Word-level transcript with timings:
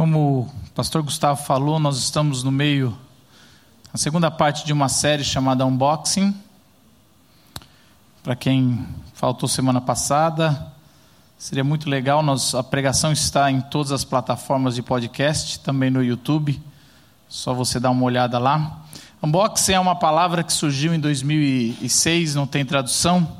Como 0.00 0.48
o 0.66 0.70
pastor 0.74 1.02
Gustavo 1.02 1.44
falou, 1.44 1.78
nós 1.78 1.98
estamos 1.98 2.42
no 2.42 2.50
meio, 2.50 2.96
a 3.92 3.98
segunda 3.98 4.30
parte 4.30 4.64
de 4.64 4.72
uma 4.72 4.88
série 4.88 5.22
chamada 5.22 5.66
Unboxing. 5.66 6.34
Para 8.22 8.34
quem 8.34 8.82
faltou 9.12 9.46
semana 9.46 9.78
passada, 9.78 10.72
seria 11.36 11.62
muito 11.62 11.86
legal. 11.90 12.22
Nós, 12.22 12.54
a 12.54 12.62
pregação 12.62 13.12
está 13.12 13.50
em 13.50 13.60
todas 13.60 13.92
as 13.92 14.02
plataformas 14.02 14.74
de 14.74 14.80
podcast, 14.80 15.60
também 15.60 15.90
no 15.90 16.02
YouTube. 16.02 16.58
Só 17.28 17.52
você 17.52 17.78
dar 17.78 17.90
uma 17.90 18.04
olhada 18.04 18.38
lá. 18.38 18.80
Unboxing 19.22 19.74
é 19.74 19.80
uma 19.80 19.96
palavra 19.96 20.42
que 20.42 20.54
surgiu 20.54 20.94
em 20.94 20.98
2006, 20.98 22.36
não 22.36 22.46
tem 22.46 22.64
tradução. 22.64 23.36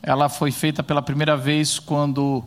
Ela 0.00 0.28
foi 0.28 0.52
feita 0.52 0.84
pela 0.84 1.02
primeira 1.02 1.36
vez 1.36 1.80
quando 1.80 2.44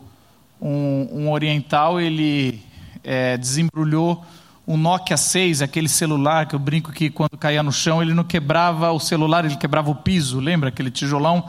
um, 0.58 1.08
um 1.12 1.30
oriental 1.30 2.00
ele 2.00 2.72
é, 3.04 3.36
desembrulhou 3.36 4.24
um 4.66 4.76
Nokia 4.76 5.16
6, 5.16 5.60
aquele 5.60 5.88
celular 5.88 6.46
que 6.46 6.54
eu 6.54 6.58
brinco 6.58 6.90
que 6.90 7.10
quando 7.10 7.36
caía 7.38 7.62
no 7.62 7.70
chão 7.70 8.02
ele 8.02 8.14
não 8.14 8.24
quebrava 8.24 8.90
o 8.92 8.98
celular, 8.98 9.44
ele 9.44 9.56
quebrava 9.56 9.90
o 9.90 9.94
piso, 9.94 10.40
lembra 10.40 10.70
aquele 10.70 10.90
tijolão? 10.90 11.46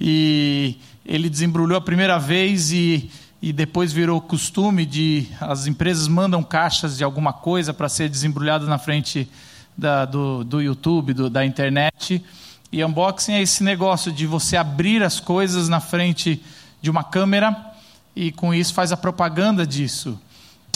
E 0.00 0.76
ele 1.04 1.28
desembrulhou 1.28 1.76
a 1.76 1.80
primeira 1.80 2.18
vez 2.18 2.70
e, 2.70 3.10
e 3.40 3.52
depois 3.52 3.92
virou 3.92 4.20
costume 4.20 4.86
de 4.86 5.26
as 5.40 5.66
empresas 5.66 6.06
mandam 6.06 6.42
caixas 6.42 6.96
de 6.96 7.02
alguma 7.04 7.32
coisa 7.32 7.74
para 7.74 7.88
ser 7.88 8.08
desembrulhado 8.08 8.66
na 8.66 8.78
frente 8.78 9.28
da, 9.76 10.04
do, 10.04 10.44
do 10.44 10.62
YouTube, 10.62 11.12
do, 11.12 11.28
da 11.28 11.44
internet. 11.44 12.24
E 12.70 12.84
unboxing 12.84 13.32
é 13.32 13.42
esse 13.42 13.64
negócio 13.64 14.12
de 14.12 14.26
você 14.26 14.56
abrir 14.56 15.02
as 15.02 15.18
coisas 15.18 15.68
na 15.68 15.80
frente 15.80 16.40
de 16.80 16.90
uma 16.90 17.02
câmera 17.02 17.72
e 18.14 18.30
com 18.30 18.54
isso 18.54 18.72
faz 18.72 18.92
a 18.92 18.96
propaganda 18.96 19.66
disso. 19.66 20.18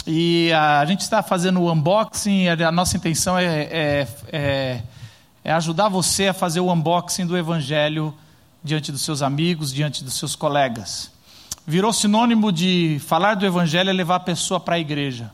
E 0.09 0.53
a, 0.53 0.85
gente 0.85 1.01
está 1.01 1.21
fazendo 1.21 1.59
o 1.59 1.69
unboxing, 1.69 2.47
a, 2.47 2.71
nossa 2.71 2.95
intenção 2.95 3.37
é, 3.37 3.45
é, 3.45 4.07
é, 4.31 4.81
é 5.43 5.51
ajudar 5.51 5.89
você 5.89 6.29
a 6.29 6.33
fazer 6.33 6.61
o 6.61 6.71
unboxing 6.71 7.25
do 7.25 7.37
Evangelho 7.37 8.13
diante 8.63 8.89
dos 8.89 9.01
seus 9.01 9.21
amigos, 9.21 9.73
diante 9.73 10.05
dos 10.05 10.13
seus 10.13 10.33
colegas. 10.33 11.11
Virou 11.65 11.91
sinônimo 11.91 12.53
de 12.53 13.01
falar 13.05 13.35
do 13.35 13.45
Evangelho 13.45 13.89
é 13.89 13.93
levar 13.93 14.15
a 14.15 14.21
pessoa 14.21 14.61
para 14.61 14.75
a 14.75 14.79
igreja. 14.79 15.29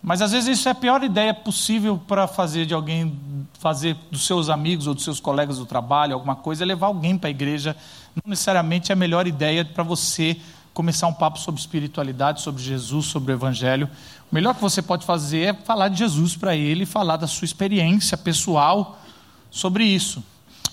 Mas 0.00 0.22
às 0.22 0.30
vezes 0.30 0.56
isso 0.60 0.68
é 0.68 0.70
a 0.70 0.74
pior 0.74 1.02
ideia 1.02 1.34
possível 1.34 2.00
para 2.06 2.28
fazer 2.28 2.66
de 2.66 2.72
alguém, 2.72 3.18
fazer 3.58 3.96
dos 4.08 4.24
seus 4.24 4.48
amigos 4.48 4.86
ou 4.86 4.94
dos 4.94 5.02
seus 5.02 5.18
colegas 5.18 5.58
do 5.58 5.66
trabalho, 5.66 6.14
alguma 6.14 6.36
coisa, 6.36 6.62
é 6.62 6.66
levar 6.66 6.86
alguém 6.86 7.18
para 7.18 7.26
a 7.26 7.30
igreja. 7.32 7.76
Não 8.14 8.30
necessariamente 8.30 8.92
é 8.92 8.94
a 8.94 8.96
melhor 8.96 9.26
ideia 9.26 9.64
para 9.64 9.82
você 9.82 10.40
começar 10.72 11.06
um 11.06 11.12
papo 11.12 11.38
sobre 11.38 11.60
espiritualidade, 11.60 12.40
sobre 12.40 12.62
Jesus, 12.62 13.06
sobre 13.06 13.32
o 13.32 13.34
Evangelho. 13.34 13.88
O 14.30 14.34
melhor 14.34 14.54
que 14.54 14.60
você 14.60 14.80
pode 14.80 15.04
fazer 15.04 15.40
é 15.40 15.52
falar 15.52 15.88
de 15.88 15.98
Jesus 15.98 16.36
para 16.36 16.54
ele, 16.54 16.86
falar 16.86 17.16
da 17.16 17.26
sua 17.26 17.44
experiência 17.44 18.16
pessoal 18.16 18.98
sobre 19.50 19.84
isso. 19.84 20.22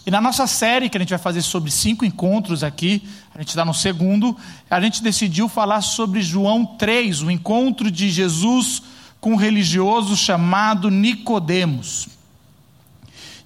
E 0.06 0.12
na 0.12 0.22
nossa 0.22 0.48
série, 0.48 0.89
que 0.89 0.95
a 0.95 1.00
gente 1.02 1.09
vai 1.09 1.20
fazer 1.20 1.42
sobre 1.42 1.70
cinco 1.70 2.06
encontros 2.06 2.64
aqui, 2.64 3.04
a 3.36 3.39
gente 3.39 3.50
está 3.50 3.66
no 3.66 3.73
segundo, 3.73 4.38
a 4.70 4.80
gente 4.80 5.04
decidiu 5.04 5.50
falar 5.50 5.81
sobre 5.81 6.22
João 6.22 6.66
3, 6.66 7.23
o 7.23 7.30
encontro 7.30 7.92
de 7.92 8.09
Jesus 8.09 8.82
com 9.20 9.34
um 9.34 9.36
religioso 9.36 10.16
chamado 10.16 10.89
Nicodemos. 10.89 12.08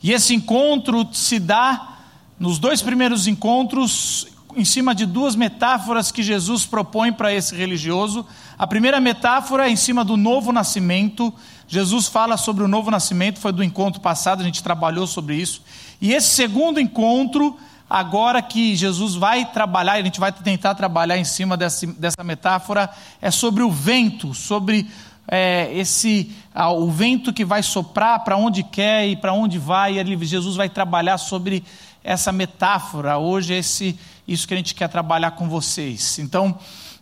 E 0.03 0.11
esse 0.11 0.35
encontro 0.35 1.07
se 1.13 1.39
dá 1.39 1.97
nos 2.39 2.59
dois 2.59 2.81
primeiros 2.81 3.27
encontros 3.27 4.27
em 4.55 4.65
cima 4.65 4.93
de 4.93 5.05
duas 5.05 5.35
metáforas 5.35 6.11
que 6.11 6.23
Jesus 6.23 6.65
propõe 6.65 7.11
para 7.11 7.33
esse 7.33 7.55
religioso. 7.55 8.25
A 8.57 8.67
primeira 8.67 8.99
metáfora 8.99 9.67
é 9.67 9.71
em 9.71 9.75
cima 9.75 10.03
do 10.03 10.17
novo 10.17 10.51
nascimento. 10.51 11.33
Jesus 11.67 12.07
fala 12.07 12.37
sobre 12.37 12.63
o 12.63 12.67
novo 12.67 12.91
nascimento, 12.91 13.39
foi 13.39 13.51
do 13.51 13.63
encontro 13.63 14.01
passado, 14.01 14.41
a 14.41 14.43
gente 14.43 14.61
trabalhou 14.61 15.07
sobre 15.07 15.35
isso. 15.35 15.61
E 16.01 16.13
esse 16.13 16.29
segundo 16.29 16.79
encontro, 16.79 17.57
agora 17.89 18.41
que 18.41 18.75
Jesus 18.75 19.15
vai 19.15 19.45
trabalhar, 19.45 19.93
a 19.93 20.01
gente 20.01 20.19
vai 20.19 20.31
tentar 20.31 20.75
trabalhar 20.75 21.17
em 21.17 21.23
cima 21.23 21.55
dessa, 21.55 21.87
dessa 21.87 22.23
metáfora, 22.23 22.89
é 23.21 23.31
sobre 23.31 23.63
o 23.63 23.71
vento, 23.71 24.33
sobre 24.33 24.89
é, 25.27 25.71
esse 25.73 26.31
ah, 26.53 26.71
o 26.71 26.91
vento 26.91 27.31
que 27.31 27.45
vai 27.45 27.63
soprar 27.63 28.23
para 28.23 28.35
onde 28.35 28.63
quer 28.63 29.07
e 29.07 29.15
para 29.15 29.31
onde 29.31 29.57
vai. 29.57 29.97
E 29.97 30.25
Jesus 30.25 30.57
vai 30.57 30.69
trabalhar 30.69 31.17
sobre 31.17 31.63
essa 32.03 32.31
metáfora. 32.31 33.17
Hoje, 33.17 33.53
esse, 33.53 33.97
isso 34.27 34.47
que 34.47 34.53
a 34.53 34.57
gente 34.57 34.75
quer 34.75 34.87
trabalhar 34.87 35.31
com 35.31 35.47
vocês. 35.47 36.19
Então, 36.19 36.57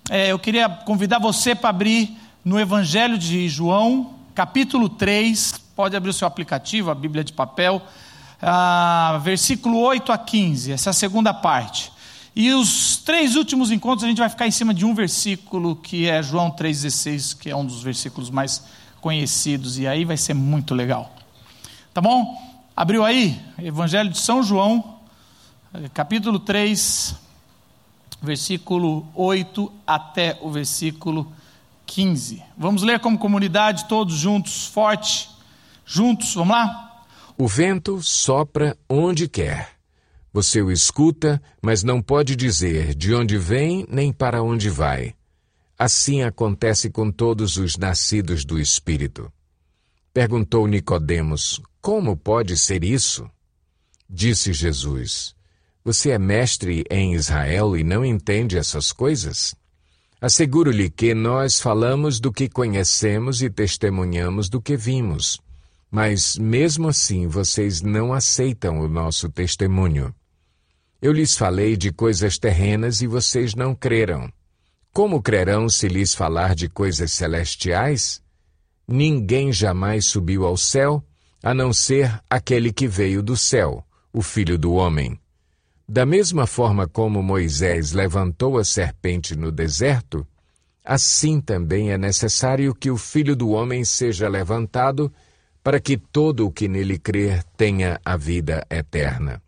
é, 0.09 0.31
eu 0.31 0.39
queria 0.39 0.67
convidar 0.69 1.19
você 1.19 1.53
para 1.53 1.69
abrir 1.69 2.17
no 2.43 2.59
Evangelho 2.59 3.17
de 3.17 3.47
João, 3.47 4.15
capítulo 4.33 4.89
3. 4.89 5.53
Pode 5.75 5.95
abrir 5.95 6.09
o 6.09 6.13
seu 6.13 6.27
aplicativo, 6.27 6.89
a 6.89 6.95
Bíblia 6.95 7.23
de 7.23 7.33
papel. 7.33 7.81
Ah, 8.41 9.19
versículo 9.21 9.79
8 9.79 10.11
a 10.11 10.17
15, 10.17 10.71
essa 10.71 10.89
é 10.89 10.91
a 10.91 10.93
segunda 10.93 11.33
parte. 11.33 11.91
E 12.35 12.53
os 12.53 12.97
três 12.97 13.35
últimos 13.35 13.69
encontros 13.69 14.05
a 14.05 14.07
gente 14.07 14.19
vai 14.19 14.29
ficar 14.29 14.47
em 14.47 14.51
cima 14.51 14.73
de 14.73 14.85
um 14.85 14.93
versículo 14.93 15.75
que 15.75 16.07
é 16.07 16.23
João 16.23 16.49
3,16, 16.49 17.37
que 17.37 17.49
é 17.49 17.55
um 17.55 17.65
dos 17.65 17.83
versículos 17.83 18.29
mais 18.29 18.63
conhecidos, 19.01 19.77
e 19.77 19.87
aí 19.87 20.05
vai 20.05 20.15
ser 20.15 20.33
muito 20.33 20.73
legal. 20.73 21.13
Tá 21.93 21.99
bom? 21.99 22.48
Abriu 22.79 23.03
aí? 23.03 23.37
Evangelho 23.61 24.09
de 24.09 24.17
São 24.17 24.41
João, 24.41 25.01
capítulo 25.93 26.39
3, 26.39 27.13
versículo 28.21 29.05
8 29.13 29.69
até 29.85 30.39
o 30.41 30.49
versículo 30.49 31.29
15. 31.85 32.41
Vamos 32.57 32.81
ler 32.81 33.01
como 33.01 33.19
comunidade, 33.19 33.85
todos 33.89 34.15
juntos, 34.15 34.67
forte, 34.67 35.29
juntos, 35.85 36.33
vamos 36.33 36.55
lá? 36.55 37.03
O 37.37 37.49
vento 37.49 38.01
sopra 38.01 38.77
onde 38.89 39.27
quer. 39.27 39.71
Você 40.31 40.61
o 40.61 40.71
escuta, 40.71 41.41
mas 41.61 41.83
não 41.83 42.01
pode 42.01 42.33
dizer 42.33 42.95
de 42.95 43.13
onde 43.13 43.37
vem 43.37 43.85
nem 43.89 44.13
para 44.13 44.41
onde 44.41 44.69
vai. 44.69 45.15
Assim 45.77 46.23
acontece 46.23 46.89
com 46.89 47.11
todos 47.11 47.57
os 47.57 47.75
nascidos 47.75 48.45
do 48.45 48.57
Espírito. 48.57 49.29
Perguntou 50.13 50.65
Nicodemos: 50.65 51.61
Como 51.81 52.17
pode 52.17 52.57
ser 52.57 52.83
isso? 52.83 53.29
Disse 54.09 54.51
Jesus: 54.51 55.35
Você 55.83 56.09
é 56.09 56.19
mestre 56.19 56.83
em 56.89 57.13
Israel 57.13 57.77
e 57.77 57.83
não 57.83 58.03
entende 58.03 58.57
essas 58.57 58.91
coisas? 58.91 59.55
Asseguro-lhe 60.21 60.89
que 60.89 61.13
nós 61.13 61.61
falamos 61.61 62.19
do 62.19 62.33
que 62.33 62.49
conhecemos 62.49 63.41
e 63.41 63.49
testemunhamos 63.49 64.49
do 64.49 64.61
que 64.61 64.75
vimos. 64.75 65.39
Mas 65.89 66.37
mesmo 66.37 66.89
assim 66.89 67.25
vocês 67.25 67.81
não 67.81 68.13
aceitam 68.13 68.79
o 68.79 68.87
nosso 68.89 69.29
testemunho. 69.29 70.13
Eu 71.01 71.13
lhes 71.13 71.37
falei 71.37 71.77
de 71.77 71.93
coisas 71.93 72.37
terrenas 72.37 73.01
e 73.01 73.07
vocês 73.07 73.55
não 73.55 73.73
creram. 73.73 74.29
Como 74.91 75.21
crerão 75.21 75.69
se 75.69 75.87
lhes 75.87 76.13
falar 76.13 76.53
de 76.53 76.67
coisas 76.67 77.13
celestiais? 77.13 78.21
Ninguém 78.85 79.53
jamais 79.53 80.07
subiu 80.07 80.45
ao 80.45 80.57
céu, 80.57 81.01
a 81.41 81.53
não 81.53 81.71
ser 81.71 82.19
aquele 82.29 82.71
que 82.71 82.87
veio 82.87 83.21
do 83.23 83.37
céu, 83.37 83.85
o 84.11 84.21
Filho 84.21 84.57
do 84.57 84.73
Homem. 84.73 85.19
Da 85.87 86.05
mesma 86.05 86.45
forma 86.45 86.87
como 86.87 87.23
Moisés 87.23 87.93
levantou 87.93 88.57
a 88.57 88.63
serpente 88.63 89.35
no 89.35 89.51
deserto, 89.51 90.25
assim 90.83 91.41
também 91.41 91.91
é 91.91 91.97
necessário 91.97 92.75
que 92.75 92.91
o 92.91 92.97
Filho 92.97 93.35
do 93.35 93.49
Homem 93.49 93.83
seja 93.83 94.27
levantado, 94.27 95.11
para 95.63 95.79
que 95.79 95.97
todo 95.97 96.45
o 96.45 96.51
que 96.51 96.67
nele 96.67 96.97
crer 96.97 97.43
tenha 97.57 97.99
a 98.03 98.15
vida 98.15 98.65
eterna. 98.69 99.41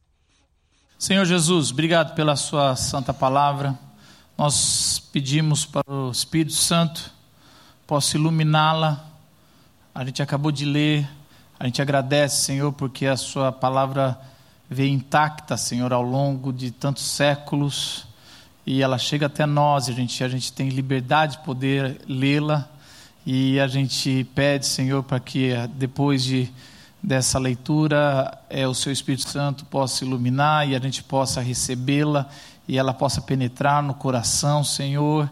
Senhor 0.98 1.26
Jesus, 1.26 1.72
obrigado 1.72 2.14
pela 2.16 2.36
Sua 2.36 2.76
santa 2.76 3.14
palavra. 3.14 3.78
Nós 4.38 5.00
pedimos 5.12 5.66
para 5.66 5.92
o 5.92 6.12
Espírito 6.12 6.54
Santo 6.54 7.12
possa 7.88 8.18
iluminá-la 8.18 9.12
a 9.94 10.06
gente 10.06 10.22
acabou 10.22 10.54
de 10.54 10.64
ler, 10.64 11.08
a 11.62 11.66
gente 11.66 11.80
agradece, 11.80 12.38
Senhor, 12.38 12.74
porque 12.74 13.06
a 13.06 13.16
Sua 13.16 13.52
palavra 13.52 14.20
veio 14.68 14.90
intacta, 14.90 15.56
Senhor, 15.56 15.94
ao 15.94 16.02
longo 16.02 16.52
de 16.52 16.72
tantos 16.72 17.04
séculos 17.04 18.08
e 18.66 18.82
ela 18.82 18.98
chega 18.98 19.28
até 19.28 19.46
nós, 19.46 19.88
a 19.88 19.92
gente, 19.92 20.24
a 20.24 20.28
gente 20.28 20.52
tem 20.52 20.70
liberdade 20.70 21.34
de 21.34 21.44
poder 21.44 22.02
lê-la 22.08 22.68
e 23.24 23.60
a 23.60 23.68
gente 23.68 24.24
pede, 24.34 24.66
Senhor, 24.66 25.04
para 25.04 25.20
que 25.20 25.52
eh, 25.52 25.68
depois 25.68 26.24
de 26.24 26.52
dessa 27.02 27.38
leitura 27.38 28.40
é, 28.50 28.68
o 28.68 28.74
Seu 28.74 28.92
Espírito 28.92 29.30
Santo 29.30 29.64
possa 29.66 30.04
iluminar 30.04 30.68
e 30.68 30.76
a 30.76 30.80
gente 30.80 31.04
possa 31.04 31.42
recebê-la 31.42 32.28
e 32.68 32.76
ela 32.76 32.92
possa 32.92 33.22
penetrar 33.22 33.84
no 33.84 33.94
coração, 33.94 34.64
Senhor, 34.64 35.30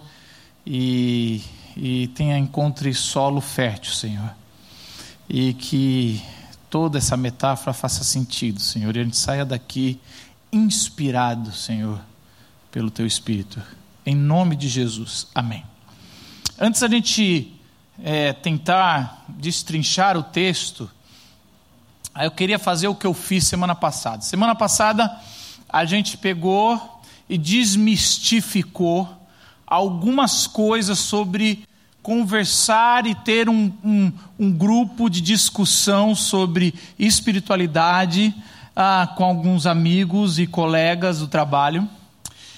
e, 0.64 1.42
e 1.76 2.08
tenha 2.10 2.38
encontre 2.38 2.94
solo 2.94 3.42
fértil, 3.42 3.94
Senhor 3.94 4.39
e 5.30 5.54
que 5.54 6.22
toda 6.70 6.98
essa 6.98 7.16
metáfora 7.16 7.72
faça 7.72 8.04
sentido, 8.04 8.60
Senhor, 8.60 8.96
e 8.96 9.00
a 9.00 9.04
gente 9.04 9.18
saia 9.18 9.46
daqui 9.46 10.00
inspirado, 10.52 11.52
Senhor, 11.52 12.00
pelo 12.72 12.90
Teu 12.90 13.06
Espírito. 13.06 13.62
Em 14.06 14.16
nome 14.16 14.56
de 14.56 14.68
Jesus. 14.68 15.28
Amém. 15.36 15.64
Antes 16.60 16.82
a 16.82 16.88
gente 16.88 17.54
é, 18.04 18.34
tentar 18.34 19.24
destrinchar 19.30 20.18
o 20.18 20.24
texto, 20.24 20.90
eu 22.20 22.32
queria 22.32 22.58
fazer 22.58 22.88
o 22.88 22.96
que 22.96 23.06
eu 23.06 23.14
fiz 23.14 23.48
semana 23.48 23.76
passada. 23.76 24.24
Semana 24.24 24.56
passada 24.56 25.16
a 25.70 25.86
gente 25.86 26.18
pegou 26.18 27.02
e 27.30 27.38
desmistificou 27.38 29.08
algumas 29.66 30.48
coisas 30.48 30.98
sobre 30.98 31.68
conversar 32.10 33.06
e 33.06 33.14
ter 33.14 33.48
um, 33.48 33.72
um, 33.86 34.12
um 34.40 34.52
grupo 34.52 35.12
de 35.12 35.22
discussão 35.22 36.16
sobre 36.16 36.74
espiritualidade 36.98 38.34
ah, 38.76 39.14
com 39.16 39.24
alguns 39.24 39.68
amigos 39.68 40.40
e 40.40 40.48
colegas 40.48 41.20
do 41.20 41.28
trabalho. 41.28 41.88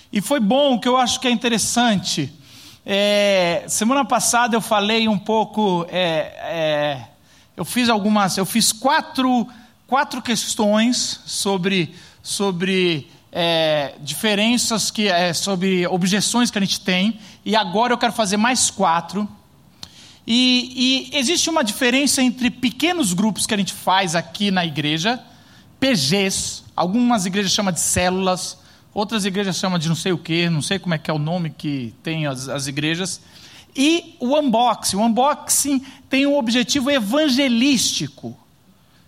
E 0.10 0.22
foi 0.22 0.40
bom, 0.40 0.80
que 0.80 0.88
eu 0.88 0.96
acho 0.96 1.20
que 1.20 1.28
é 1.28 1.32
interessante. 1.32 2.32
É, 2.86 3.66
semana 3.68 4.06
passada 4.06 4.56
eu 4.56 4.62
falei 4.62 5.10
um 5.10 5.20
pouco, 5.20 5.86
é, 5.90 6.34
é, 6.44 7.08
eu 7.58 7.66
fiz 7.66 7.90
algumas, 7.90 8.38
eu 8.38 8.46
fiz 8.46 8.72
quatro, 8.72 9.46
quatro 9.86 10.22
questões 10.22 11.20
sobre, 11.26 11.94
sobre 12.24 13.12
é, 13.34 13.96
diferenças 14.00 14.90
que, 14.90 15.10
é, 15.10 15.34
sobre 15.34 15.86
objeções 15.88 16.50
que 16.50 16.58
a 16.58 16.62
gente 16.62 16.80
tem, 16.80 17.20
e 17.44 17.54
agora 17.54 17.92
eu 17.92 17.98
quero 17.98 18.14
fazer 18.14 18.38
mais 18.38 18.72
quatro. 18.72 19.28
E, 20.26 21.10
e 21.12 21.18
existe 21.18 21.50
uma 21.50 21.64
diferença 21.64 22.22
entre 22.22 22.50
pequenos 22.50 23.14
grupos 23.14 23.46
que 23.46 23.54
a 23.54 23.58
gente 23.58 23.74
faz 23.74 24.16
aqui 24.16 24.52
na 24.52 24.66
igreja 24.66 25.20
PGs, 25.82 26.64
algumas 26.76 27.26
igrejas 27.26 27.52
chamam 27.52 27.74
de 27.74 27.80
células, 27.80 28.56
outras 28.94 29.26
igrejas 29.26 29.58
chamam 29.58 29.80
de 29.80 29.90
não 29.90 29.96
sei 29.96 30.12
o 30.12 30.18
que, 30.18 30.48
não 30.48 30.62
sei 30.62 30.78
como 30.78 30.94
é 30.94 31.00
que 31.00 31.10
é 31.10 31.14
o 31.14 31.18
nome 31.18 31.50
que 31.50 31.92
tem 32.04 32.28
as, 32.28 32.48
as 32.48 32.68
igrejas. 32.68 33.20
E 33.76 34.16
o 34.20 34.38
unboxing. 34.38 34.98
O 34.98 35.02
unboxing 35.02 35.84
tem 36.08 36.28
um 36.28 36.38
objetivo 36.38 36.92
evangelístico. 36.92 38.38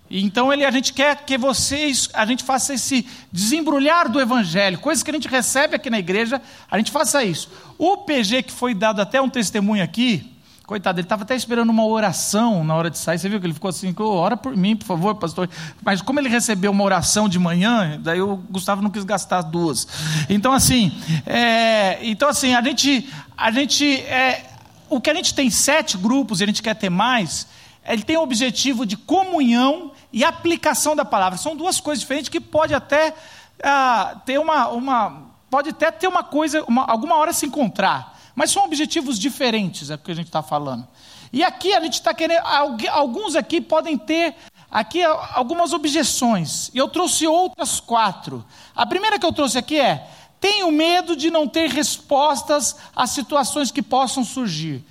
Então 0.09 0.51
ele, 0.51 0.65
a 0.65 0.71
gente 0.71 0.93
quer 0.93 1.23
que 1.25 1.37
vocês, 1.37 2.09
a 2.11 2.25
gente 2.25 2.43
faça 2.43 2.73
esse 2.73 3.05
desembrulhar 3.31 4.09
do 4.09 4.19
evangelho, 4.19 4.79
coisas 4.79 5.03
que 5.03 5.11
a 5.11 5.13
gente 5.13 5.27
recebe 5.27 5.75
aqui 5.75 5.91
na 5.91 5.99
igreja, 5.99 6.41
a 6.71 6.77
gente 6.79 6.89
faça 6.89 7.23
isso. 7.23 7.51
O 7.77 7.97
PG 7.97 8.43
que 8.43 8.51
foi 8.51 8.73
dado 8.73 8.99
até 8.99 9.21
um 9.21 9.29
testemunho 9.29 9.83
aqui, 9.83 10.32
Coitado, 10.73 10.99
ele 10.99 11.05
estava 11.05 11.21
até 11.21 11.35
esperando 11.35 11.69
uma 11.69 11.85
oração 11.85 12.63
na 12.63 12.73
hora 12.73 12.89
de 12.89 12.97
sair. 12.97 13.19
Você 13.19 13.29
viu 13.29 13.39
que 13.39 13.45
ele 13.45 13.53
ficou 13.53 13.69
assim, 13.69 13.93
ora 13.99 14.35
por 14.35 14.57
mim, 14.57 14.75
por 14.75 14.85
favor, 14.87 15.13
pastor. 15.13 15.47
Mas 15.83 16.01
como 16.01 16.19
ele 16.19 16.27
recebeu 16.27 16.71
uma 16.71 16.83
oração 16.83 17.29
de 17.29 17.37
manhã, 17.37 17.99
daí 18.01 18.19
o 18.19 18.37
Gustavo 18.37 18.81
não 18.81 18.89
quis 18.89 19.03
gastar 19.03 19.37
as 19.37 19.45
duas. 19.45 19.87
Então, 20.27 20.51
assim, 20.51 20.91
é, 21.27 21.99
então, 22.01 22.27
assim, 22.27 22.55
a 22.55 22.61
gente, 22.63 23.07
a 23.37 23.51
gente 23.51 23.85
é, 23.85 24.49
o 24.89 24.99
que 24.99 25.11
a 25.11 25.13
gente 25.13 25.35
tem 25.35 25.47
sete 25.51 25.95
grupos 25.95 26.41
e 26.41 26.43
a 26.43 26.47
gente 26.47 26.63
quer 26.63 26.73
ter 26.73 26.89
mais, 26.89 27.47
ele 27.87 28.01
tem 28.01 28.17
o 28.17 28.23
objetivo 28.23 28.83
de 28.83 28.97
comunhão 28.97 29.91
e 30.11 30.23
aplicação 30.23 30.95
da 30.95 31.05
palavra. 31.05 31.37
São 31.37 31.55
duas 31.55 31.79
coisas 31.79 32.01
diferentes 32.01 32.29
que 32.29 32.41
pode 32.41 32.73
até 32.73 33.13
ah, 33.61 34.19
ter 34.25 34.39
uma, 34.39 34.69
uma, 34.69 35.21
pode 35.51 35.69
até 35.69 35.91
ter 35.91 36.07
uma 36.07 36.23
coisa, 36.23 36.63
uma, 36.63 36.83
alguma 36.85 37.15
hora 37.17 37.31
se 37.31 37.45
encontrar. 37.45 38.12
Mas 38.35 38.51
são 38.51 38.63
objetivos 38.63 39.19
diferentes, 39.19 39.89
é 39.89 39.95
o 39.95 39.97
que 39.97 40.11
a 40.11 40.15
gente 40.15 40.27
está 40.27 40.41
falando. 40.41 40.87
E 41.31 41.43
aqui 41.43 41.73
a 41.73 41.81
gente 41.81 41.95
está 41.95 42.13
querendo. 42.13 42.43
Alguns 42.91 43.35
aqui 43.35 43.59
podem 43.59 43.97
ter 43.97 44.35
aqui 44.69 45.03
algumas 45.03 45.73
objeções. 45.73 46.69
E 46.73 46.77
eu 46.77 46.87
trouxe 46.87 47.25
outras 47.27 47.79
quatro. 47.79 48.45
A 48.75 48.85
primeira 48.85 49.17
que 49.17 49.25
eu 49.25 49.33
trouxe 49.33 49.57
aqui 49.57 49.79
é: 49.79 50.07
tenho 50.39 50.71
medo 50.71 51.15
de 51.15 51.31
não 51.31 51.47
ter 51.47 51.69
respostas 51.69 52.75
às 52.95 53.11
situações 53.11 53.71
que 53.71 53.81
possam 53.81 54.23
surgir. 54.23 54.83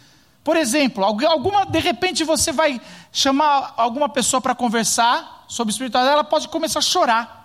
Por 0.43 0.57
exemplo, 0.57 1.05
alguma, 1.05 1.65
de 1.65 1.79
repente 1.79 2.25
você 2.25 2.51
vai 2.51 2.81
chamar 3.13 3.75
alguma 3.77 4.09
pessoa 4.09 4.41
para 4.41 4.55
conversar 4.55 5.45
sobre 5.47 5.71
espiritualidade, 5.71 6.15
ela 6.15 6.25
pode 6.25 6.49
começar 6.49 6.81
a 6.81 6.83
chorar. 6.83 7.43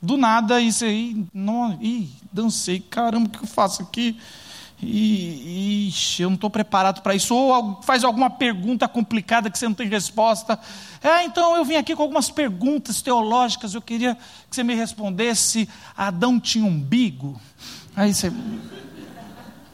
Do 0.00 0.16
nada, 0.16 0.60
isso 0.60 0.84
aí, 0.84 1.24
não, 1.32 1.78
ih, 1.80 2.10
dancei, 2.32 2.80
caramba, 2.80 3.28
o 3.28 3.30
que 3.30 3.44
eu 3.44 3.46
faço 3.46 3.82
aqui? 3.82 4.18
Ixi, 4.80 6.22
eu 6.22 6.30
não 6.30 6.34
estou 6.36 6.50
preparado 6.50 7.02
para 7.02 7.14
isso. 7.14 7.34
Ou 7.34 7.80
faz 7.82 8.04
alguma 8.04 8.30
pergunta 8.30 8.86
complicada 8.86 9.50
que 9.50 9.58
você 9.58 9.66
não 9.66 9.74
tem 9.74 9.88
resposta. 9.88 10.58
É, 11.02 11.24
então 11.24 11.56
eu 11.56 11.64
vim 11.64 11.76
aqui 11.76 11.94
com 11.94 12.02
algumas 12.02 12.30
perguntas 12.30 13.02
teológicas, 13.02 13.74
eu 13.74 13.82
queria 13.82 14.16
que 14.48 14.56
você 14.56 14.62
me 14.62 14.74
respondesse. 14.74 15.68
Adão 15.96 16.38
tinha 16.38 16.64
umbigo? 16.64 17.40
Aí 17.96 18.14
você. 18.14 18.32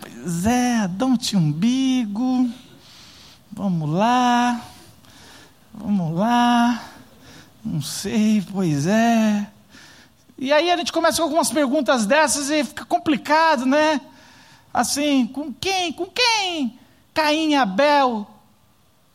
Pois 0.01 0.47
é, 0.47 0.77
Adão 0.77 1.17
tinha 1.17 1.41
umbigo. 1.41 2.51
Vamos 3.53 3.91
lá. 3.91 4.61
Vamos 5.73 6.17
lá. 6.17 6.83
Não 7.65 7.81
sei, 7.81 8.45
pois 8.53 8.87
é. 8.87 9.47
E 10.37 10.53
aí 10.53 10.71
a 10.71 10.77
gente 10.77 10.93
começa 10.93 11.19
com 11.19 11.23
algumas 11.25 11.51
perguntas 11.51 12.07
dessas 12.07 12.51
e 12.51 12.65
fica 12.65 12.85
complicado, 12.85 13.65
né? 13.65 14.01
Assim, 14.75 15.29
com 15.29 15.53
quem? 15.53 15.93
Com 15.93 16.07
quem? 16.07 16.79
Caim 17.15 17.51
e 17.51 17.55
Abel 17.55 18.29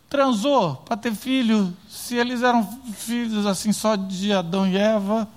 transou 0.10 0.78
para 0.78 0.96
ter 0.96 1.14
filho, 1.14 1.76
se 1.90 2.16
eles 2.16 2.42
eram 2.42 2.66
filhos 2.96 3.46
assim 3.46 3.74
só 3.74 3.98
de 3.98 4.32
Adão 4.32 4.66
e 4.66 4.78
Eva. 4.78 5.28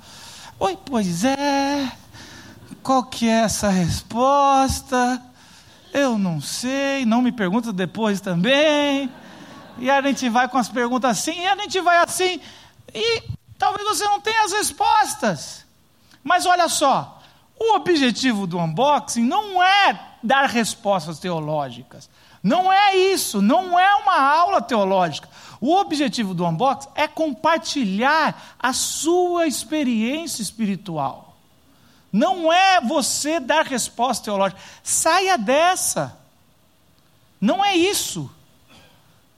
Oi, 0.61 0.79
pois 0.87 1.25
é. 1.25 1.93
Qual 2.83 3.05
que 3.05 3.29
é 3.29 3.43
essa 3.43 3.69
resposta? 3.69 5.21
Eu 5.93 6.17
não 6.17 6.41
sei, 6.41 7.05
não 7.05 7.21
me 7.21 7.33
pergunta 7.33 7.73
depois 7.73 8.21
também. 8.21 9.11
E 9.79 9.91
a 9.91 10.01
gente 10.01 10.29
vai 10.29 10.49
com 10.49 10.57
as 10.57 10.69
perguntas 10.69 11.11
assim, 11.11 11.39
e 11.39 11.47
a 11.47 11.57
gente 11.57 11.81
vai 11.81 11.99
assim, 11.99 12.41
e 12.95 13.23
talvez 13.59 13.87
você 13.89 14.05
não 14.05 14.21
tenha 14.21 14.45
as 14.45 14.53
respostas. 14.53 15.67
Mas 16.23 16.47
olha 16.47 16.69
só, 16.69 17.22
o 17.63 17.77
objetivo 17.77 18.47
do 18.47 18.59
unboxing 18.59 19.23
não 19.23 19.63
é 19.63 20.01
dar 20.23 20.47
respostas 20.47 21.19
teológicas. 21.19 22.11
Não 22.43 22.73
é 22.73 22.97
isso, 22.97 23.41
não 23.41 23.79
é 23.79 23.95
uma 23.97 24.21
aula 24.21 24.61
teológica. 24.61 25.29
O 25.61 25.77
objetivo 25.77 26.35
do 26.35 26.45
unboxing 26.45 26.89
é 26.97 27.07
compartilhar 27.07 28.57
a 28.59 28.73
sua 28.73 29.47
experiência 29.47 30.43
espiritual. 30.43 31.37
Não 32.13 32.53
é 32.53 32.81
você 32.81 33.39
dar 33.39 33.65
resposta 33.65 34.25
teológica. 34.25 34.61
Saia 34.83 35.39
dessa. 35.39 36.19
Não 37.41 37.65
é 37.65 37.77
isso. 37.77 38.31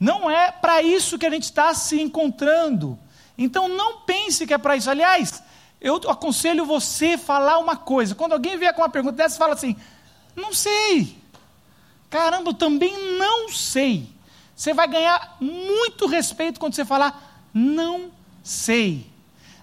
Não 0.01 0.31
é 0.31 0.51
para 0.51 0.83
isso 0.83 1.19
que 1.19 1.27
a 1.27 1.31
gente 1.31 1.45
está 1.45 1.73
se 1.75 2.01
encontrando. 2.01 2.99
Então 3.37 3.69
não 3.69 4.01
pense 4.01 4.47
que 4.47 4.55
é 4.55 4.59
para 4.59 4.77
isso. 4.77 4.91
Aliás, 4.91 5.43
eu 5.85 5.97
aconselho 6.09 6.65
você 6.65 7.19
falar 7.19 7.59
uma 7.59 7.77
coisa. 7.77 8.15
Quando 8.15 8.33
alguém 8.33 8.57
vier 8.57 8.73
com 8.75 8.81
uma 8.81 8.89
pergunta 8.89 9.17
dessa, 9.17 9.37
fala 9.37 9.53
assim: 9.53 9.77
não 10.35 10.55
sei. 10.55 11.15
Caramba, 12.09 12.51
eu 12.51 12.55
também 12.55 13.19
não 13.19 13.51
sei. 13.51 14.09
Você 14.57 14.73
vai 14.73 14.89
ganhar 14.89 15.37
muito 15.39 16.07
respeito 16.07 16.59
quando 16.59 16.75
você 16.75 16.87
falar 16.87 17.47
não 17.53 18.11
sei. 18.43 19.07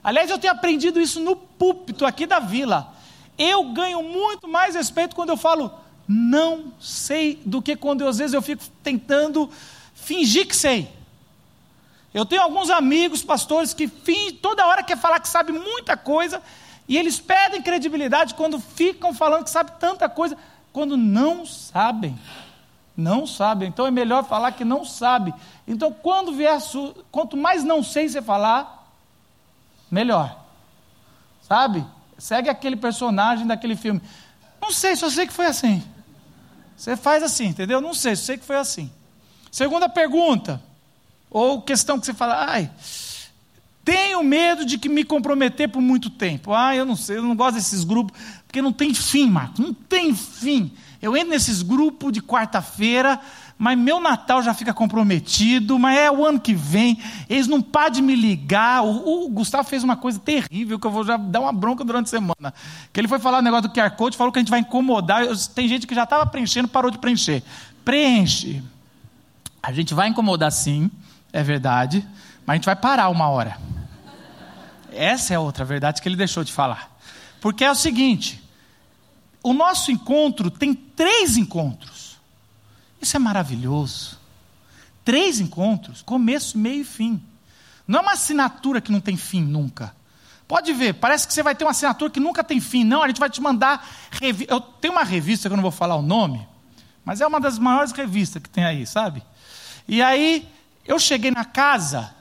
Aliás, 0.03 0.29
eu 0.29 0.37
tenho 0.37 0.53
aprendido 0.53 1.01
isso 1.01 1.19
no 1.19 1.35
púlpito 1.35 2.05
aqui 2.05 2.27
da 2.27 2.37
vila. 2.37 2.93
Eu 3.35 3.73
ganho 3.73 4.03
muito 4.03 4.47
mais 4.47 4.75
respeito 4.75 5.15
quando 5.15 5.29
eu 5.29 5.37
falo 5.37 5.73
não 6.07 6.71
sei 6.79 7.41
do 7.45 7.61
que 7.61 7.75
quando 7.75 8.01
eu, 8.01 8.07
às 8.07 8.19
vezes 8.19 8.33
eu 8.33 8.41
fico 8.43 8.63
tentando 8.83 9.49
fingir 9.95 10.47
que 10.47 10.55
sei. 10.55 10.87
Eu 12.13 12.25
tenho 12.25 12.41
alguns 12.41 12.69
amigos, 12.69 13.23
pastores, 13.23 13.73
que 13.73 13.87
toda 14.41 14.65
hora 14.67 14.83
quer 14.83 14.97
falar 14.97 15.19
que 15.19 15.29
sabe 15.29 15.51
muita 15.53 15.95
coisa, 15.95 16.41
e 16.87 16.97
eles 16.97 17.19
pedem 17.19 17.61
credibilidade 17.61 18.35
quando 18.35 18.59
ficam 18.59 19.13
falando 19.13 19.45
que 19.45 19.49
sabe 19.49 19.71
tanta 19.79 20.09
coisa, 20.09 20.37
quando 20.73 20.97
não 20.97 21.45
sabem. 21.45 22.19
Não 22.97 23.25
sabem. 23.25 23.69
Então 23.69 23.87
é 23.87 23.91
melhor 23.91 24.25
falar 24.25 24.51
que 24.51 24.65
não 24.65 24.83
sabe. 24.83 25.33
Então, 25.65 25.93
quando 25.93 26.33
vier, 26.33 26.59
quanto 27.09 27.37
mais 27.37 27.63
não 27.63 27.81
sei 27.81 28.09
você 28.09 28.21
falar, 28.21 28.91
melhor. 29.89 30.37
Sabe? 31.47 31.85
Segue 32.17 32.49
aquele 32.49 32.75
personagem 32.75 33.47
daquele 33.47 33.75
filme. 33.75 34.01
Não 34.61 34.71
sei, 34.71 34.95
só 34.95 35.09
sei 35.09 35.25
que 35.25 35.33
foi 35.33 35.45
assim. 35.45 35.81
Você 36.75 36.97
faz 36.97 37.23
assim, 37.23 37.47
entendeu? 37.47 37.79
Não 37.79 37.93
sei, 37.93 38.15
só 38.15 38.25
sei 38.25 38.37
que 38.37 38.45
foi 38.45 38.57
assim. 38.57 38.91
Segunda 39.49 39.87
pergunta. 39.87 40.61
Ou 41.31 41.61
questão 41.61 41.97
que 41.97 42.05
você 42.05 42.13
fala, 42.13 42.45
ai, 42.45 42.69
tenho 43.83 44.23
medo 44.23 44.65
de 44.65 44.77
que 44.77 44.87
me 44.87 45.03
comprometer 45.03 45.69
por 45.69 45.81
muito 45.81 46.09
tempo. 46.09 46.53
Ah, 46.53 46.75
eu 46.75 46.85
não 46.85 46.95
sei, 46.95 47.17
eu 47.17 47.23
não 47.23 47.35
gosto 47.35 47.55
desses 47.55 47.83
grupos, 47.83 48.19
porque 48.45 48.61
não 48.61 48.71
tem 48.71 48.93
fim, 48.93 49.29
Marcos, 49.29 49.59
não 49.59 49.73
tem 49.73 50.13
fim. 50.13 50.71
Eu 51.01 51.17
entro 51.17 51.29
nesses 51.29 51.63
grupos 51.63 52.11
de 52.11 52.21
quarta-feira, 52.21 53.19
mas 53.57 53.77
meu 53.77 53.99
Natal 53.99 54.43
já 54.43 54.53
fica 54.53 54.73
comprometido, 54.73 55.79
mas 55.79 55.97
é 55.97 56.11
o 56.11 56.23
ano 56.25 56.39
que 56.39 56.53
vem, 56.53 56.99
eles 57.27 57.47
não 57.47 57.61
param 57.61 57.91
de 57.91 58.01
me 58.01 58.15
ligar. 58.15 58.83
O, 58.83 59.25
o, 59.25 59.29
Gustavo 59.29 59.67
fez 59.67 59.83
uma 59.83 59.95
coisa 59.95 60.19
terrível 60.19 60.77
que 60.77 60.85
eu 60.85 60.91
vou 60.91 61.03
já 61.03 61.17
dar 61.17 61.39
uma 61.39 61.53
bronca 61.53 61.83
durante 61.83 62.07
a 62.07 62.09
semana. 62.09 62.53
Que 62.93 62.99
ele 62.99 63.07
foi 63.07 63.19
falar 63.19 63.39
o 63.39 63.41
negócio 63.41 63.69
do 63.69 63.73
QR 63.73 63.91
Code, 63.91 64.17
falou 64.17 64.31
que 64.31 64.37
a 64.37 64.41
gente 64.41 64.51
vai 64.51 64.59
incomodar. 64.59 65.25
Tem 65.55 65.67
gente 65.67 65.87
que 65.87 65.95
já 65.95 66.03
estava 66.03 66.25
preenchendo, 66.25 66.67
parou 66.67 66.91
de 66.91 66.99
preencher. 66.99 67.43
Preenche. 67.83 68.61
A 69.61 69.71
gente 69.71 69.93
vai 69.93 70.07
incomodar 70.07 70.51
sim, 70.51 70.89
é 71.33 71.43
verdade, 71.43 72.07
mas 72.45 72.53
a 72.53 72.55
gente 72.55 72.65
vai 72.65 72.75
parar 72.75 73.09
uma 73.09 73.29
hora. 73.29 73.57
Essa 74.91 75.33
é 75.33 75.39
outra 75.39 75.63
verdade 75.63 76.01
que 76.01 76.09
ele 76.09 76.15
deixou 76.15 76.43
de 76.43 76.51
falar. 76.51 76.91
Porque 77.39 77.63
é 77.63 77.71
o 77.71 77.75
seguinte: 77.75 78.41
o 79.41 79.53
nosso 79.53 79.91
encontro 79.91 80.51
tem 80.51 80.73
três 80.73 81.37
encontros. 81.37 82.17
Isso 83.01 83.15
é 83.15 83.19
maravilhoso. 83.19 84.19
Três 85.03 85.39
encontros, 85.39 86.01
começo, 86.01 86.57
meio 86.57 86.81
e 86.81 86.85
fim. 86.85 87.23
Não 87.87 87.99
é 87.99 88.01
uma 88.03 88.13
assinatura 88.13 88.79
que 88.79 88.91
não 88.91 89.01
tem 89.01 89.17
fim 89.17 89.41
nunca. 89.41 89.95
Pode 90.47 90.71
ver, 90.73 90.93
parece 90.95 91.25
que 91.25 91.33
você 91.33 91.41
vai 91.41 91.55
ter 91.55 91.63
uma 91.63 91.71
assinatura 91.71 92.11
que 92.11 92.19
nunca 92.19 92.43
tem 92.43 92.59
fim. 92.59 92.83
Não, 92.83 93.01
a 93.01 93.07
gente 93.07 93.19
vai 93.19 93.29
te 93.29 93.41
mandar. 93.41 93.87
Revi... 94.11 94.45
Eu 94.49 94.59
tenho 94.59 94.93
uma 94.93 95.03
revista 95.03 95.49
que 95.49 95.53
eu 95.53 95.57
não 95.57 95.61
vou 95.61 95.71
falar 95.71 95.95
o 95.95 96.01
nome, 96.01 96.45
mas 97.03 97.21
é 97.21 97.25
uma 97.25 97.39
das 97.39 97.57
maiores 97.57 97.91
revistas 97.93 98.43
que 98.43 98.49
tem 98.49 98.63
aí, 98.63 98.85
sabe? 98.85 99.23
E 99.87 100.01
aí 100.01 100.47
eu 100.85 100.99
cheguei 100.99 101.31
na 101.31 101.45
casa 101.45 102.13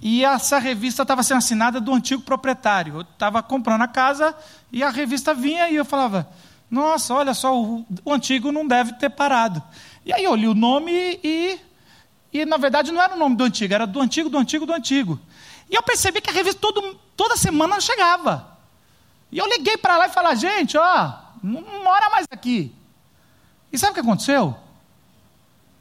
e 0.00 0.24
essa 0.24 0.58
revista 0.58 1.02
estava 1.02 1.22
sendo 1.22 1.38
assinada 1.38 1.80
do 1.80 1.94
antigo 1.94 2.22
proprietário. 2.22 2.96
Eu 2.96 3.00
estava 3.02 3.42
comprando 3.42 3.82
a 3.82 3.88
casa 3.88 4.34
e 4.72 4.82
a 4.82 4.90
revista 4.90 5.32
vinha 5.32 5.68
e 5.68 5.76
eu 5.76 5.84
falava: 5.84 6.28
Nossa, 6.70 7.14
olha 7.14 7.34
só, 7.34 7.56
o, 7.56 7.86
o 8.04 8.12
antigo 8.12 8.50
não 8.50 8.66
deve 8.66 8.94
ter 8.94 9.10
parado. 9.10 9.62
E 10.04 10.12
aí 10.12 10.24
eu 10.24 10.34
li 10.34 10.48
o 10.48 10.54
nome 10.54 11.20
e 11.22 11.58
e 12.32 12.46
na 12.46 12.56
verdade 12.56 12.90
não 12.90 13.00
era 13.00 13.14
o 13.14 13.18
nome 13.18 13.36
do 13.36 13.44
antigo, 13.44 13.74
era 13.74 13.86
do 13.86 14.00
antigo, 14.00 14.30
do 14.30 14.38
antigo, 14.38 14.64
do 14.64 14.72
antigo. 14.72 15.20
E 15.70 15.74
eu 15.74 15.82
percebi 15.82 16.20
que 16.20 16.30
a 16.30 16.32
revista 16.32 16.60
todo, 16.60 16.98
toda 17.16 17.36
semana 17.36 17.80
chegava. 17.80 18.58
E 19.30 19.38
eu 19.38 19.46
liguei 19.46 19.76
para 19.76 19.98
lá 19.98 20.06
e 20.06 20.10
falei, 20.10 20.34
gente, 20.36 20.76
ó, 20.76 21.12
não 21.42 21.62
mora 21.84 22.10
mais 22.10 22.26
aqui. 22.30 22.74
E 23.72 23.78
sabe 23.78 23.92
o 23.92 23.94
que 23.94 24.00
aconteceu? 24.00 24.56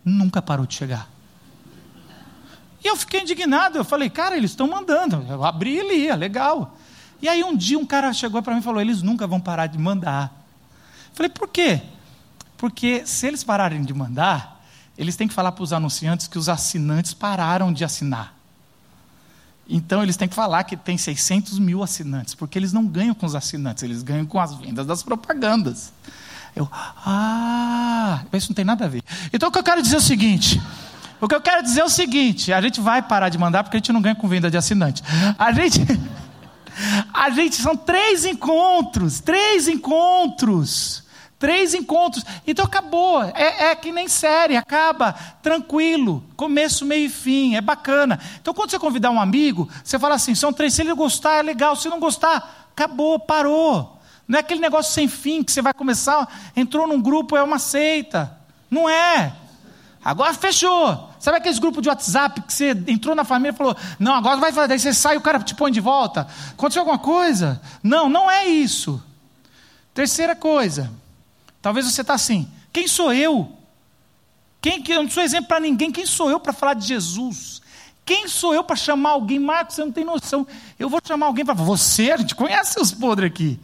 Nunca 0.03 0.41
parou 0.41 0.65
de 0.65 0.73
chegar. 0.73 1.07
E 2.83 2.87
eu 2.87 2.95
fiquei 2.95 3.21
indignado, 3.21 3.77
eu 3.77 3.83
falei, 3.83 4.09
cara, 4.09 4.35
eles 4.35 4.51
estão 4.51 4.67
mandando. 4.67 5.25
Eu 5.29 5.43
abri 5.43 5.77
e 5.77 5.87
lia, 5.87 6.15
legal. 6.15 6.77
E 7.21 7.29
aí 7.29 7.43
um 7.43 7.55
dia 7.55 7.77
um 7.77 7.85
cara 7.85 8.11
chegou 8.11 8.41
para 8.41 8.53
mim 8.53 8.59
e 8.59 8.63
falou, 8.63 8.81
eles 8.81 9.01
nunca 9.01 9.27
vão 9.27 9.39
parar 9.39 9.67
de 9.67 9.77
mandar. 9.77 10.31
Eu 11.09 11.15
falei, 11.15 11.29
por 11.29 11.47
quê? 11.47 11.81
Porque 12.57 13.03
se 13.05 13.27
eles 13.27 13.43
pararem 13.43 13.83
de 13.83 13.93
mandar, 13.93 14.63
eles 14.97 15.15
têm 15.15 15.27
que 15.27 15.33
falar 15.33 15.51
para 15.51 15.63
os 15.63 15.73
anunciantes 15.73 16.27
que 16.27 16.37
os 16.37 16.49
assinantes 16.49 17.13
pararam 17.13 17.71
de 17.71 17.83
assinar. 17.83 18.35
Então 19.69 20.03
eles 20.03 20.17
têm 20.17 20.27
que 20.27 20.35
falar 20.35 20.63
que 20.63 20.75
tem 20.75 20.97
600 20.97 21.57
mil 21.57 21.81
assinantes, 21.81 22.35
porque 22.35 22.59
eles 22.59 22.73
não 22.73 22.85
ganham 22.85 23.13
com 23.13 23.25
os 23.25 23.35
assinantes, 23.35 23.83
eles 23.83 24.03
ganham 24.03 24.25
com 24.25 24.39
as 24.39 24.53
vendas 24.53 24.85
das 24.85 25.01
propagandas. 25.01 25.93
Eu, 26.55 26.69
ah, 26.73 28.23
isso 28.33 28.49
não 28.49 28.55
tem 28.55 28.65
nada 28.65 28.85
a 28.85 28.87
ver. 28.87 29.01
Então 29.31 29.47
o 29.47 29.51
que 29.51 29.57
eu 29.57 29.63
quero 29.63 29.81
dizer 29.81 29.95
é 29.95 29.99
o 29.99 30.01
seguinte: 30.01 30.61
o 31.21 31.27
que 31.27 31.35
eu 31.35 31.41
quero 31.41 31.61
dizer 31.61 31.81
é 31.81 31.85
o 31.85 31.89
seguinte: 31.89 32.51
a 32.51 32.59
gente 32.59 32.81
vai 32.81 33.01
parar 33.01 33.29
de 33.29 33.37
mandar 33.37 33.63
porque 33.63 33.77
a 33.77 33.79
gente 33.79 33.93
não 33.93 34.01
ganha 34.01 34.15
com 34.15 34.27
venda 34.27 34.49
de 34.49 34.57
assinante. 34.57 35.03
A 35.37 35.51
gente, 35.51 35.79
a 37.13 37.29
gente 37.29 37.55
são 37.55 37.77
três 37.77 38.25
encontros, 38.25 39.19
três 39.19 39.67
encontros. 39.67 41.01
Três 41.37 41.73
encontros. 41.73 42.23
Então 42.45 42.65
acabou. 42.65 43.23
É, 43.23 43.71
é, 43.71 43.75
que 43.75 43.91
nem 43.91 44.07
série, 44.07 44.55
acaba 44.55 45.13
tranquilo. 45.41 46.23
Começo, 46.35 46.85
meio 46.85 47.07
e 47.07 47.09
fim. 47.09 47.55
É 47.55 47.61
bacana. 47.61 48.19
Então 48.39 48.53
quando 48.53 48.69
você 48.69 48.77
convidar 48.77 49.09
um 49.09 49.19
amigo, 49.19 49.67
você 49.83 49.97
fala 49.97 50.13
assim: 50.13 50.35
são 50.35 50.53
três. 50.53 50.71
Se 50.75 50.83
ele 50.83 50.93
gostar, 50.93 51.37
é 51.37 51.41
legal. 51.41 51.75
Se 51.75 51.89
não 51.89 51.99
gostar, 51.99 52.67
acabou, 52.71 53.19
parou. 53.19 53.99
Não 54.27 54.37
é 54.37 54.39
aquele 54.41 54.61
negócio 54.61 54.93
sem 54.93 55.07
fim 55.07 55.43
que 55.43 55.51
você 55.51 55.63
vai 55.63 55.73
começar, 55.73 56.31
entrou 56.55 56.87
num 56.87 57.01
grupo, 57.01 57.35
é 57.35 57.41
uma 57.41 57.57
seita. 57.57 58.37
Não 58.69 58.87
é. 58.87 59.33
Agora 60.05 60.33
fechou. 60.33 61.10
Sabe 61.21 61.37
aqueles 61.37 61.59
grupos 61.59 61.83
de 61.83 61.89
WhatsApp 61.89 62.41
que 62.41 62.51
você 62.51 62.71
entrou 62.87 63.13
na 63.13 63.23
família 63.23 63.53
e 63.53 63.55
falou: 63.55 63.77
Não, 63.99 64.15
agora 64.15 64.37
vai 64.37 64.51
fazer. 64.51 64.67
Daí 64.67 64.79
você 64.79 64.91
sai 64.91 65.13
e 65.13 65.17
o 65.17 65.21
cara 65.21 65.39
te 65.39 65.53
põe 65.53 65.71
de 65.71 65.79
volta. 65.79 66.27
Aconteceu 66.49 66.81
alguma 66.81 66.97
coisa? 66.97 67.61
Não, 67.83 68.09
não 68.09 68.29
é 68.29 68.47
isso. 68.47 69.01
Terceira 69.93 70.35
coisa. 70.35 70.91
Talvez 71.61 71.85
você 71.85 72.01
está 72.01 72.15
assim: 72.15 72.51
quem 72.73 72.87
sou 72.87 73.13
eu? 73.13 73.55
Quem, 74.59 74.83
eu 74.89 75.03
não 75.03 75.09
sou 75.11 75.21
exemplo 75.21 75.47
para 75.47 75.59
ninguém, 75.59 75.91
quem 75.91 76.07
sou 76.07 76.29
eu 76.29 76.39
para 76.39 76.53
falar 76.53 76.73
de 76.73 76.87
Jesus? 76.87 77.61
Quem 78.03 78.27
sou 78.27 78.55
eu 78.55 78.63
para 78.63 78.75
chamar 78.75 79.11
alguém? 79.11 79.37
Marcos, 79.37 79.75
você 79.75 79.85
não 79.85 79.91
tem 79.91 80.03
noção. 80.03 80.45
Eu 80.79 80.89
vou 80.89 80.99
chamar 81.05 81.27
alguém 81.27 81.45
para. 81.45 81.53
Você, 81.53 82.11
a 82.11 82.17
gente 82.17 82.33
conhece 82.33 82.81
os 82.81 82.91
podres 82.91 83.29
aqui. 83.31 83.59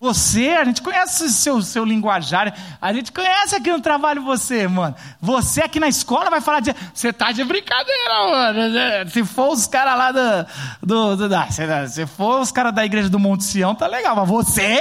Você, 0.00 0.48
a 0.48 0.64
gente 0.64 0.80
conhece 0.80 1.24
o 1.24 1.28
seu, 1.28 1.60
seu 1.60 1.84
linguajar, 1.84 2.54
a 2.80 2.90
gente 2.90 3.12
conhece 3.12 3.54
aqui 3.54 3.70
no 3.70 3.82
trabalho 3.82 4.22
você, 4.22 4.66
mano. 4.66 4.94
Você 5.20 5.60
aqui 5.60 5.78
na 5.78 5.88
escola 5.88 6.30
vai 6.30 6.40
falar 6.40 6.60
de. 6.60 6.74
Você 6.94 7.12
tá 7.12 7.30
de 7.32 7.44
brincadeira, 7.44 8.26
mano. 8.30 9.10
Se 9.10 9.22
for 9.22 9.52
os 9.52 9.66
caras 9.66 9.98
lá 9.98 10.10
do. 10.10 10.86
do, 10.86 11.16
do 11.16 11.28
da, 11.28 11.48
se, 11.50 12.06
for 12.06 12.40
os 12.40 12.50
caras 12.50 12.74
da 12.74 12.82
igreja 12.82 13.10
do 13.10 13.18
Monte 13.18 13.44
Sião, 13.44 13.74
tá 13.74 13.86
legal. 13.86 14.16
Mas 14.16 14.26
você? 14.26 14.80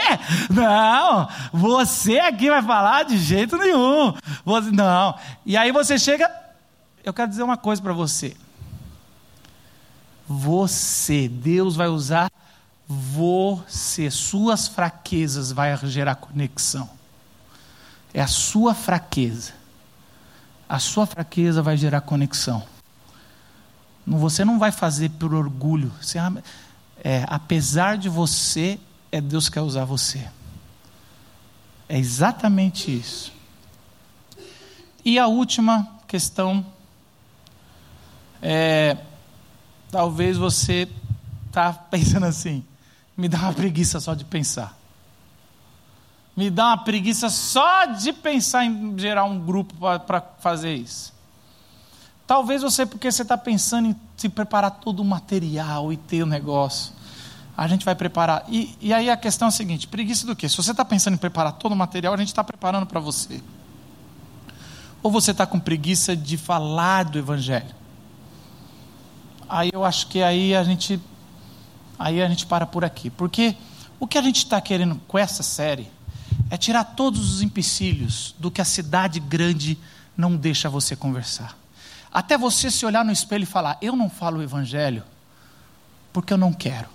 Não! 0.50 1.28
Você 1.52 2.18
aqui 2.20 2.50
vai 2.50 2.62
falar 2.62 3.04
de 3.04 3.18
jeito 3.18 3.58
nenhum. 3.58 4.14
Você, 4.46 4.72
não. 4.72 5.20
E 5.46 5.58
aí 5.58 5.74
você 5.74 6.00
chega. 6.00 6.32
Eu 7.04 7.14
quero 7.14 7.28
dizer 7.28 7.44
uma 7.44 7.58
coisa 7.58 7.82
para 7.82 7.92
você. 7.92 8.38
Você, 10.26 11.28
Deus 11.28 11.76
vai 11.76 11.90
usar 11.90 12.32
você, 12.92 14.10
suas 14.10 14.68
fraquezas 14.68 15.52
vai 15.52 15.78
gerar 15.86 16.16
conexão. 16.16 16.90
É 18.12 18.20
a 18.20 18.26
sua 18.26 18.74
fraqueza. 18.74 19.54
A 20.68 20.80
sua 20.80 21.06
fraqueza 21.06 21.62
vai 21.62 21.78
gerar 21.78 22.02
conexão. 22.02 22.66
Você 24.08 24.44
não 24.44 24.58
vai 24.58 24.72
fazer 24.72 25.10
por 25.12 25.36
orgulho. 25.36 25.94
Você, 26.02 26.18
é, 27.04 27.26
apesar 27.28 27.96
de 27.96 28.10
você, 28.10 28.80
é 29.12 29.22
Deus 29.22 29.50
que 29.50 29.54
quer 29.54 29.62
usar 29.62 29.86
você. 29.86 30.28
É 31.88 31.96
exatamente 31.96 32.92
isso. 32.92 33.32
E 35.06 35.20
a 35.20 35.28
última 35.28 35.88
questão 36.08 36.66
é, 38.42 38.98
talvez 39.92 40.38
você 40.38 40.90
está 41.48 41.72
pensando 41.92 42.26
assim, 42.26 42.66
me 43.20 43.28
dá 43.28 43.40
uma 43.40 43.54
preguiça 43.54 44.00
só 44.00 44.14
de 44.14 44.24
pensar. 44.24 44.78
Me 46.38 46.50
dá 46.50 46.68
uma 46.68 46.78
preguiça 46.78 47.30
só 47.30 47.84
de 47.84 48.14
pensar 48.14 48.64
em 48.64 48.98
gerar 48.98 49.26
um 49.26 49.38
grupo 49.38 49.76
para 50.08 50.22
fazer 50.40 50.74
isso. 50.74 51.14
Talvez 52.26 52.62
você, 52.62 52.86
porque 52.86 53.12
você 53.12 53.24
está 53.24 53.38
pensando 53.38 53.90
em 53.90 53.96
se 54.16 54.30
preparar 54.30 54.72
todo 54.72 55.02
o 55.02 55.06
material 55.06 55.92
e 55.92 55.98
ter 55.98 56.24
o 56.24 56.26
negócio. 56.26 56.94
A 57.58 57.68
gente 57.68 57.84
vai 57.84 57.94
preparar. 57.94 58.46
E, 58.48 58.74
e 58.80 58.94
aí 58.94 59.10
a 59.10 59.18
questão 59.18 59.48
é 59.48 59.50
a 59.50 59.52
seguinte: 59.52 59.86
preguiça 59.86 60.26
do 60.26 60.34
quê? 60.34 60.48
Se 60.48 60.56
você 60.56 60.72
está 60.72 60.86
pensando 60.86 61.16
em 61.16 61.18
preparar 61.18 61.52
todo 61.52 61.74
o 61.74 61.76
material, 61.76 62.14
a 62.14 62.18
gente 62.18 62.30
está 62.30 62.44
preparando 62.44 62.86
para 62.86 63.02
você. 63.02 63.42
Ou 65.04 65.12
você 65.12 65.32
está 65.32 65.46
com 65.46 65.60
preguiça 65.60 66.16
de 66.16 66.38
falar 66.38 67.04
do 67.04 67.20
Evangelho? 67.20 67.76
Aí 69.50 69.72
eu 69.74 69.84
acho 69.84 70.08
que 70.08 70.24
aí 70.24 70.56
a 70.56 70.64
gente 70.64 71.02
aí 72.00 72.22
a 72.22 72.30
gente 72.30 72.46
para 72.46 72.66
por 72.66 72.86
aqui. 72.86 73.10
Porque 73.10 73.58
o 74.00 74.08
que 74.08 74.18
a 74.18 74.22
gente 74.22 74.38
está 74.38 74.62
querendo 74.62 74.96
com 75.06 75.18
essa 75.18 75.44
série 75.44 75.92
é 76.50 76.56
tirar 76.56 76.86
todos 76.86 77.34
os 77.34 77.42
empecilhos 77.42 78.34
do 78.40 78.50
que 78.50 78.62
a 78.62 78.66
cidade 78.66 79.20
grande 79.20 79.78
não 80.16 80.36
deixa 80.38 80.70
você 80.70 80.96
conversar. 80.96 81.58
Até 82.12 82.38
você 82.38 82.72
se 82.72 82.86
olhar 82.86 83.04
no 83.04 83.12
espelho 83.12 83.44
e 83.44 83.46
falar: 83.46 83.78
Eu 83.82 83.96
não 83.96 84.10
falo 84.10 84.40
o 84.40 84.44
evangelho 84.44 85.04
porque 86.14 86.34
eu 86.34 86.38
não 86.38 86.54
quero. 86.54 86.88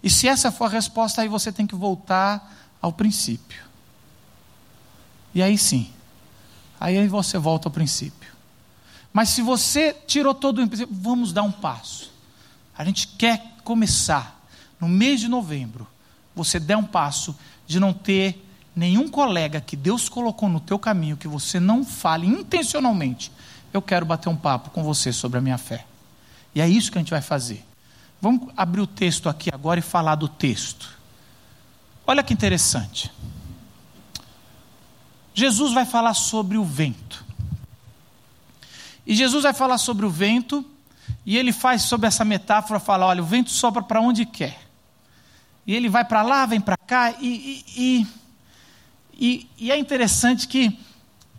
E 0.00 0.08
se 0.08 0.28
essa 0.28 0.52
for 0.52 0.66
a 0.66 0.68
resposta, 0.68 1.22
aí 1.22 1.28
você 1.28 1.50
tem 1.50 1.66
que 1.66 1.74
voltar 1.74 2.54
ao 2.80 2.92
princípio. 2.92 3.64
E 5.34 5.42
aí 5.42 5.58
sim, 5.58 5.90
aí 6.78 7.08
você 7.08 7.38
volta 7.38 7.66
ao 7.68 7.72
princípio. 7.72 8.32
Mas 9.12 9.30
se 9.30 9.42
você 9.42 9.92
tirou 10.06 10.32
todo 10.32 10.58
o 10.58 10.62
empecilho, 10.62 10.88
vamos 10.92 11.32
dar 11.32 11.42
um 11.42 11.50
passo 11.50 12.17
a 12.78 12.84
gente 12.84 13.08
quer 13.08 13.56
começar 13.64 14.40
no 14.80 14.88
mês 14.88 15.18
de 15.18 15.26
novembro, 15.26 15.84
você 16.34 16.60
der 16.60 16.76
um 16.76 16.84
passo 16.84 17.36
de 17.66 17.80
não 17.80 17.92
ter 17.92 18.46
nenhum 18.74 19.08
colega 19.08 19.60
que 19.60 19.74
Deus 19.74 20.08
colocou 20.08 20.48
no 20.48 20.60
teu 20.60 20.78
caminho 20.78 21.16
que 21.16 21.26
você 21.26 21.58
não 21.58 21.84
fale 21.84 22.28
intencionalmente, 22.28 23.32
eu 23.72 23.82
quero 23.82 24.06
bater 24.06 24.28
um 24.28 24.36
papo 24.36 24.70
com 24.70 24.84
você 24.84 25.12
sobre 25.12 25.38
a 25.38 25.40
minha 25.40 25.58
fé. 25.58 25.84
E 26.54 26.60
é 26.60 26.68
isso 26.68 26.92
que 26.92 26.98
a 26.98 27.00
gente 27.00 27.10
vai 27.10 27.20
fazer. 27.20 27.64
Vamos 28.22 28.48
abrir 28.56 28.80
o 28.80 28.86
texto 28.86 29.28
aqui 29.28 29.50
agora 29.52 29.80
e 29.80 29.82
falar 29.82 30.14
do 30.14 30.28
texto. 30.28 30.96
Olha 32.06 32.22
que 32.22 32.32
interessante. 32.32 33.10
Jesus 35.34 35.72
vai 35.72 35.84
falar 35.84 36.14
sobre 36.14 36.56
o 36.56 36.64
vento. 36.64 37.24
E 39.04 39.14
Jesus 39.14 39.42
vai 39.42 39.52
falar 39.52 39.78
sobre 39.78 40.06
o 40.06 40.10
vento 40.10 40.64
e 41.24 41.36
ele 41.36 41.52
faz 41.52 41.82
sobre 41.82 42.06
essa 42.06 42.24
metáfora, 42.24 42.80
fala: 42.80 43.06
olha, 43.06 43.22
o 43.22 43.26
vento 43.26 43.50
sopra 43.50 43.82
para 43.82 44.00
onde 44.00 44.24
quer. 44.24 44.58
E 45.66 45.74
ele 45.74 45.88
vai 45.88 46.04
para 46.04 46.22
lá, 46.22 46.46
vem 46.46 46.60
para 46.60 46.76
cá, 46.76 47.12
e, 47.20 47.64
e, 47.76 48.06
e, 49.12 49.50
e, 49.58 49.70
é 49.70 49.76
interessante 49.76 50.48
que 50.48 50.78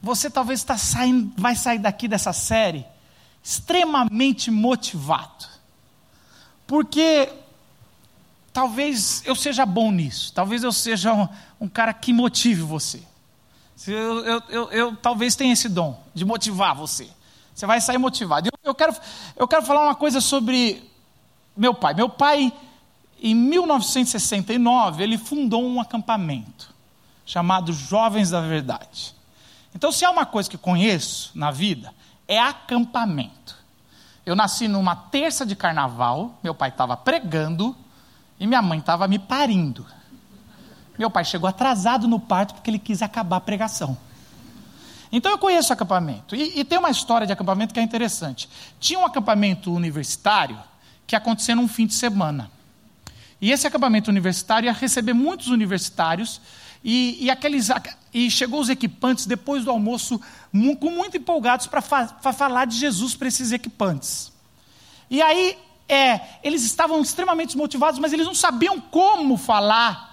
você 0.01 0.29
talvez 0.29 0.63
tá 0.63 0.77
saindo, 0.77 1.33
vai 1.35 1.55
sair 1.55 1.79
daqui 1.79 2.07
dessa 2.07 2.31
série 2.31 2.85
extremamente 3.43 4.51
motivado. 4.51 5.47
Porque 6.67 7.29
talvez 8.53 9.23
eu 9.25 9.35
seja 9.35 9.65
bom 9.65 9.91
nisso, 9.91 10.31
talvez 10.33 10.63
eu 10.63 10.71
seja 10.71 11.13
um, 11.13 11.27
um 11.61 11.67
cara 11.67 11.93
que 11.93 12.13
motive 12.13 12.61
você. 12.61 13.01
Eu, 13.87 14.25
eu, 14.25 14.43
eu, 14.49 14.71
eu, 14.71 14.95
talvez 14.97 15.35
tenha 15.35 15.53
esse 15.53 15.69
dom 15.69 16.03
de 16.13 16.25
motivar 16.25 16.75
você. 16.75 17.09
Você 17.55 17.65
vai 17.65 17.79
sair 17.81 17.97
motivado. 17.97 18.48
Eu, 18.63 18.75
quero, 18.75 18.95
eu 19.35 19.47
quero 19.47 19.63
falar 19.63 19.81
uma 19.81 19.95
coisa 19.95 20.21
sobre 20.21 20.89
meu 21.55 21.73
pai. 21.73 21.93
Meu 21.93 22.09
pai, 22.09 22.51
em 23.21 23.33
1969, 23.33 25.03
ele 25.03 25.17
fundou 25.17 25.63
um 25.63 25.79
acampamento 25.79 26.73
chamado 27.25 27.71
Jovens 27.71 28.31
da 28.31 28.41
Verdade. 28.41 29.15
Então, 29.73 29.91
se 29.91 30.03
há 30.03 30.09
uma 30.09 30.25
coisa 30.25 30.49
que 30.49 30.57
conheço 30.57 31.31
na 31.35 31.51
vida, 31.51 31.93
é 32.27 32.39
acampamento. 32.39 33.55
Eu 34.25 34.35
nasci 34.35 34.67
numa 34.67 34.95
terça 34.95 35.45
de 35.45 35.55
carnaval, 35.55 36.37
meu 36.43 36.53
pai 36.53 36.69
estava 36.69 36.97
pregando 36.97 37.75
e 38.39 38.47
minha 38.47 38.61
mãe 38.61 38.79
estava 38.79 39.07
me 39.07 39.19
parindo. 39.19 39.85
Meu 40.97 41.09
pai 41.09 41.23
chegou 41.23 41.47
atrasado 41.47 42.07
no 42.07 42.19
parto 42.19 42.53
porque 42.55 42.69
ele 42.69 42.79
quis 42.79 43.01
acabar 43.01 43.37
a 43.37 43.41
pregação. 43.41 43.97
Então 45.11 45.31
eu 45.31 45.37
conheço 45.37 45.73
acampamento. 45.73 46.35
E, 46.35 46.59
e, 46.59 46.63
tem 46.63 46.77
uma 46.77 46.89
história 46.89 47.25
de 47.25 47.33
acampamento 47.33 47.73
que 47.73 47.79
é 47.79 47.83
interessante. 47.83 48.49
Tinha 48.79 48.99
um 48.99 49.05
acampamento 49.05 49.73
universitário 49.73 50.57
que 51.07 51.15
acontecia 51.15 51.55
num 51.55 51.67
fim 51.67 51.87
de 51.87 51.95
semana. 51.95 52.51
E 53.41 53.51
esse 53.51 53.65
acampamento 53.65 54.09
universitário 54.09 54.67
ia 54.67 54.73
receber 54.73 55.13
muitos 55.13 55.47
universitários 55.47 56.41
e, 56.83 57.17
e, 57.25 57.29
aqueles, 57.29 57.69
e 58.13 58.29
chegou 58.29 58.59
os 58.59 58.69
equipantes 58.69 59.25
depois 59.25 59.63
do 59.63 59.71
almoço, 59.71 60.19
com 60.79 60.91
muito 60.91 61.17
empolgados 61.17 61.67
para 61.67 61.81
fa 61.81 62.07
falar 62.07 62.65
de 62.65 62.77
Jesus 62.77 63.15
para 63.15 63.27
esses 63.27 63.51
equipantes. 63.51 64.31
E 65.09 65.21
aí, 65.21 65.57
é, 65.87 66.21
eles 66.43 66.63
estavam 66.63 67.01
extremamente 67.01 67.57
motivados, 67.57 67.99
mas 67.99 68.13
eles 68.13 68.25
não 68.25 68.35
sabiam 68.35 68.79
como 68.79 69.35
falar 69.37 70.08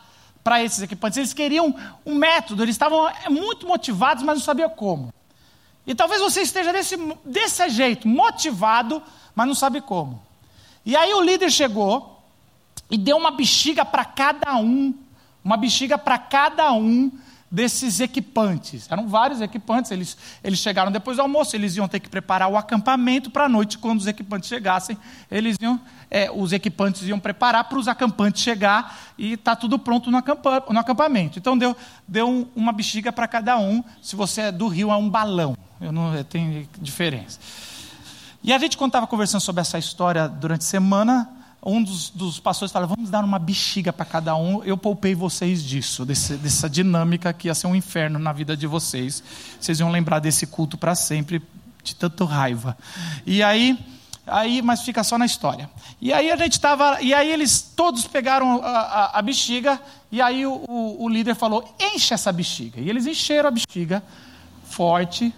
para 0.46 0.62
esses 0.62 0.80
equipantes. 0.80 1.18
Eles 1.18 1.32
queriam 1.32 1.74
um 2.06 2.14
método, 2.14 2.62
eles 2.62 2.76
estavam 2.76 3.08
é, 3.08 3.28
muito 3.28 3.66
motivados, 3.66 4.22
mas 4.22 4.38
não 4.38 4.44
sabiam 4.44 4.70
como. 4.70 5.12
E 5.84 5.92
talvez 5.92 6.20
você 6.20 6.42
esteja 6.42 6.72
desse, 6.72 6.96
desse 7.24 7.68
jeito, 7.68 8.06
motivado, 8.06 9.02
mas 9.34 9.48
não 9.48 9.56
sabe 9.56 9.80
como. 9.80 10.22
E 10.84 10.94
aí 10.94 11.12
o 11.14 11.20
líder 11.20 11.50
chegou 11.50 12.22
e 12.88 12.96
deu 12.96 13.16
uma 13.16 13.32
bexiga 13.32 13.84
para 13.84 14.04
cada 14.04 14.56
um 14.58 14.94
uma 15.46 15.56
bexiga 15.56 15.96
para 15.96 16.18
cada 16.18 16.72
um 16.72 17.10
desses 17.50 18.00
equipantes. 18.00 18.90
Eram 18.90 19.06
vários 19.06 19.40
equipantes, 19.40 19.90
eles, 19.90 20.16
eles 20.42 20.58
chegaram 20.58 20.90
depois 20.90 21.16
do 21.16 21.22
almoço, 21.22 21.54
eles 21.54 21.76
iam 21.76 21.86
ter 21.86 22.00
que 22.00 22.08
preparar 22.08 22.48
o 22.48 22.56
acampamento 22.56 23.30
para 23.30 23.44
a 23.44 23.48
noite, 23.48 23.78
quando 23.78 24.00
os 24.00 24.06
equipantes 24.06 24.48
chegassem, 24.48 24.98
eles 25.30 25.56
iam, 25.60 25.80
é, 26.10 26.30
os 26.30 26.52
equipantes 26.52 27.02
iam 27.02 27.18
preparar 27.18 27.64
para 27.64 27.78
os 27.78 27.88
acampantes 27.88 28.42
chegar 28.42 28.98
e 29.16 29.34
está 29.34 29.54
tudo 29.54 29.78
pronto 29.78 30.10
no, 30.10 30.18
no, 30.70 30.78
acampamento. 30.80 31.38
Então 31.38 31.56
deu, 31.56 31.76
deu 32.06 32.50
uma 32.54 32.72
bexiga 32.72 33.12
para 33.12 33.28
cada 33.28 33.58
um, 33.58 33.82
se 34.02 34.16
você 34.16 34.42
é 34.42 34.52
do 34.52 34.66
Rio 34.66 34.90
é 34.90 34.96
um 34.96 35.08
balão, 35.08 35.56
eu 35.80 35.92
não 35.92 36.22
tem 36.24 36.68
diferença. 36.80 37.38
E 38.42 38.52
a 38.52 38.58
gente, 38.58 38.76
quando 38.76 38.90
estava 38.90 39.06
conversando 39.06 39.40
sobre 39.40 39.60
essa 39.60 39.78
história 39.78 40.28
durante 40.28 40.60
a 40.60 40.64
semana, 40.64 41.35
um 41.66 41.82
dos, 41.82 42.10
dos 42.10 42.38
pastores 42.38 42.70
falou: 42.70 42.88
vamos 42.88 43.10
dar 43.10 43.24
uma 43.24 43.38
bexiga 43.40 43.92
para 43.92 44.06
cada 44.06 44.36
um. 44.36 44.62
Eu 44.62 44.76
poupei 44.76 45.14
vocês 45.14 45.62
disso, 45.62 46.06
desse, 46.06 46.36
dessa 46.36 46.70
dinâmica 46.70 47.32
que 47.32 47.48
ia 47.48 47.54
ser 47.54 47.66
um 47.66 47.74
inferno 47.74 48.18
na 48.20 48.32
vida 48.32 48.56
de 48.56 48.68
vocês. 48.68 49.22
Vocês 49.60 49.80
iam 49.80 49.90
lembrar 49.90 50.20
desse 50.20 50.46
culto 50.46 50.78
para 50.78 50.94
sempre, 50.94 51.42
de 51.82 51.96
tanto 51.96 52.24
raiva. 52.24 52.78
E 53.26 53.42
aí, 53.42 53.76
aí, 54.24 54.62
mas 54.62 54.82
fica 54.82 55.02
só 55.02 55.18
na 55.18 55.26
história. 55.26 55.68
E 56.00 56.12
aí 56.12 56.30
a 56.30 56.36
gente 56.36 56.52
estava, 56.52 57.02
e 57.02 57.12
aí 57.12 57.32
eles 57.32 57.60
todos 57.60 58.06
pegaram 58.06 58.62
a, 58.62 58.68
a, 58.68 59.18
a 59.18 59.22
bexiga, 59.22 59.80
e 60.12 60.22
aí 60.22 60.46
o, 60.46 60.64
o, 60.68 61.04
o 61.04 61.08
líder 61.08 61.34
falou: 61.34 61.74
enche 61.80 62.14
essa 62.14 62.30
bexiga. 62.30 62.80
E 62.80 62.88
eles 62.88 63.06
encheram 63.06 63.48
a 63.48 63.50
bexiga 63.50 64.04
forte, 64.64 65.34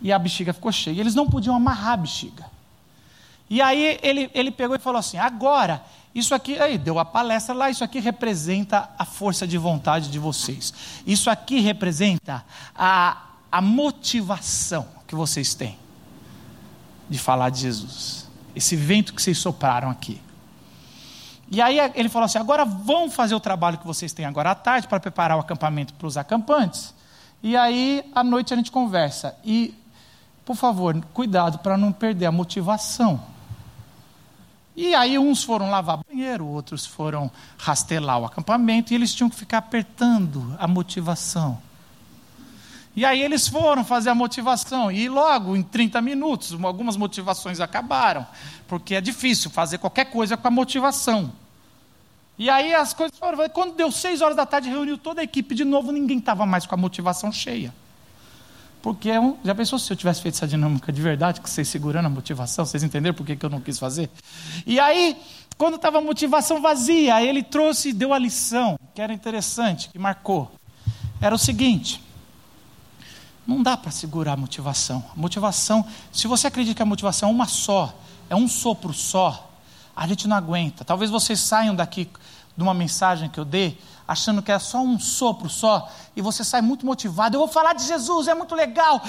e 0.00 0.10
a 0.10 0.18
bexiga 0.18 0.54
ficou 0.54 0.72
cheia. 0.72 0.96
E 0.96 1.00
eles 1.00 1.14
não 1.14 1.28
podiam 1.28 1.54
amarrar 1.54 1.92
a 1.92 1.96
bexiga. 1.98 2.57
E 3.50 3.62
aí 3.62 3.98
ele, 4.02 4.30
ele 4.34 4.50
pegou 4.50 4.76
e 4.76 4.78
falou 4.78 4.98
assim: 4.98 5.16
agora, 5.16 5.82
isso 6.14 6.34
aqui, 6.34 6.58
aí 6.58 6.76
deu 6.76 6.98
a 6.98 7.04
palestra 7.04 7.54
lá, 7.54 7.70
isso 7.70 7.84
aqui 7.84 8.00
representa 8.00 8.90
a 8.98 9.04
força 9.04 9.46
de 9.46 9.56
vontade 9.56 10.10
de 10.10 10.18
vocês. 10.18 10.74
Isso 11.06 11.30
aqui 11.30 11.60
representa 11.60 12.44
a, 12.74 13.22
a 13.50 13.60
motivação 13.60 14.86
que 15.06 15.14
vocês 15.14 15.54
têm 15.54 15.78
de 17.08 17.18
falar 17.18 17.50
de 17.50 17.60
Jesus. 17.60 18.28
Esse 18.54 18.76
vento 18.76 19.14
que 19.14 19.22
vocês 19.22 19.38
sopraram 19.38 19.90
aqui. 19.90 20.20
E 21.50 21.62
aí 21.62 21.78
ele 21.94 22.08
falou 22.08 22.26
assim: 22.26 22.38
agora 22.38 22.64
vão 22.64 23.10
fazer 23.10 23.34
o 23.34 23.40
trabalho 23.40 23.78
que 23.78 23.86
vocês 23.86 24.12
têm 24.12 24.26
agora 24.26 24.50
à 24.50 24.54
tarde 24.54 24.86
para 24.86 25.00
preparar 25.00 25.36
o 25.36 25.40
acampamento 25.40 25.94
para 25.94 26.06
os 26.06 26.16
acampantes. 26.16 26.94
E 27.42 27.56
aí 27.56 28.04
à 28.14 28.22
noite 28.22 28.52
a 28.52 28.56
gente 28.56 28.70
conversa. 28.70 29.34
E, 29.44 29.74
por 30.44 30.56
favor, 30.56 31.00
cuidado 31.14 31.58
para 31.58 31.78
não 31.78 31.92
perder 31.92 32.26
a 32.26 32.32
motivação. 32.32 33.37
E 34.80 34.94
aí 34.94 35.18
uns 35.18 35.42
foram 35.42 35.68
lavar 35.68 35.98
banheiro, 36.08 36.46
outros 36.46 36.86
foram 36.86 37.28
rastelar 37.58 38.20
o 38.20 38.24
acampamento, 38.24 38.92
e 38.92 38.94
eles 38.94 39.12
tinham 39.12 39.28
que 39.28 39.34
ficar 39.34 39.58
apertando 39.58 40.56
a 40.56 40.68
motivação. 40.68 41.58
E 42.94 43.04
aí 43.04 43.20
eles 43.20 43.48
foram 43.48 43.84
fazer 43.84 44.10
a 44.10 44.14
motivação, 44.14 44.88
e 44.88 45.08
logo, 45.08 45.56
em 45.56 45.64
30 45.64 46.00
minutos, 46.00 46.56
algumas 46.62 46.96
motivações 46.96 47.58
acabaram, 47.58 48.24
porque 48.68 48.94
é 48.94 49.00
difícil 49.00 49.50
fazer 49.50 49.78
qualquer 49.78 50.12
coisa 50.12 50.36
com 50.36 50.46
a 50.46 50.50
motivação. 50.50 51.32
E 52.38 52.48
aí 52.48 52.72
as 52.72 52.94
coisas 52.94 53.18
foram. 53.18 53.48
Quando 53.48 53.74
deu 53.74 53.90
seis 53.90 54.20
horas 54.20 54.36
da 54.36 54.46
tarde, 54.46 54.68
reuniu 54.68 54.96
toda 54.96 55.20
a 55.20 55.24
equipe 55.24 55.56
de 55.56 55.64
novo, 55.64 55.90
ninguém 55.90 56.18
estava 56.18 56.46
mais 56.46 56.66
com 56.66 56.76
a 56.76 56.78
motivação 56.78 57.32
cheia. 57.32 57.74
Porque 58.80 59.10
é 59.10 59.18
já 59.44 59.54
pensou 59.54 59.78
se 59.78 59.92
eu 59.92 59.96
tivesse 59.96 60.22
feito 60.22 60.34
essa 60.34 60.46
dinâmica 60.46 60.92
de 60.92 61.02
verdade, 61.02 61.40
que 61.40 61.50
vocês 61.50 61.68
segurando 61.68 62.06
a 62.06 62.08
motivação, 62.08 62.64
vocês 62.64 62.82
entenderam 62.82 63.14
por 63.14 63.26
que, 63.26 63.36
eu 63.40 63.50
não 63.50 63.60
quis 63.60 63.78
fazer? 63.78 64.08
E 64.64 64.78
aí, 64.78 65.16
quando 65.56 65.74
estava 65.74 65.98
a 65.98 66.00
motivação 66.00 66.62
vazia, 66.62 67.22
ele 67.22 67.42
trouxe 67.42 67.88
e 67.88 67.92
deu 67.92 68.12
a 68.12 68.18
lição, 68.18 68.78
que 68.94 69.02
era 69.02 69.12
interessante, 69.12 69.88
que 69.88 69.98
marcou. 69.98 70.50
Era 71.20 71.34
o 71.34 71.38
seguinte: 71.38 72.00
não 73.46 73.62
dá 73.62 73.76
para 73.76 73.90
segurar 73.90 74.34
a 74.34 74.36
motivação. 74.36 75.04
A 75.16 75.18
motivação, 75.18 75.84
se 76.12 76.28
você 76.28 76.46
acredita 76.46 76.76
que 76.76 76.82
a 76.82 76.86
motivação 76.86 77.30
é 77.30 77.32
uma 77.32 77.46
só, 77.46 77.92
é 78.30 78.36
um 78.36 78.46
sopro 78.46 78.92
só, 78.92 79.50
a 79.96 80.06
gente 80.06 80.28
não 80.28 80.36
aguenta. 80.36 80.84
Talvez 80.84 81.10
vocês 81.10 81.40
saiam 81.40 81.74
daqui 81.74 82.08
de 82.56 82.62
uma 82.62 82.74
mensagem 82.74 83.28
que 83.28 83.40
eu 83.40 83.44
dei, 83.44 83.78
achando 84.08 84.40
que 84.40 84.50
é 84.50 84.58
só 84.58 84.80
um 84.80 84.98
sopro 84.98 85.50
só, 85.50 85.86
e 86.16 86.22
você 86.22 86.42
sai 86.42 86.62
muito 86.62 86.86
motivado. 86.86 87.36
Eu 87.36 87.40
vou 87.40 87.48
falar 87.48 87.74
de 87.74 87.84
Jesus, 87.84 88.26
é 88.26 88.34
muito 88.34 88.54
legal. 88.54 89.02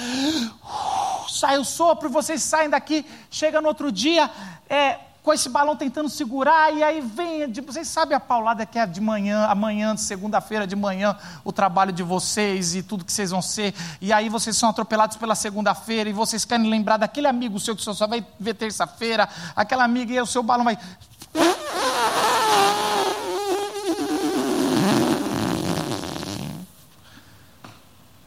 sai 1.26 1.56
o 1.56 1.64
sopro, 1.64 2.06
e 2.08 2.12
vocês 2.12 2.42
saem 2.42 2.68
daqui, 2.68 3.06
chega 3.30 3.62
no 3.62 3.68
outro 3.68 3.90
dia, 3.90 4.30
é, 4.68 4.98
com 5.22 5.32
esse 5.32 5.48
balão 5.48 5.74
tentando 5.74 6.08
segurar, 6.10 6.74
e 6.74 6.82
aí 6.82 7.00
vem, 7.00 7.50
vocês 7.62 7.88
sabem 7.88 8.14
a 8.14 8.20
paulada 8.20 8.66
que 8.66 8.78
é 8.78 8.86
de 8.86 9.00
manhã, 9.00 9.46
amanhã, 9.46 9.96
segunda-feira 9.96 10.66
de 10.66 10.76
manhã, 10.76 11.16
o 11.44 11.50
trabalho 11.50 11.92
de 11.92 12.02
vocês 12.02 12.74
e 12.74 12.82
tudo 12.82 13.04
que 13.04 13.12
vocês 13.12 13.30
vão 13.30 13.40
ser, 13.40 13.74
e 14.02 14.12
aí 14.12 14.28
vocês 14.28 14.56
são 14.56 14.68
atropelados 14.68 15.16
pela 15.16 15.34
segunda-feira, 15.34 16.10
e 16.10 16.12
vocês 16.12 16.44
querem 16.44 16.68
lembrar 16.68 16.98
daquele 16.98 17.26
amigo 17.26 17.58
seu 17.58 17.74
que 17.74 17.82
só 17.82 18.06
vai 18.06 18.24
ver 18.38 18.54
terça-feira, 18.54 19.26
aquela 19.56 19.84
amiga, 19.84 20.12
e 20.12 20.20
o 20.20 20.26
seu 20.26 20.42
balão 20.42 20.64
vai 20.64 20.78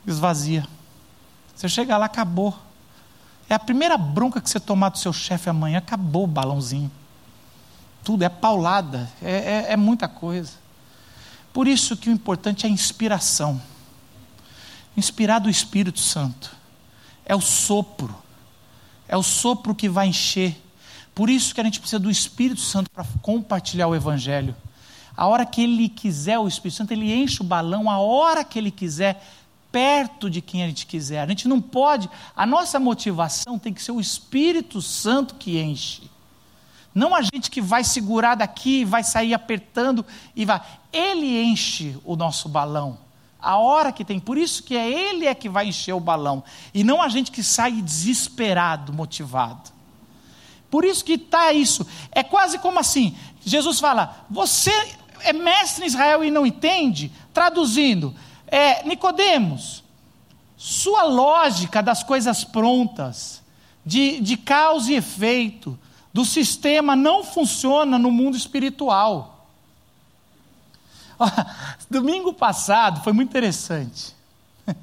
esvazia. 0.06 0.68
Você 1.56 1.70
chega 1.70 1.98
lá, 1.98 2.06
acabou. 2.06 2.58
É 3.50 3.56
a 3.56 3.60
primeira 3.60 3.98
bronca 3.98 4.42
que 4.42 4.50
você 4.50 4.60
tomar 4.60 4.90
do 4.90 4.98
seu 4.98 5.14
chefe 5.14 5.50
amanhã, 5.50 5.78
acabou 5.78 6.24
o 6.24 6.28
balãozinho. 6.28 6.92
Tudo 8.04 8.24
é 8.24 8.30
paulada, 8.30 9.10
é, 9.22 9.32
é, 9.32 9.66
é 9.74 9.78
muita 9.78 10.08
coisa. 10.08 10.52
Por 11.54 11.68
isso 11.68 11.96
que 11.96 12.10
o 12.10 12.12
importante 12.12 12.66
é 12.66 12.70
a 12.70 12.72
inspiração. 12.72 13.62
Inspirar 14.98 15.40
do 15.40 15.50
Espírito 15.50 16.00
Santo. 16.00 16.56
É 17.26 17.36
o 17.36 17.42
sopro. 17.42 18.16
É 19.08 19.16
o 19.16 19.24
sopro 19.24 19.76
que 19.76 19.88
vai 19.88 20.08
encher. 20.08 20.60
Por 21.14 21.30
isso 21.30 21.54
que 21.54 21.62
a 21.62 21.64
gente 21.64 21.80
precisa 21.80 22.00
do 22.00 22.10
Espírito 22.10 22.62
Santo 22.62 22.90
para 22.90 23.06
compartilhar 23.22 23.88
o 23.88 23.96
Evangelho. 23.96 24.56
A 25.16 25.28
hora 25.28 25.46
que 25.46 25.62
ele 25.62 25.88
quiser, 25.88 26.40
o 26.40 26.48
Espírito 26.48 26.78
Santo, 26.78 26.92
ele 26.92 27.14
enche 27.14 27.42
o 27.42 27.46
balão, 27.46 27.90
a 27.90 28.00
hora 28.00 28.44
que 28.44 28.58
ele 28.58 28.72
quiser, 28.72 29.24
perto 29.74 30.30
de 30.30 30.40
quem 30.40 30.64
a 30.64 30.68
gente 30.68 30.86
quiser. 30.86 31.20
A 31.20 31.28
gente 31.28 31.48
não 31.48 31.60
pode, 31.60 32.08
a 32.36 32.46
nossa 32.46 32.80
motivação 32.80 33.58
tem 33.58 33.74
que 33.74 33.82
ser 33.82 33.92
o 33.92 34.00
Espírito 34.00 34.84
Santo 34.84 35.34
que 35.34 35.60
enche. 35.60 36.04
Não 36.94 37.16
a 37.16 37.24
gente 37.24 37.50
que 37.50 37.60
vai 37.60 37.84
segurar 37.84 38.36
daqui, 38.36 38.86
vai 38.86 39.04
sair 39.04 39.34
apertando 39.34 40.06
e 40.36 40.46
vai. 40.46 40.62
Ele 40.92 41.42
enche 41.42 41.98
o 42.06 42.16
nosso 42.16 42.48
balão. 42.48 43.00
a 43.42 43.58
hora 43.58 43.92
que 43.92 44.06
tem. 44.06 44.20
Por 44.20 44.38
isso 44.38 44.62
que 44.62 44.78
é 44.78 44.90
ele 44.90 45.26
é 45.26 45.34
que 45.34 45.50
vai 45.50 45.68
encher 45.68 45.94
o 45.94 46.00
balão 46.00 46.44
e 46.74 46.84
não 46.84 47.02
a 47.02 47.10
gente 47.10 47.32
que 47.32 47.44
sai 47.44 47.72
desesperado, 47.82 48.94
motivado. 48.94 49.72
Por 50.70 50.86
isso 50.86 51.04
que 51.04 51.14
está 51.14 51.52
isso. 51.52 51.86
É 52.12 52.22
quase 52.22 52.60
como 52.60 52.80
assim: 52.80 53.18
Jesus 53.44 53.80
fala, 53.80 54.26
você 54.30 54.72
é 55.22 55.34
mestre 55.34 55.84
em 55.84 55.88
Israel 55.88 56.24
e 56.24 56.30
não 56.30 56.46
entende? 56.46 57.12
Traduzindo, 57.34 58.14
é, 58.54 58.84
Nicodemos, 58.88 59.84
sua 60.56 61.06
lógica 61.06 61.82
das 61.82 62.04
coisas 62.04 62.44
prontas, 62.44 63.42
de, 63.84 64.20
de 64.22 64.38
causa 64.38 64.92
e 64.92 64.96
efeito, 64.96 65.78
do 66.14 66.24
sistema 66.24 66.96
não 66.96 67.24
funciona 67.24 67.98
no 67.98 68.12
mundo 68.12 68.38
espiritual. 68.38 69.48
Domingo 71.90 72.32
passado 72.32 73.02
foi 73.02 73.12
muito 73.12 73.30
interessante. 73.30 74.14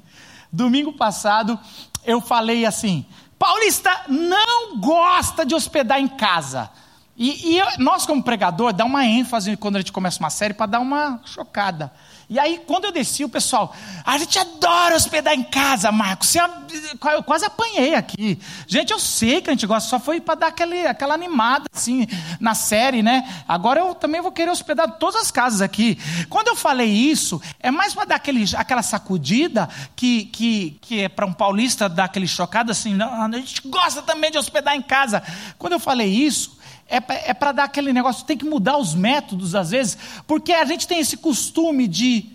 Domingo 0.51 0.91
passado 0.91 1.57
eu 2.03 2.19
falei 2.19 2.65
assim: 2.65 3.05
Paulista 3.39 4.01
não 4.09 4.79
gosta 4.79 5.45
de 5.45 5.55
hospedar 5.55 5.97
em 5.97 6.09
casa. 6.09 6.69
E, 7.15 7.53
e 7.53 7.57
eu, 7.59 7.67
nós, 7.77 8.05
como 8.05 8.21
pregador, 8.21 8.73
dá 8.73 8.83
uma 8.83 9.05
ênfase 9.05 9.55
quando 9.55 9.77
a 9.77 9.79
gente 9.79 9.93
começa 9.93 10.19
uma 10.19 10.29
série 10.29 10.53
para 10.53 10.65
dar 10.65 10.79
uma 10.81 11.21
chocada. 11.23 11.89
E 12.31 12.39
aí, 12.39 12.61
quando 12.65 12.85
eu 12.85 12.93
desci, 12.93 13.25
o 13.25 13.29
pessoal, 13.29 13.75
a 14.05 14.17
gente 14.17 14.39
adora 14.39 14.95
hospedar 14.95 15.33
em 15.33 15.43
casa, 15.43 15.91
Marcos. 15.91 16.33
Eu 16.33 17.21
quase 17.23 17.43
apanhei 17.43 17.93
aqui. 17.93 18.39
Gente, 18.65 18.91
eu 18.91 18.99
sei 18.99 19.41
que 19.41 19.49
a 19.49 19.53
gente 19.53 19.67
gosta, 19.67 19.89
só 19.89 19.99
foi 19.99 20.21
para 20.21 20.35
dar 20.35 20.47
aquele, 20.47 20.87
aquela 20.87 21.13
animada, 21.13 21.65
assim, 21.75 22.07
na 22.39 22.55
série, 22.55 23.03
né? 23.03 23.43
Agora 23.45 23.81
eu 23.81 23.93
também 23.93 24.21
vou 24.21 24.31
querer 24.31 24.49
hospedar 24.49 24.97
todas 24.97 25.23
as 25.23 25.29
casas 25.29 25.59
aqui. 25.59 25.99
Quando 26.29 26.47
eu 26.47 26.55
falei 26.55 26.87
isso, 26.89 27.41
é 27.59 27.69
mais 27.69 27.93
para 27.93 28.05
dar 28.05 28.15
aquele, 28.15 28.45
aquela 28.55 28.81
sacudida 28.81 29.67
que, 29.93 30.23
que, 30.27 30.79
que 30.79 31.01
é 31.01 31.09
para 31.09 31.25
um 31.25 31.33
paulista 31.33 31.89
dar 31.89 32.05
aquele 32.05 32.29
chocado, 32.29 32.71
assim, 32.71 32.97
a 33.01 33.29
gente 33.33 33.61
gosta 33.67 34.01
também 34.03 34.31
de 34.31 34.37
hospedar 34.37 34.73
em 34.73 34.81
casa. 34.81 35.21
Quando 35.59 35.73
eu 35.73 35.81
falei 35.81 36.07
isso, 36.07 36.60
é, 36.91 37.29
é 37.29 37.33
para 37.33 37.51
dar 37.53 37.63
aquele 37.63 37.93
negócio, 37.93 38.25
tem 38.25 38.37
que 38.37 38.45
mudar 38.45 38.77
os 38.77 38.93
métodos 38.93 39.55
às 39.55 39.71
vezes, 39.71 39.97
porque 40.27 40.51
a 40.51 40.65
gente 40.65 40.87
tem 40.87 40.99
esse 40.99 41.17
costume 41.17 41.87
de 41.87 42.29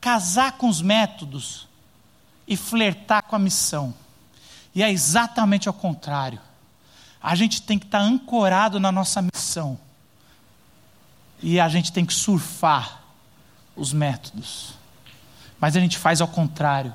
casar 0.00 0.52
com 0.52 0.68
os 0.68 0.82
métodos 0.82 1.68
e 2.48 2.56
flertar 2.56 3.22
com 3.22 3.36
a 3.36 3.38
missão. 3.38 3.94
E 4.74 4.82
é 4.82 4.90
exatamente 4.90 5.68
ao 5.68 5.74
contrário. 5.74 6.40
A 7.22 7.34
gente 7.34 7.62
tem 7.62 7.78
que 7.78 7.84
estar 7.84 8.00
ancorado 8.00 8.80
na 8.80 8.90
nossa 8.90 9.22
missão. 9.22 9.78
E 11.42 11.60
a 11.60 11.68
gente 11.68 11.92
tem 11.92 12.04
que 12.04 12.14
surfar 12.14 13.02
os 13.76 13.92
métodos. 13.92 14.74
Mas 15.60 15.76
a 15.76 15.80
gente 15.80 15.98
faz 15.98 16.20
ao 16.20 16.28
contrário. 16.28 16.92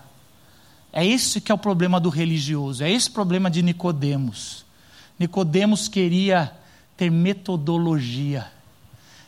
É 0.91 1.05
esse 1.05 1.39
que 1.39 1.51
é 1.51 1.55
o 1.55 1.57
problema 1.57 1.99
do 1.99 2.09
religioso, 2.09 2.83
é 2.83 2.91
esse 2.91 3.09
problema 3.09 3.49
de 3.49 3.61
Nicodemos. 3.61 4.64
Nicodemos 5.17 5.88
queria 5.88 6.51
ter 6.97 7.10
metodologia. 7.10 8.47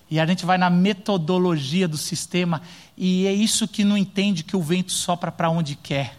E 0.10 0.20
a 0.20 0.26
gente 0.26 0.46
vai 0.46 0.58
na 0.58 0.70
metodologia 0.70 1.88
do 1.88 1.98
sistema 1.98 2.62
e 2.98 3.28
é 3.28 3.34
isso 3.34 3.68
que 3.68 3.84
não 3.84 3.98
entende 3.98 4.44
que 4.44 4.56
o 4.56 4.62
vento 4.62 4.92
sopra 4.92 5.32
para 5.32 5.50
onde 5.50 5.76
quer. 5.76 6.18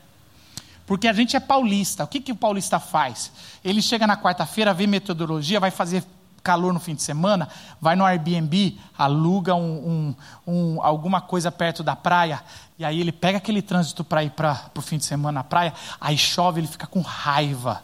Porque 0.86 1.08
a 1.08 1.12
gente 1.12 1.36
é 1.36 1.40
paulista. 1.40 2.04
O 2.04 2.06
que, 2.06 2.20
que 2.20 2.32
o 2.32 2.36
paulista 2.36 2.78
faz? 2.78 3.32
Ele 3.64 3.80
chega 3.80 4.06
na 4.06 4.16
quarta-feira, 4.16 4.74
vê 4.74 4.86
metodologia, 4.86 5.60
vai 5.60 5.70
fazer 5.70 6.04
calor 6.42 6.72
no 6.72 6.80
fim 6.80 6.94
de 6.94 7.02
semana, 7.02 7.48
vai 7.80 7.94
no 7.94 8.04
Airbnb, 8.04 8.78
aluga 8.96 9.54
um, 9.54 10.14
um, 10.46 10.52
um, 10.76 10.82
alguma 10.82 11.20
coisa 11.20 11.52
perto 11.52 11.82
da 11.82 11.94
praia, 11.94 12.42
e 12.78 12.84
aí 12.84 13.00
ele 13.00 13.12
pega 13.12 13.36
aquele 13.36 13.60
trânsito 13.60 14.02
para 14.02 14.24
ir 14.24 14.30
para 14.30 14.70
o 14.74 14.80
fim 14.80 14.96
de 14.96 15.04
semana 15.04 15.40
na 15.40 15.44
praia, 15.44 15.74
aí 16.00 16.16
chove, 16.16 16.60
ele 16.60 16.66
fica 16.66 16.86
com 16.86 17.02
raiva 17.02 17.82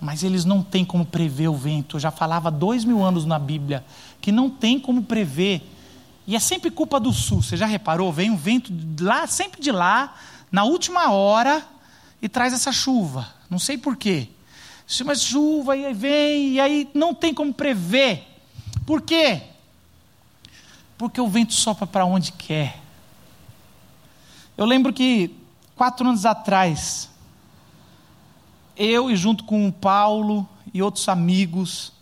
mas 0.00 0.22
eles 0.22 0.44
não 0.44 0.62
têm 0.62 0.84
como 0.84 1.04
prever 1.04 1.48
o 1.48 1.54
vento. 1.54 1.96
Eu 1.96 2.00
já 2.00 2.10
falava 2.10 2.50
dois 2.50 2.84
mil 2.84 3.02
anos 3.02 3.24
na 3.24 3.38
Bíblia 3.38 3.84
que 4.20 4.30
não 4.30 4.48
tem 4.48 4.78
como 4.78 5.02
prever. 5.02 5.62
E 6.26 6.36
é 6.36 6.40
sempre 6.40 6.70
culpa 6.70 7.00
do 7.00 7.12
sul. 7.12 7.42
Você 7.42 7.56
já 7.56 7.66
reparou? 7.66 8.12
Vem 8.12 8.30
um 8.30 8.36
vento 8.36 8.72
lá, 9.00 9.26
sempre 9.26 9.60
de 9.60 9.72
lá, 9.72 10.14
na 10.52 10.64
última 10.64 11.10
hora, 11.10 11.66
e 12.20 12.28
traz 12.28 12.52
essa 12.52 12.70
chuva. 12.70 13.26
Não 13.48 13.58
sei 13.58 13.78
porquê. 13.78 14.28
Chama 14.86 15.14
chuva 15.14 15.76
e 15.76 15.86
aí 15.86 15.94
vem, 15.94 16.48
e 16.50 16.60
aí 16.60 16.90
não 16.94 17.14
tem 17.14 17.34
como 17.34 17.52
prever. 17.52 18.26
Por 18.86 19.02
quê? 19.02 19.42
Porque 20.96 21.20
o 21.20 21.28
vento 21.28 21.52
sopra 21.52 21.86
para 21.86 22.04
onde 22.04 22.32
quer. 22.32 22.80
Eu 24.56 24.64
lembro 24.64 24.92
que 24.92 25.34
quatro 25.76 26.06
anos 26.06 26.26
atrás, 26.26 27.08
eu 28.78 29.10
e 29.10 29.16
junto 29.16 29.44
com 29.44 29.66
o 29.66 29.72
Paulo 29.72 30.48
e 30.72 30.80
outros 30.80 31.08
amigos, 31.08 31.92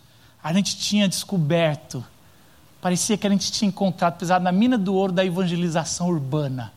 a 0.43 0.53
gente 0.53 0.77
tinha 0.77 1.07
descoberto, 1.07 2.05
parecia 2.79 3.17
que 3.17 3.25
a 3.25 3.29
gente 3.29 3.51
tinha 3.51 3.67
encontrado, 3.67 4.13
apesar 4.13 4.39
da 4.39 4.51
mina 4.51 4.77
do 4.77 4.93
ouro 4.93 5.11
da 5.11 5.25
evangelização 5.25 6.07
urbana. 6.07 6.71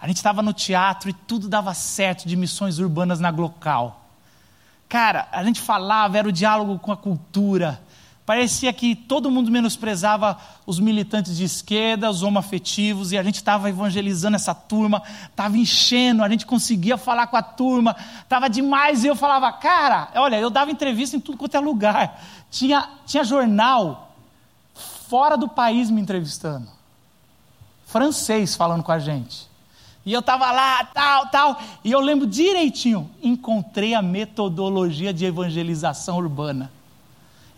A 0.00 0.06
gente 0.08 0.16
estava 0.16 0.42
no 0.42 0.52
teatro 0.52 1.10
e 1.10 1.12
tudo 1.12 1.48
dava 1.48 1.72
certo 1.74 2.26
de 2.26 2.36
missões 2.36 2.78
urbanas 2.78 3.20
na 3.20 3.30
Glocal. 3.30 4.04
Cara, 4.88 5.28
a 5.32 5.44
gente 5.44 5.60
falava, 5.60 6.18
era 6.18 6.28
o 6.28 6.32
diálogo 6.32 6.78
com 6.78 6.92
a 6.92 6.96
cultura, 6.96 7.80
Parecia 8.26 8.72
que 8.72 8.96
todo 8.96 9.30
mundo 9.30 9.50
menosprezava 9.50 10.38
os 10.64 10.80
militantes 10.80 11.36
de 11.36 11.44
esquerda, 11.44 12.08
os 12.08 12.22
homoafetivos, 12.22 13.12
e 13.12 13.18
a 13.18 13.22
gente 13.22 13.34
estava 13.34 13.68
evangelizando 13.68 14.34
essa 14.34 14.54
turma, 14.54 15.02
estava 15.28 15.58
enchendo, 15.58 16.24
a 16.24 16.28
gente 16.28 16.46
conseguia 16.46 16.96
falar 16.96 17.26
com 17.26 17.36
a 17.36 17.42
turma, 17.42 17.94
estava 18.22 18.48
demais, 18.48 19.04
e 19.04 19.08
eu 19.08 19.14
falava, 19.14 19.52
cara, 19.52 20.08
olha, 20.14 20.36
eu 20.36 20.48
dava 20.48 20.70
entrevista 20.70 21.16
em 21.16 21.20
tudo 21.20 21.36
quanto 21.36 21.54
é 21.54 21.60
lugar. 21.60 22.24
Tinha, 22.50 22.88
tinha 23.04 23.24
jornal 23.24 24.14
fora 25.06 25.36
do 25.36 25.46
país 25.46 25.90
me 25.90 26.00
entrevistando, 26.00 26.66
francês 27.84 28.54
falando 28.54 28.82
com 28.82 28.92
a 28.92 28.98
gente. 28.98 29.52
E 30.06 30.14
eu 30.14 30.20
estava 30.20 30.50
lá, 30.50 30.82
tal, 30.94 31.26
tal, 31.28 31.62
e 31.84 31.92
eu 31.92 32.00
lembro 32.00 32.26
direitinho, 32.26 33.10
encontrei 33.22 33.92
a 33.92 34.00
metodologia 34.00 35.12
de 35.12 35.26
evangelização 35.26 36.16
urbana 36.16 36.70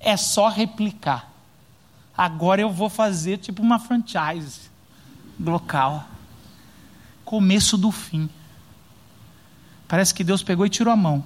é 0.06 0.16
só 0.16 0.48
replicar. 0.48 1.32
Agora 2.16 2.60
eu 2.60 2.70
vou 2.70 2.88
fazer 2.88 3.38
tipo 3.38 3.60
uma 3.60 3.80
franchise 3.80 4.70
local. 5.38 6.06
Começo 7.24 7.76
do 7.76 7.90
fim. 7.90 8.30
Parece 9.88 10.14
que 10.14 10.22
Deus 10.22 10.44
pegou 10.44 10.64
e 10.64 10.70
tirou 10.70 10.92
a 10.92 10.96
mão. 10.96 11.24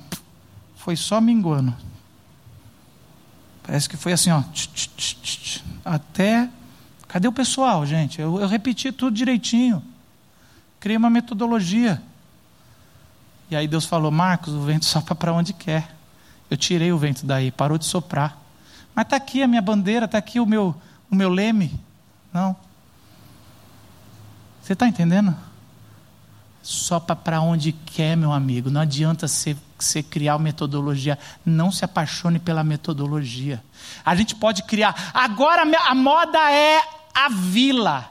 Foi 0.77 0.97
só 0.97 1.21
minguando. 1.21 1.77
Parece 3.63 3.87
que 3.87 3.99
foi 3.99 4.15
assim, 4.15 4.31
ó. 4.31 4.43
Até. 5.85 6.49
Cadê 7.07 7.29
o 7.29 7.33
pessoal, 7.33 7.85
gente? 7.85 8.19
Eu, 8.19 8.41
eu 8.41 8.49
repeti 8.49 8.91
tudo 8.91 9.15
direitinho. 9.15 9.85
Criei 10.81 10.97
uma 10.97 11.11
metodologia. 11.11 12.03
E 13.51 13.57
aí 13.57 13.69
Deus 13.69 13.85
falou: 13.85 14.11
Marcos, 14.11 14.55
o 14.55 14.63
vento 14.63 14.87
sopra 14.89 15.15
para 15.15 15.35
onde 15.35 15.53
quer. 15.53 15.95
Eu 16.51 16.57
tirei 16.57 16.91
o 16.91 16.99
vento 16.99 17.27
daí, 17.27 17.51
parou 17.51 17.77
de 17.77 17.85
soprar. 17.85 18.40
Mas 18.95 19.05
está 19.05 19.17
aqui 19.17 19.43
a 19.43 19.49
minha 19.49 19.63
bandeira, 19.63 20.07
está 20.07 20.19
aqui 20.19 20.41
o 20.41 20.47
meu, 20.47 20.75
o 21.11 21.15
meu 21.15 21.29
leme. 21.29 21.79
Não. 22.33 22.57
Você 24.63 24.75
está 24.75 24.87
entendendo? 24.87 25.37
Só 26.63 27.01
para 27.01 27.41
onde 27.41 27.73
quer, 27.73 28.17
meu 28.17 28.33
amigo. 28.33 28.71
Não 28.71 28.83
adianta 28.83 29.27
você, 29.27 29.57
você 29.79 30.03
criar 30.03 30.37
uma 30.37 30.45
metodologia. 30.45 31.19
Não 31.45 31.73
se 31.73 31.85
apaixone 31.85 32.39
pela 32.39 32.63
metodologia. 32.63 33.63
A 34.05 34.15
gente 34.15 34.35
pode 34.35 34.63
criar. 34.65 35.11
Agora 35.15 35.63
a 35.63 35.95
moda 35.95 36.39
é 36.51 36.81
a 37.15 37.29
vila. 37.31 38.09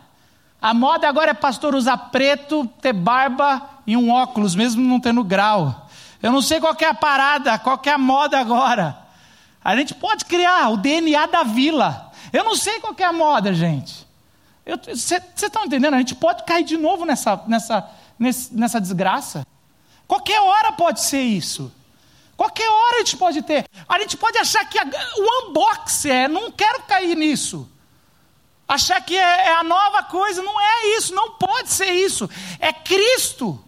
A 0.62 0.74
moda 0.74 1.08
agora 1.08 1.32
é 1.32 1.34
pastor 1.34 1.74
usar 1.76 1.98
preto, 1.98 2.68
ter 2.82 2.92
barba 2.92 3.62
e 3.88 3.96
um 3.96 4.12
óculos, 4.12 4.56
mesmo 4.56 4.84
não 4.84 5.00
tendo 5.00 5.24
grau. 5.24 5.88
Eu 6.22 6.32
não 6.32 6.42
sei 6.42 6.60
qual 6.60 6.76
é 6.78 6.86
a 6.86 6.94
parada, 6.94 7.58
qual 7.60 7.80
é 7.86 7.90
a 7.90 7.98
moda 7.98 8.38
agora. 8.38 8.98
A 9.64 9.76
gente 9.76 9.94
pode 9.94 10.26
criar 10.26 10.70
o 10.70 10.78
DNA 10.78 11.26
da 11.28 11.44
vila. 11.44 12.12
Eu 12.32 12.44
não 12.44 12.56
sei 12.56 12.80
qual 12.80 12.96
é 12.98 13.04
a 13.04 13.14
moda, 13.14 13.54
gente. 13.54 14.08
Vocês 14.66 15.24
estão 15.36 15.66
entendendo? 15.66 15.96
A 15.96 16.00
gente 16.00 16.16
pode 16.16 16.44
cair 16.44 16.64
de 16.64 16.78
novo 16.78 17.06
nessa, 17.06 17.44
nessa, 17.48 17.90
nessa 18.52 18.80
desgraça. 18.80 19.46
Qualquer 20.08 20.40
hora 20.42 20.72
pode 20.72 21.02
ser 21.02 21.22
isso. 21.22 21.72
Qualquer 22.38 22.70
hora 22.70 22.96
a 22.96 23.00
gente 23.00 23.18
pode 23.18 23.42
ter. 23.42 23.66
A 23.88 24.00
gente 24.00 24.16
pode 24.16 24.38
achar 24.38 24.64
que 24.66 24.80
a, 24.80 24.86
o 24.86 25.50
unboxing 25.50 26.10
é, 26.10 26.28
não 26.28 26.52
quero 26.52 26.84
cair 26.84 27.16
nisso. 27.16 27.70
Achar 28.68 29.02
que 29.02 29.18
é, 29.18 29.48
é 29.48 29.54
a 29.56 29.64
nova 29.64 30.04
coisa, 30.04 30.42
não 30.42 30.62
é 30.62 30.98
isso, 30.98 31.14
não 31.14 31.32
pode 31.32 31.70
ser 31.70 31.92
isso. 31.92 32.30
É 32.60 32.72
Cristo. 32.72 33.62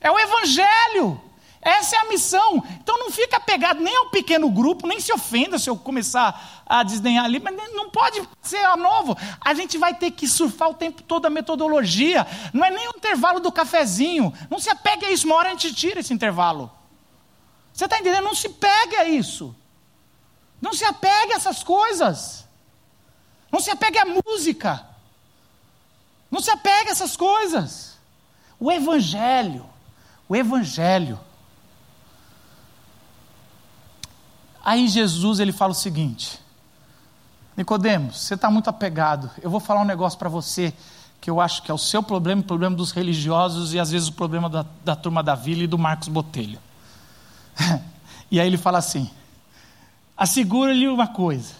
É 0.00 0.10
o 0.10 0.18
Evangelho. 0.18 1.20
Essa 1.62 1.96
é 1.96 1.98
a 1.98 2.08
missão. 2.08 2.64
Então 2.82 2.98
não 2.98 3.10
fica 3.10 3.36
apegado 3.36 3.80
nem 3.80 3.94
ao 3.94 4.06
pequeno 4.06 4.48
grupo, 4.50 4.86
nem 4.86 4.98
se 4.98 5.12
ofenda 5.12 5.58
se 5.58 5.68
eu 5.68 5.76
começar 5.76 6.62
a 6.64 6.82
desdenhar 6.82 7.24
ali, 7.24 7.38
mas 7.38 7.54
não 7.74 7.90
pode 7.90 8.26
ser 8.40 8.64
a 8.64 8.76
novo. 8.76 9.16
A 9.40 9.52
gente 9.52 9.76
vai 9.76 9.94
ter 9.94 10.10
que 10.12 10.26
surfar 10.26 10.70
o 10.70 10.74
tempo 10.74 11.02
todo 11.02 11.26
a 11.26 11.30
metodologia. 11.30 12.26
Não 12.52 12.64
é 12.64 12.70
nem 12.70 12.88
o 12.88 12.96
intervalo 12.96 13.40
do 13.40 13.52
cafezinho. 13.52 14.32
Não 14.48 14.58
se 14.58 14.70
apegue 14.70 15.04
a 15.04 15.10
isso, 15.10 15.26
uma 15.26 15.36
hora 15.36 15.48
a 15.48 15.52
gente 15.52 15.74
tira 15.74 16.00
esse 16.00 16.14
intervalo. 16.14 16.70
Você 17.72 17.84
está 17.84 17.98
entendendo? 17.98 18.24
Não 18.24 18.34
se 18.34 18.48
pegue 18.48 18.96
a 18.96 19.04
isso. 19.04 19.54
Não 20.60 20.72
se 20.72 20.84
apegue 20.84 21.32
a 21.32 21.36
essas 21.36 21.62
coisas. 21.62 22.46
Não 23.52 23.60
se 23.60 23.70
apegue 23.70 23.98
à 23.98 24.04
música. 24.04 24.86
Não 26.30 26.40
se 26.40 26.50
apegue 26.50 26.88
a 26.88 26.92
essas 26.92 27.16
coisas. 27.16 27.98
O 28.58 28.70
Evangelho. 28.70 29.68
O 30.28 30.36
Evangelho. 30.36 31.18
Aí 34.70 34.86
Jesus 34.86 35.40
ele 35.40 35.50
fala 35.50 35.72
o 35.72 35.74
seguinte: 35.74 36.38
Nicodemos, 37.56 38.20
você 38.20 38.34
está 38.34 38.48
muito 38.48 38.70
apegado. 38.70 39.28
Eu 39.42 39.50
vou 39.50 39.58
falar 39.58 39.80
um 39.80 39.84
negócio 39.84 40.16
para 40.16 40.28
você 40.28 40.72
que 41.20 41.28
eu 41.28 41.40
acho 41.40 41.64
que 41.64 41.72
é 41.72 41.74
o 41.74 41.78
seu 41.78 42.00
problema, 42.04 42.40
o 42.40 42.44
problema 42.44 42.76
dos 42.76 42.92
religiosos 42.92 43.74
e 43.74 43.80
às 43.80 43.90
vezes 43.90 44.06
o 44.06 44.12
problema 44.12 44.48
da, 44.48 44.64
da 44.84 44.94
turma 44.94 45.24
da 45.24 45.34
vila 45.34 45.64
e 45.64 45.66
do 45.66 45.76
Marcos 45.76 46.06
Botelho. 46.06 46.60
e 48.30 48.38
aí 48.38 48.46
ele 48.46 48.56
fala 48.56 48.78
assim: 48.78 49.10
assegura-lhe 50.16 50.86
uma 50.86 51.08
coisa. 51.08 51.52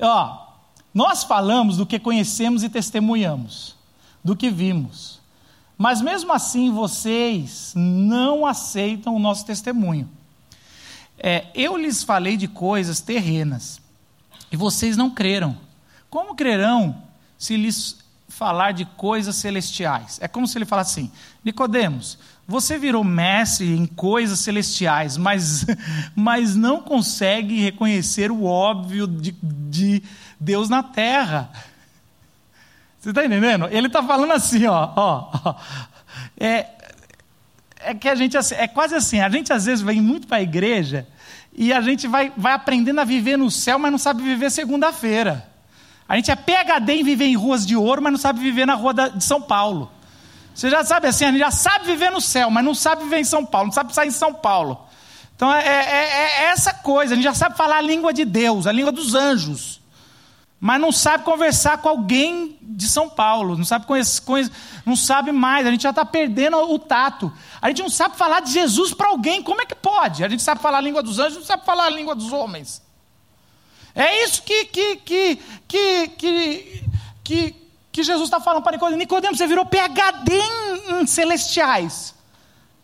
Ó, 0.00 0.48
nós 0.92 1.22
falamos 1.22 1.76
do 1.76 1.86
que 1.86 2.00
conhecemos 2.00 2.64
e 2.64 2.68
testemunhamos, 2.68 3.76
do 4.24 4.34
que 4.34 4.50
vimos. 4.50 5.20
Mas 5.78 6.02
mesmo 6.02 6.32
assim 6.32 6.72
vocês 6.72 7.72
não 7.76 8.44
aceitam 8.44 9.14
o 9.14 9.20
nosso 9.20 9.46
testemunho. 9.46 10.10
É, 11.22 11.46
eu 11.54 11.76
lhes 11.76 12.02
falei 12.02 12.36
de 12.36 12.48
coisas 12.48 13.00
terrenas 13.00 13.80
e 14.50 14.56
vocês 14.56 14.96
não 14.96 15.10
creram. 15.10 15.56
Como 16.08 16.34
crerão 16.34 17.02
se 17.38 17.56
lhes 17.56 17.98
falar 18.28 18.72
de 18.72 18.86
coisas 18.86 19.36
celestiais? 19.36 20.18
É 20.22 20.26
como 20.26 20.48
se 20.48 20.56
ele 20.56 20.64
falasse 20.64 20.98
assim: 20.98 21.12
Nicodemos, 21.44 22.18
você 22.48 22.78
virou 22.78 23.04
mestre 23.04 23.76
em 23.76 23.84
coisas 23.84 24.40
celestiais, 24.40 25.16
mas, 25.18 25.66
mas 26.16 26.56
não 26.56 26.80
consegue 26.80 27.60
reconhecer 27.60 28.30
o 28.30 28.44
óbvio 28.44 29.06
de, 29.06 29.36
de 29.42 30.02
Deus 30.40 30.70
na 30.70 30.82
terra. 30.82 31.50
Você 32.98 33.10
está 33.10 33.24
entendendo? 33.24 33.68
Ele 33.70 33.86
está 33.86 34.02
falando 34.02 34.32
assim, 34.32 34.66
ó, 34.66 34.92
ó, 34.96 35.30
ó, 35.44 35.54
É, 36.38 36.66
é 37.84 37.94
que 37.94 38.08
a 38.08 38.14
gente, 38.14 38.36
é 38.36 38.68
quase 38.68 38.94
assim, 38.94 39.20
a 39.20 39.28
gente 39.28 39.52
às 39.52 39.64
vezes 39.64 39.82
vem 39.82 40.00
muito 40.00 40.26
para 40.26 40.38
a 40.38 40.42
igreja 40.42 41.06
e 41.52 41.72
a 41.72 41.80
gente 41.80 42.06
vai, 42.06 42.32
vai 42.36 42.52
aprendendo 42.52 43.00
a 43.00 43.04
viver 43.04 43.36
no 43.36 43.50
céu, 43.50 43.78
mas 43.78 43.90
não 43.90 43.98
sabe 43.98 44.22
viver 44.22 44.50
segunda-feira. 44.50 45.48
A 46.08 46.16
gente 46.16 46.30
é 46.30 46.36
PHD 46.36 46.92
em 46.92 47.04
viver 47.04 47.26
em 47.26 47.36
ruas 47.36 47.64
de 47.64 47.76
ouro, 47.76 48.02
mas 48.02 48.12
não 48.12 48.18
sabe 48.18 48.40
viver 48.40 48.66
na 48.66 48.74
rua 48.74 48.92
de 48.92 49.22
São 49.22 49.40
Paulo. 49.40 49.90
Você 50.54 50.68
já 50.68 50.84
sabe 50.84 51.06
assim, 51.06 51.24
a 51.24 51.28
gente 51.30 51.40
já 51.40 51.50
sabe 51.50 51.86
viver 51.86 52.10
no 52.10 52.20
céu, 52.20 52.50
mas 52.50 52.64
não 52.64 52.74
sabe 52.74 53.04
viver 53.04 53.20
em 53.20 53.24
São 53.24 53.46
Paulo, 53.46 53.66
não 53.66 53.72
sabe 53.72 53.94
sair 53.94 54.08
em 54.08 54.12
São 54.12 54.34
Paulo. 54.34 54.86
Então 55.34 55.52
é, 55.54 55.66
é, 55.66 55.70
é, 55.70 56.42
é 56.42 56.44
essa 56.50 56.74
coisa, 56.74 57.14
a 57.14 57.16
gente 57.16 57.24
já 57.24 57.34
sabe 57.34 57.56
falar 57.56 57.78
a 57.78 57.80
língua 57.80 58.12
de 58.12 58.24
Deus, 58.24 58.66
a 58.66 58.72
língua 58.72 58.92
dos 58.92 59.14
anjos, 59.14 59.79
mas 60.60 60.80
não 60.80 60.92
sabe 60.92 61.24
conversar 61.24 61.78
com 61.78 61.88
alguém 61.88 62.58
de 62.60 62.86
São 62.86 63.08
Paulo, 63.08 63.56
não 63.56 63.64
sabe 63.64 63.86
conhecer, 63.86 64.22
não 64.84 64.94
sabe 64.94 65.32
mais, 65.32 65.66
a 65.66 65.70
gente 65.70 65.82
já 65.82 65.90
está 65.90 66.04
perdendo 66.04 66.58
o 66.58 66.78
tato. 66.78 67.32
A 67.62 67.68
gente 67.68 67.82
não 67.82 67.88
sabe 67.88 68.16
falar 68.16 68.40
de 68.40 68.52
Jesus 68.52 68.92
para 68.92 69.08
alguém, 69.08 69.42
como 69.42 69.62
é 69.62 69.66
que 69.66 69.74
pode? 69.74 70.22
A 70.22 70.28
gente 70.28 70.42
sabe 70.42 70.60
falar 70.60 70.78
a 70.78 70.82
língua 70.82 71.02
dos 71.02 71.18
anjos, 71.18 71.38
não 71.38 71.44
sabe 71.44 71.64
falar 71.64 71.86
a 71.86 71.90
língua 71.90 72.14
dos 72.14 72.32
homens. 72.32 72.82
É 73.94 74.22
isso 74.22 74.42
que, 74.42 74.66
que, 74.66 74.96
que, 74.96 75.38
que, 75.66 76.08
que, 76.08 76.84
que 77.24 77.60
que 77.92 78.04
Jesus 78.04 78.24
está 78.24 78.40
falando 78.40 78.62
para 78.62 78.72
Nicodemo, 78.72 78.98
Nicodemo, 78.98 79.36
você 79.36 79.46
virou 79.46 79.66
PHD 79.66 80.32
em, 80.32 81.00
em 81.00 81.06
celestiais. 81.06 82.14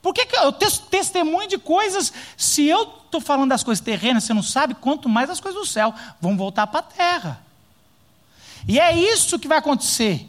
Por 0.02 0.12
que, 0.12 0.26
que 0.26 0.36
eu 0.36 0.52
testemunho 0.52 1.48
de 1.48 1.58
coisas, 1.58 2.12
se 2.36 2.66
eu 2.66 2.82
estou 3.04 3.20
falando 3.20 3.50
das 3.50 3.62
coisas 3.62 3.84
terrenas, 3.84 4.24
você 4.24 4.34
não 4.34 4.42
sabe, 4.42 4.74
quanto 4.74 5.08
mais 5.08 5.30
as 5.30 5.40
coisas 5.40 5.60
do 5.60 5.66
céu 5.66 5.94
vão 6.20 6.36
voltar 6.36 6.66
para 6.66 6.80
a 6.80 6.82
terra. 6.82 7.45
E 8.66 8.79
é 8.81 8.96
isso 8.96 9.38
que 9.38 9.48
vai 9.48 9.59
acontecer. 9.59 10.29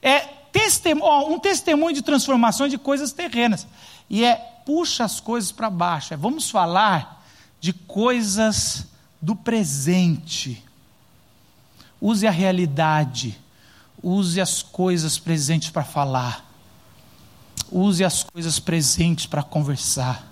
É 0.00 0.20
testemunho, 0.52 1.32
um 1.32 1.38
testemunho 1.38 1.94
de 1.94 2.02
transformação 2.02 2.68
de 2.68 2.76
coisas 2.78 3.12
terrenas. 3.12 3.66
E 4.10 4.24
é 4.24 4.34
puxa 4.64 5.04
as 5.04 5.20
coisas 5.20 5.52
para 5.52 5.70
baixo. 5.70 6.14
É 6.14 6.16
vamos 6.16 6.50
falar 6.50 7.24
de 7.60 7.72
coisas 7.72 8.86
do 9.20 9.36
presente. 9.36 10.62
Use 12.00 12.26
a 12.26 12.30
realidade 12.30 13.40
Use 14.02 14.40
as 14.40 14.62
coisas 14.62 15.16
presentes 15.16 15.70
para 15.70 15.84
falar. 15.84 16.44
Use 17.70 18.04
as 18.04 18.24
coisas 18.24 18.58
presentes 18.58 19.26
para 19.26 19.42
conversar. 19.42 20.26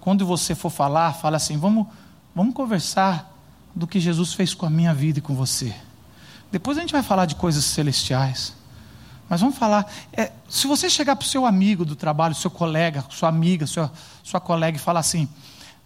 Quando 0.00 0.26
você 0.26 0.54
for 0.54 0.70
falar, 0.70 1.12
fala 1.12 1.36
assim: 1.36 1.56
vamos, 1.56 1.86
vamos 2.34 2.52
conversar 2.52 3.32
do 3.74 3.86
que 3.86 4.00
Jesus 4.00 4.34
fez 4.34 4.52
com 4.52 4.66
a 4.66 4.70
minha 4.70 4.92
vida 4.92 5.20
e 5.20 5.22
com 5.22 5.34
você. 5.34 5.72
Depois 6.52 6.76
a 6.76 6.82
gente 6.82 6.92
vai 6.92 7.02
falar 7.02 7.24
de 7.24 7.34
coisas 7.34 7.64
celestiais. 7.64 8.52
Mas 9.26 9.40
vamos 9.40 9.56
falar. 9.56 9.90
É, 10.12 10.30
se 10.46 10.66
você 10.66 10.90
chegar 10.90 11.16
para 11.16 11.24
o 11.24 11.28
seu 11.28 11.46
amigo 11.46 11.86
do 11.86 11.96
trabalho, 11.96 12.34
seu 12.34 12.50
colega, 12.50 13.02
sua 13.08 13.30
amiga, 13.30 13.66
sua, 13.66 13.90
sua 14.22 14.38
colega 14.38 14.76
e 14.76 14.80
falar 14.80 15.00
assim: 15.00 15.26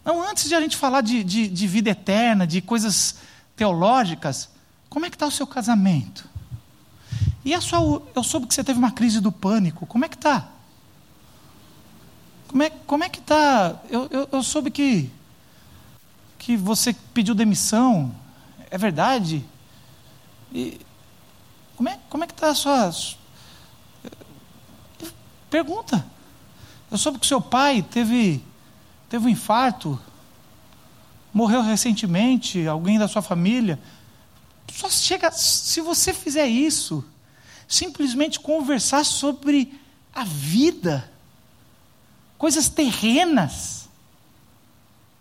não, 0.05 0.21
antes 0.29 0.49
de 0.49 0.55
a 0.57 0.61
gente 0.61 0.77
falar 0.77 1.03
de, 1.03 1.23
de, 1.23 1.47
de 1.47 1.67
vida 1.69 1.91
eterna, 1.91 2.45
de 2.45 2.61
coisas 2.61 3.19
teológicas, 3.55 4.49
como 4.91 5.07
é 5.07 5.09
que 5.11 5.15
está 5.15 5.29
o 5.29 5.31
seu 5.31 5.47
casamento? 5.47 6.29
E 7.45 7.55
a 7.55 7.61
sua, 7.61 8.03
eu 8.13 8.25
soube 8.25 8.49
que 8.49 8.55
você 8.55 8.65
teve 8.65 8.81
uma 8.81 8.91
crise 8.91 9.21
do 9.21 9.31
pânico. 9.31 9.87
Como 9.87 10.05
é 10.05 10.09
que 10.09 10.17
está? 10.17 10.49
Como 12.49 12.63
é, 12.65 12.71
como 12.71 13.05
é 13.05 13.09
que 13.09 13.21
está? 13.21 13.77
Eu, 13.89 14.09
eu, 14.11 14.29
eu 14.33 14.43
soube 14.43 14.73
que, 14.73 15.09
que 16.37 16.57
você 16.57 16.93
pediu 17.15 17.37
demissão. 17.37 18.13
É 18.69 18.77
verdade? 18.77 19.45
E 20.53 20.81
como 21.77 21.89
é, 21.89 21.99
como 22.09 22.25
é 22.25 22.27
que 22.27 22.33
está 22.33 22.51
a 22.51 22.55
sua. 22.55 22.91
Pergunta. 25.51 26.05
Eu 26.91 26.99
soube 26.99 27.19
que 27.19 27.27
seu 27.27 27.41
pai 27.41 27.83
teve, 27.83 28.43
teve 29.09 29.27
um 29.27 29.29
infarto, 29.29 30.01
morreu 31.33 31.63
recentemente, 31.63 32.67
alguém 32.67 32.99
da 32.99 33.09
sua 33.09 33.23
família. 33.23 33.79
Só 34.73 34.89
chega, 34.89 35.31
se 35.31 35.81
você 35.81 36.13
fizer 36.13 36.47
isso, 36.47 37.05
simplesmente 37.69 38.41
conversar 38.41 39.05
sobre 39.05 39.79
a 40.15 40.25
vida, 40.25 41.11
coisas 42.39 42.69
terrenas, 42.69 43.89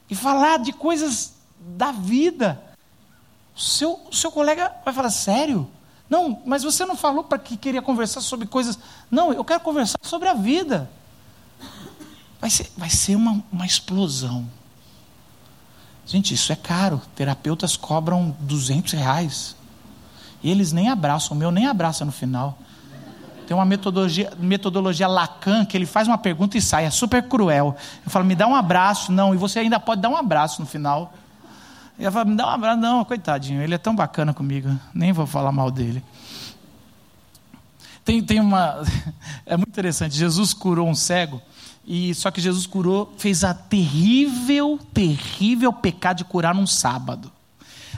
e 0.09 0.15
falar 0.15 0.59
de 0.59 0.71
coisas 0.71 1.33
da 1.59 1.91
vida. 1.91 2.61
O 3.56 3.60
seu, 3.60 4.00
o 4.12 4.15
seu 4.15 4.32
colega 4.32 4.72
vai 4.84 4.94
falar: 4.94 5.10
sério? 5.10 5.70
Não, 6.10 6.41
mas 6.46 6.63
você 6.63 6.86
não 6.86 6.96
falou 6.96 7.24
para 7.24 7.39
que 7.39 7.58
queria 7.58 7.82
conversar 7.82 8.22
sobre 8.22 8.48
coisas. 8.48 8.78
Não, 9.10 9.34
eu 9.34 9.44
quero 9.44 9.60
conversar 9.62 9.98
sobre 10.02 10.28
a 10.28 10.34
vida. 10.34 10.89
Vai 12.39 12.50
ser, 12.50 12.72
vai 12.78 12.89
ser 12.89 13.15
uma, 13.15 13.44
uma 13.52 13.65
explosão. 13.65 14.48
Gente, 16.06 16.34
isso 16.34 16.52
é 16.52 16.56
caro. 16.56 17.02
Terapeutas 17.15 17.76
cobram 17.76 18.36
200 18.41 18.94
reais. 18.94 19.56
E 20.44 20.52
eles 20.52 20.72
nem 20.72 20.89
abraçam, 20.89 21.36
o 21.36 21.39
meu 21.39 21.50
nem 21.50 21.65
abraça 21.65 22.06
no 22.06 22.12
final. 22.12 22.60
Tem 23.48 23.56
uma 23.56 23.65
metodologia, 23.65 24.32
metodologia 24.38 25.08
Lacan 25.08 25.65
que 25.65 25.76
ele 25.76 25.86
faz 25.86 26.08
uma 26.08 26.18
pergunta 26.18 26.58
e 26.58 26.62
sai, 26.62 26.86
é 26.86 26.91
super 26.91 27.24
cruel. 27.24 27.76
Eu 28.04 28.12
falo, 28.12 28.26
me 28.26 28.36
dá 28.36 28.46
um 28.46 28.56
abraço, 28.56 29.12
não, 29.12 29.34
e 29.34 29.38
você 29.38 29.60
ainda 29.60 29.80
pode 29.80 30.02
dar 30.02 30.10
um 30.10 30.18
abraço 30.18 30.62
no 30.62 30.68
final. 30.68 31.13
E 31.97 32.03
eu 32.03 32.12
falo, 32.12 32.29
me 32.29 32.36
dá 32.36 32.47
um 32.47 32.49
abraço, 32.49 32.79
não, 32.79 33.05
coitadinho, 33.05 33.62
ele 33.62 33.73
é 33.73 33.77
tão 33.77 33.95
bacana 33.95 34.34
comigo, 34.34 34.69
nem 34.93 35.13
vou 35.13 35.25
falar 35.25 35.51
mal 35.51 35.71
dele. 35.71 36.03
Tem, 38.03 38.21
tem 38.21 38.39
uma. 38.39 38.84
É 39.45 39.55
muito 39.55 39.69
interessante, 39.69 40.15
Jesus 40.15 40.53
curou 40.53 40.89
um 40.89 40.95
cego, 40.95 41.41
e 41.86 42.13
só 42.15 42.31
que 42.31 42.41
Jesus 42.41 42.65
curou, 42.65 43.13
fez 43.17 43.43
a 43.43 43.53
terrível, 43.53 44.79
terrível 44.93 45.71
pecado 45.71 46.17
de 46.17 46.25
curar 46.25 46.53
num 46.53 46.65
sábado. 46.65 47.31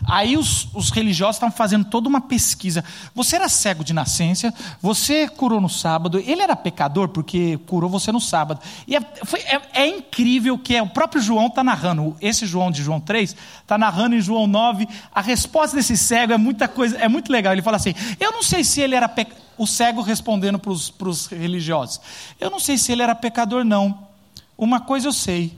Aí 0.05 0.37
os, 0.37 0.67
os 0.73 0.89
religiosos 0.89 1.37
estavam 1.37 1.55
fazendo 1.55 1.85
toda 1.85 2.07
uma 2.07 2.21
pesquisa. 2.21 2.83
Você 3.15 3.35
era 3.35 3.49
cego 3.49 3.83
de 3.83 3.93
nascença, 3.93 4.53
você 4.81 5.27
curou 5.27 5.61
no 5.61 5.69
sábado, 5.69 6.19
ele 6.19 6.41
era 6.41 6.55
pecador 6.55 7.09
porque 7.09 7.57
curou 7.65 7.89
você 7.89 8.11
no 8.11 8.21
sábado. 8.21 8.59
E 8.87 8.95
é, 8.95 9.01
foi, 9.23 9.39
é, 9.41 9.61
é 9.73 9.87
incrível 9.87 10.57
que 10.57 10.75
é, 10.75 10.81
o 10.81 10.89
próprio 10.89 11.21
João 11.21 11.47
está 11.47 11.63
narrando, 11.63 12.15
esse 12.21 12.45
João 12.45 12.71
de 12.71 12.83
João 12.83 12.99
3, 12.99 13.35
está 13.61 13.77
narrando 13.77 14.15
em 14.15 14.21
João 14.21 14.47
9, 14.47 14.87
a 15.13 15.21
resposta 15.21 15.75
desse 15.75 15.97
cego 15.97 16.33
é 16.33 16.37
muita 16.37 16.67
coisa, 16.67 16.97
é 16.97 17.07
muito 17.07 17.31
legal. 17.31 17.53
Ele 17.53 17.61
fala 17.61 17.77
assim: 17.77 17.93
eu 18.19 18.31
não 18.31 18.43
sei 18.43 18.63
se 18.63 18.81
ele 18.81 18.95
era 18.95 19.07
pecador. 19.07 19.47
O 19.57 19.65
cego 19.65 20.01
respondendo 20.01 20.59
para 20.59 20.71
os 20.71 21.25
religiosos: 21.25 21.99
Eu 22.39 22.51
não 22.51 22.59
sei 22.59 22.77
se 22.77 22.91
ele 22.91 23.01
era 23.01 23.15
pecador, 23.15 23.63
não. 23.63 24.07
Uma 24.55 24.79
coisa 24.79 25.07
eu 25.07 25.13
sei: 25.13 25.57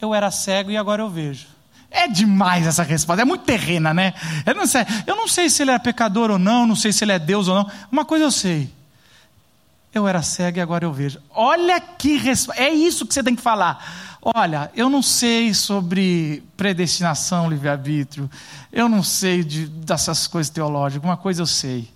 Eu 0.00 0.14
era 0.14 0.30
cego 0.30 0.70
e 0.70 0.76
agora 0.76 1.02
eu 1.02 1.10
vejo. 1.10 1.57
É 1.90 2.06
demais 2.06 2.66
essa 2.66 2.82
resposta, 2.82 3.22
é 3.22 3.24
muito 3.24 3.44
terrena, 3.44 3.94
né? 3.94 4.12
Eu 4.44 4.54
não, 4.54 4.66
sei, 4.66 4.82
eu 5.06 5.16
não 5.16 5.26
sei 5.26 5.48
se 5.48 5.62
ele 5.62 5.70
é 5.70 5.78
pecador 5.78 6.30
ou 6.30 6.38
não, 6.38 6.66
não 6.66 6.76
sei 6.76 6.92
se 6.92 7.02
ele 7.04 7.12
é 7.12 7.18
Deus 7.18 7.48
ou 7.48 7.54
não. 7.54 7.70
Uma 7.90 8.04
coisa 8.04 8.26
eu 8.26 8.30
sei. 8.30 8.70
Eu 9.92 10.06
era 10.06 10.22
cego 10.22 10.58
e 10.58 10.60
agora 10.60 10.84
eu 10.84 10.92
vejo. 10.92 11.18
Olha 11.30 11.80
que 11.80 12.18
resposta. 12.18 12.62
É 12.62 12.68
isso 12.68 13.06
que 13.06 13.14
você 13.14 13.22
tem 13.22 13.34
que 13.34 13.40
falar. 13.40 14.18
Olha, 14.20 14.70
eu 14.74 14.90
não 14.90 15.00
sei 15.00 15.54
sobre 15.54 16.42
predestinação, 16.56 17.48
livre-arbítrio. 17.48 18.30
Eu 18.70 18.88
não 18.88 19.02
sei 19.02 19.42
de, 19.42 19.66
dessas 19.66 20.26
coisas 20.26 20.50
teológicas. 20.50 21.08
Uma 21.08 21.16
coisa 21.16 21.40
eu 21.40 21.46
sei. 21.46 21.88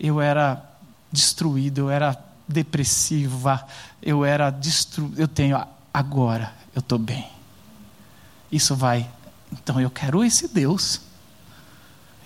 Eu 0.00 0.20
era 0.20 0.64
destruído, 1.12 1.78
eu 1.78 1.90
era 1.90 2.16
depressiva, 2.48 3.66
eu 4.02 4.24
era 4.24 4.48
destruído. 4.48 5.20
Eu 5.20 5.28
tenho 5.28 5.62
agora, 5.92 6.52
eu 6.74 6.80
estou 6.80 6.98
bem. 6.98 7.41
Isso 8.52 8.76
vai. 8.76 9.10
Então 9.50 9.80
eu 9.80 9.90
quero 9.90 10.22
esse 10.22 10.46
Deus. 10.46 11.00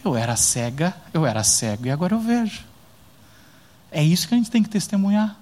Eu 0.04 0.16
era 0.16 0.34
cega, 0.36 0.94
eu 1.14 1.24
era 1.24 1.42
cego 1.44 1.86
e 1.86 1.90
agora 1.90 2.14
eu 2.14 2.20
vejo. 2.20 2.64
É 3.90 4.02
isso 4.02 4.26
que 4.28 4.34
a 4.34 4.36
gente 4.36 4.50
tem 4.50 4.62
que 4.62 4.68
testemunhar. 4.68 5.36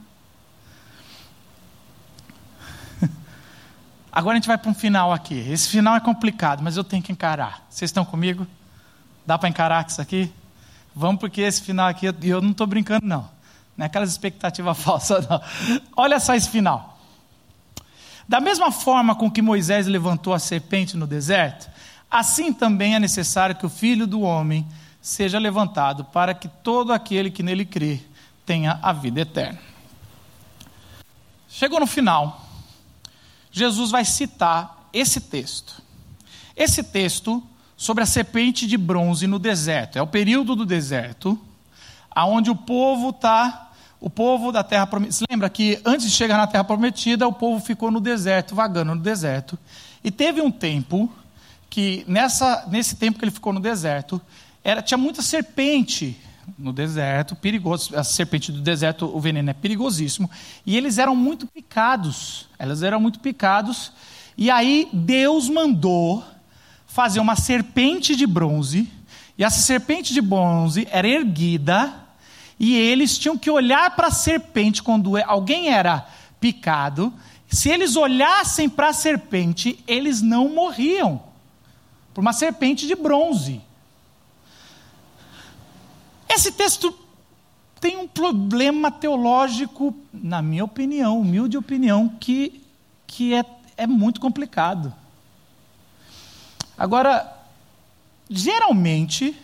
Agora 4.13 4.35
a 4.35 4.37
gente 4.37 4.47
vai 4.47 4.57
para 4.57 4.71
um 4.71 4.75
final 4.75 5.13
aqui. 5.13 5.35
Esse 5.51 5.69
final 5.69 5.97
é 5.97 6.01
complicado, 6.01 6.63
mas 6.63 6.77
eu 6.77 6.85
tenho 6.85 7.03
que 7.03 7.11
encarar. 7.11 7.67
Vocês 7.69 7.89
estão 7.89 8.05
comigo? 8.05 8.47
Dá 9.27 9.37
para 9.37 9.49
encarar 9.49 9.87
isso 9.87 10.01
aqui? 10.01 10.33
Vamos, 10.95 11.19
porque 11.19 11.41
esse 11.41 11.63
final 11.63 11.89
aqui, 11.89 12.07
eu 12.23 12.41
não 12.41 12.53
estou 12.53 12.67
brincando, 12.67 13.07
não. 13.07 13.29
Não 13.77 13.85
é 13.85 13.87
aquelas 13.87 14.11
expectativas 14.11 14.79
falsas, 14.79 15.27
não. 15.29 15.43
Olha 15.97 16.21
só 16.21 16.35
esse 16.35 16.49
final. 16.49 16.94
Da 18.29 18.41
mesma 18.41 18.71
forma 18.71 19.15
com 19.15 19.31
que 19.31 19.43
Moisés 19.43 19.87
levantou 19.87 20.33
a 20.33 20.39
serpente 20.39 20.97
no 20.97 21.07
deserto, 21.07 21.71
assim 22.11 22.53
também 22.53 22.95
é 22.95 23.01
necessário 23.01 23.57
que 23.57 23.67
o 23.67 23.71
filho 23.71 24.07
do 24.07 24.23
homem 24.23 24.67
seja 25.01 25.39
levantado, 25.39 26.05
para 26.05 26.33
que 26.33 26.49
todo 26.49 26.93
aquele 26.93 27.31
que 27.31 27.43
nele 27.43 27.65
crê 27.65 28.01
tenha 28.47 28.79
a 28.83 28.93
vida 28.93 29.21
eterna. 29.21 29.59
Chegou 31.49 31.79
no 31.79 31.87
final, 31.87 32.49
Jesus 33.53 33.91
vai 33.91 34.05
citar 34.05 34.89
esse 34.93 35.21
texto. 35.21 35.83
Esse 36.57 36.83
texto 36.83 37.43
sobre 37.77 38.03
a 38.03 38.07
serpente 38.07 38.67
de 38.67 38.77
bronze 38.77 39.27
no 39.27 39.39
deserto. 39.39 39.99
É 39.99 40.03
o 40.03 40.07
período 40.07 40.57
do 40.57 40.65
deserto, 40.65 41.39
aonde 42.11 42.51
o 42.51 42.57
povo 42.57 43.11
está 43.11 43.64
o 44.05 44.11
povo 44.11 44.53
da 44.53 44.63
terra 44.63 44.87
prometida. 44.87 45.25
Lembra 45.31 45.49
que 45.49 45.81
antes 45.83 46.05
de 46.05 46.13
chegar 46.13 46.37
na 46.37 46.47
terra 46.47 46.63
prometida, 46.63 47.27
o 47.27 47.33
povo 47.33 47.65
ficou 47.65 47.91
no 47.91 48.03
deserto, 48.03 48.55
vagando 48.55 48.95
no 48.95 49.01
deserto. 49.01 49.59
E 50.05 50.11
teve 50.11 50.43
um 50.43 50.51
tempo 50.51 51.11
que, 51.71 52.05
nessa, 52.07 52.67
nesse 52.69 52.97
tempo 52.97 53.19
que 53.19 53.25
ele 53.25 53.31
ficou 53.31 53.51
no 53.51 53.61
deserto, 53.61 54.21
era, 54.63 54.83
tinha 54.83 54.99
muita 54.99 55.23
serpente 55.23 56.19
no 56.59 56.71
deserto, 56.71 57.35
perigoso. 57.35 57.97
A 57.97 58.05
serpente 58.05 58.53
do 58.53 58.61
deserto, 58.61 59.07
o 59.07 59.19
veneno 59.19 59.49
é 59.49 59.55
perigosíssimo. 59.55 60.31
E 60.67 60.77
eles 60.77 60.99
eram 60.99 61.17
muito 61.17 61.47
picados. 61.47 62.47
Elas 62.59 62.83
eram 62.83 63.01
muito 63.01 63.21
picados. 63.21 63.91
E 64.37 64.51
aí 64.51 64.87
Deus 64.93 65.49
mandou 65.49 66.23
fazer 66.87 67.21
uma 67.21 67.37
serpente 67.37 68.15
de 68.15 68.27
bronze. 68.27 68.87
E 69.39 69.43
essa 69.43 69.61
serpente 69.61 70.13
de 70.13 70.21
bronze 70.21 70.87
era 70.91 71.09
erguida 71.09 72.04
e 72.59 72.77
eles 72.77 73.19
tinham 73.19 73.37
que 73.37 73.51
olhar 73.51 73.95
para 73.97 74.09
a 74.09 74.13
serpente 74.13 74.83
quando 74.83 75.17
alguém 75.17 75.69
era 75.69 76.07
picado. 76.41 77.13
Se 77.49 77.69
eles 77.69 77.97
olhassem 77.97 78.69
para 78.69 78.89
a 78.89 78.93
serpente, 78.93 79.83
eles 79.87 80.21
não 80.21 80.49
morriam. 80.49 81.23
Por 82.13 82.21
uma 82.21 82.33
serpente 82.33 82.87
de 82.87 82.95
bronze. 82.95 83.61
Esse 86.29 86.53
texto 86.53 86.97
tem 87.81 87.97
um 87.97 88.09
problema 88.09 88.91
teológico, 88.91 89.95
na 90.13 90.41
minha 90.41 90.65
opinião, 90.65 91.21
humilde 91.21 91.57
opinião, 91.57 92.09
que, 92.09 92.65
que 93.07 93.35
é, 93.35 93.45
é 93.77 93.87
muito 93.87 94.21
complicado. 94.21 94.93
Agora, 96.79 97.31
geralmente, 98.29 99.37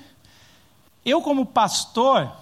eu 1.05 1.21
como 1.21 1.45
pastor, 1.45 2.33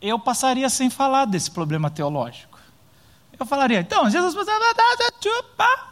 eu 0.00 0.18
passaria 0.18 0.68
sem 0.68 0.90
falar 0.90 1.24
desse 1.24 1.50
problema 1.50 1.90
teológico. 1.90 2.58
Eu 3.38 3.46
falaria, 3.46 3.80
então, 3.80 4.10
Jesus 4.10 4.34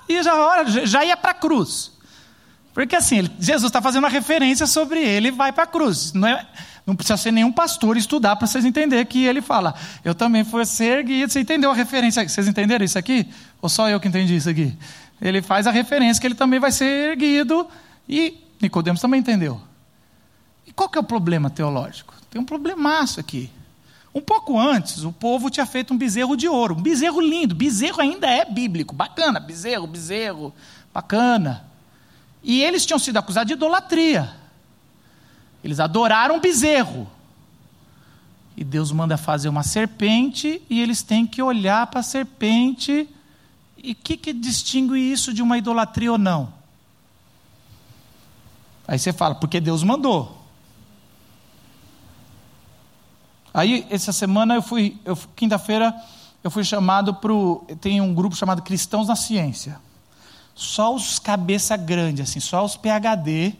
e 0.09 0.23
já, 0.23 0.65
já 0.85 1.05
ia 1.05 1.17
para 1.17 1.31
a 1.31 1.35
cruz. 1.35 1.93
Porque 2.75 2.97
assim, 2.97 3.31
Jesus 3.39 3.71
está 3.71 3.81
fazendo 3.81 4.05
uma 4.05 4.11
referência 4.11 4.67
sobre 4.67 5.01
ele 5.01 5.29
e 5.29 5.31
vai 5.31 5.53
para 5.53 5.63
a 5.63 5.67
cruz. 5.67 6.13
Não, 6.13 6.29
é, 6.29 6.47
não 6.85 6.95
precisa 6.95 7.17
ser 7.17 7.31
nenhum 7.31 7.53
pastor 7.53 7.97
estudar 7.97 8.37
para 8.37 8.47
vocês 8.47 8.65
entenderem 8.65 9.07
que 9.07 9.25
ele 9.25 9.41
fala, 9.41 9.75
eu 10.05 10.15
também 10.15 10.45
fui 10.45 10.65
ser 10.67 10.99
erguido. 10.99 11.33
Você 11.33 11.41
entendeu 11.41 11.71
a 11.71 11.75
referência? 11.75 12.29
Vocês 12.29 12.47
entenderam 12.47 12.85
isso 12.85 12.99
aqui? 12.99 13.29
Ou 13.63 13.69
só 13.69 13.89
eu 13.89 13.99
que 13.99 14.09
entendi 14.09 14.37
isso 14.37 14.51
aqui? 14.51 14.77
Ele 15.21 15.41
faz 15.41 15.67
a 15.67 15.71
referência 15.71 16.21
que 16.21 16.27
ele 16.27 16.35
também 16.35 16.61
vai 16.61 16.71
ser 16.71 17.13
erguido 17.13 17.67
e 18.09 18.45
Nicodemos 18.61 19.01
também 19.01 19.21
entendeu. 19.21 19.61
E 20.67 20.73
qual 20.73 20.89
que 20.89 20.99
é 20.99 21.01
o 21.01 21.05
problema 21.05 21.49
teológico? 21.49 22.13
Tem 22.29 22.41
um 22.41 22.45
problemaço 22.45 23.21
aqui. 23.21 23.51
Um 24.17 24.21
pouco 24.23 24.59
antes, 24.59 25.05
o 25.05 25.13
povo 25.13 25.51
tinha 25.51 25.67
feito 25.67 25.93
um 25.93 25.99
bezerro 25.99 26.39
de 26.39 26.49
ouro, 26.49 26.75
um 26.75 26.81
bezerro 26.81 27.21
lindo. 27.21 27.55
Bezerro 27.55 28.01
ainda 28.01 28.27
é 28.27 28.47
bíblico, 28.47 28.95
bacana, 28.95 29.39
bezerro, 29.39 29.87
bezerro, 29.87 30.55
bacana. 30.91 31.67
E 32.43 32.63
eles 32.63 32.87
tinham 32.87 32.99
sido 32.99 33.19
acusados 33.19 33.49
de 33.49 33.53
idolatria. 33.53 34.35
Eles 35.63 35.79
adoraram 35.79 36.41
bezerro. 36.41 37.07
E 38.57 38.65
Deus 38.65 38.91
manda 38.91 39.19
fazer 39.19 39.51
uma 39.51 39.63
serpente 39.63 40.63
e 40.71 40.81
eles 40.81 41.03
têm 41.03 41.27
que 41.27 41.43
olhar 41.43 41.87
para 41.89 42.01
a 42.01 42.03
serpente. 42.03 43.07
E 43.77 43.93
o 43.93 43.97
que, 43.97 44.17
que 44.17 44.33
distingue 44.33 44.99
isso 44.99 45.31
de 45.31 45.43
uma 45.43 45.59
idolatria 45.59 46.13
ou 46.13 46.17
não? 46.17 46.51
Aí 48.89 48.99
você 48.99 49.13
fala, 49.13 49.35
porque 49.35 49.61
Deus 49.61 49.83
mandou. 49.83 50.36
Aí, 53.57 53.87
essa 53.89 54.13
semana, 54.13 54.55
eu 54.55 54.61
fui, 54.61 54.99
eu, 55.03 55.17
quinta-feira, 55.35 55.95
eu 56.45 56.51
fui 56.51 56.63
chamado 56.63 57.15
para 57.15 57.33
Tem 57.81 58.03
um 58.03 58.13
grupo 58.13 58.37
chamado 58.37 58.61
Cristãos 58.61 59.09
na 59.09 59.17
Ciência. 59.17 59.81
Só 60.55 60.95
os 60.95 61.19
cabeça 61.19 61.75
grande, 61.75 62.21
assim, 62.21 62.39
só 62.39 62.63
os 62.63 62.77
PHD. 62.77 63.55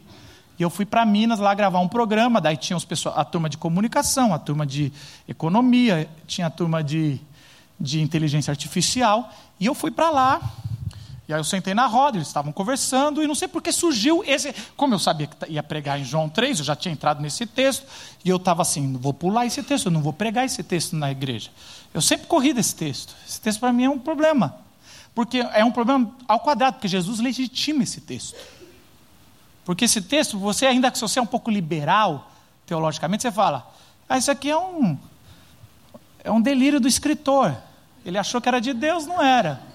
E 0.59 0.61
eu 0.61 0.69
fui 0.69 0.85
para 0.85 1.03
Minas 1.03 1.39
lá 1.39 1.51
gravar 1.55 1.79
um 1.79 1.87
programa. 1.87 2.39
Daí 2.39 2.55
tinha 2.55 2.77
os 2.77 2.85
pessoal, 2.85 3.17
a 3.17 3.25
turma 3.25 3.49
de 3.49 3.57
comunicação, 3.57 4.35
a 4.35 4.37
turma 4.37 4.67
de 4.67 4.93
economia, 5.27 6.07
tinha 6.27 6.45
a 6.45 6.51
turma 6.51 6.83
de, 6.83 7.19
de 7.79 7.99
inteligência 7.99 8.51
artificial. 8.51 9.33
E 9.59 9.65
eu 9.65 9.73
fui 9.73 9.89
para 9.89 10.11
lá 10.11 10.39
e 11.27 11.33
aí 11.33 11.39
eu 11.39 11.43
sentei 11.43 11.73
na 11.73 11.85
roda, 11.87 12.17
eles 12.17 12.27
estavam 12.27 12.53
conversando, 12.53 13.21
e 13.21 13.27
não 13.27 13.35
sei 13.35 13.49
por 13.49 13.61
que 13.61 13.71
surgiu 13.71 14.23
esse. 14.25 14.53
Como 14.77 14.93
eu 14.93 14.99
sabia 14.99 15.27
que 15.27 15.51
ia 15.51 15.61
pregar 15.61 15.99
em 15.99 16.05
João 16.05 16.29
3, 16.29 16.59
eu 16.59 16.65
já 16.65 16.75
tinha 16.75 16.93
entrado 16.93 17.21
nesse 17.21 17.45
texto, 17.45 17.85
e 18.23 18.29
eu 18.29 18.37
estava 18.37 18.61
assim: 18.61 18.87
não 18.87 18.99
vou 18.99 19.13
pular 19.13 19.45
esse 19.45 19.61
texto, 19.61 19.87
eu 19.87 19.91
não 19.91 20.01
vou 20.01 20.13
pregar 20.13 20.45
esse 20.45 20.63
texto 20.63 20.95
na 20.95 21.11
igreja. 21.11 21.51
Eu 21.93 22.01
sempre 22.01 22.27
corri 22.27 22.53
desse 22.53 22.73
texto. 22.75 23.13
Esse 23.27 23.41
texto 23.41 23.59
para 23.59 23.73
mim 23.73 23.83
é 23.83 23.89
um 23.89 23.99
problema. 23.99 24.57
Porque 25.13 25.39
é 25.39 25.65
um 25.65 25.71
problema 25.71 26.09
ao 26.27 26.39
quadrado, 26.39 26.75
porque 26.75 26.87
Jesus 26.87 27.19
legitima 27.19 27.83
esse 27.83 27.99
texto. 27.99 28.35
Porque 29.65 29.83
esse 29.83 30.01
texto, 30.01 30.39
você 30.39 30.65
ainda 30.65 30.89
que 30.89 30.97
você 30.97 31.19
é 31.19 31.21
um 31.21 31.25
pouco 31.25 31.51
liberal, 31.51 32.31
teologicamente, 32.65 33.23
você 33.23 33.31
fala: 33.33 33.69
ah, 34.07 34.17
isso 34.17 34.31
aqui 34.31 34.49
é 34.49 34.57
um, 34.57 34.97
é 36.23 36.31
um 36.31 36.39
delírio 36.39 36.79
do 36.79 36.87
escritor. 36.87 37.57
Ele 38.05 38.17
achou 38.17 38.39
que 38.39 38.47
era 38.47 38.61
de 38.61 38.73
Deus, 38.73 39.05
não 39.05 39.21
era. 39.21 39.66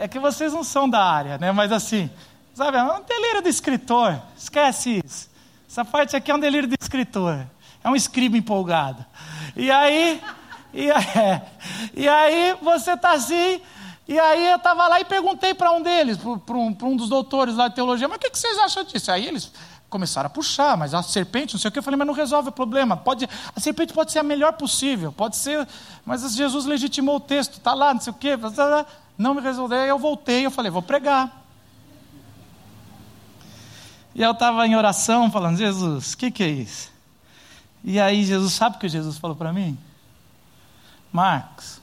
É 0.00 0.08
que 0.08 0.18
vocês 0.18 0.52
não 0.52 0.62
são 0.62 0.88
da 0.88 1.02
área, 1.02 1.38
né? 1.38 1.50
Mas 1.52 1.72
assim, 1.72 2.10
sabe, 2.54 2.76
é 2.76 2.82
um 2.82 3.02
delírio 3.02 3.42
do 3.42 3.48
escritor. 3.48 4.20
Esquece 4.36 5.02
isso. 5.04 5.28
Essa 5.68 5.84
parte 5.84 6.16
aqui 6.16 6.30
é 6.30 6.34
um 6.34 6.38
delírio 6.38 6.68
do 6.68 6.76
escritor. 6.80 7.46
É 7.82 7.88
um 7.88 7.96
escriba 7.96 8.36
empolgado. 8.36 9.04
E 9.56 9.70
aí, 9.70 10.20
e, 10.72 10.90
é, 10.90 11.42
e 11.94 12.08
aí 12.08 12.56
você 12.62 12.92
está 12.92 13.12
assim, 13.12 13.60
e 14.06 14.18
aí 14.18 14.46
eu 14.46 14.56
estava 14.56 14.88
lá 14.88 15.00
e 15.00 15.04
perguntei 15.04 15.52
para 15.52 15.70
um 15.72 15.82
deles, 15.82 16.16
para 16.16 16.56
um, 16.56 16.76
um, 16.82 16.96
dos 16.96 17.08
doutores 17.08 17.54
lá 17.56 17.68
de 17.68 17.74
teologia, 17.74 18.08
mas 18.08 18.16
o 18.16 18.20
que, 18.20 18.30
que 18.30 18.38
vocês 18.38 18.56
acham 18.58 18.84
disso? 18.84 19.10
Aí 19.10 19.26
eles 19.26 19.52
começaram 19.90 20.26
a 20.26 20.30
puxar, 20.30 20.76
mas 20.76 20.94
a 20.94 21.02
serpente, 21.02 21.54
não 21.54 21.60
sei 21.60 21.68
o 21.68 21.72
que, 21.72 21.78
eu 21.78 21.82
falei, 21.82 21.96
mas 21.96 22.06
não 22.06 22.14
resolve 22.14 22.50
o 22.50 22.52
problema. 22.52 22.96
Pode, 22.96 23.28
a 23.54 23.60
serpente 23.60 23.92
pode 23.92 24.12
ser 24.12 24.18
a 24.18 24.22
melhor 24.22 24.52
possível, 24.54 25.12
pode 25.12 25.36
ser, 25.36 25.66
mas 26.04 26.22
Jesus 26.34 26.66
legitimou 26.66 27.16
o 27.16 27.20
texto, 27.20 27.54
está 27.54 27.74
lá, 27.74 27.92
não 27.92 28.00
sei 28.00 28.12
o 28.12 28.16
que 28.16 28.36
não 29.18 29.34
me 29.34 29.40
resolveu, 29.40 29.78
eu 29.78 29.98
voltei, 29.98 30.46
eu 30.46 30.50
falei, 30.50 30.70
vou 30.70 30.80
pregar. 30.80 31.44
E 34.14 34.22
eu 34.22 34.30
estava 34.30 34.66
em 34.66 34.76
oração 34.76 35.30
falando, 35.30 35.58
Jesus, 35.58 36.12
o 36.12 36.16
que, 36.16 36.30
que 36.30 36.42
é 36.44 36.48
isso? 36.48 36.90
E 37.82 38.00
aí 38.00 38.24
Jesus, 38.24 38.52
sabe 38.52 38.76
o 38.76 38.78
que 38.78 38.88
Jesus 38.88 39.18
falou 39.18 39.36
para 39.36 39.52
mim? 39.52 39.76
Marcos, 41.12 41.80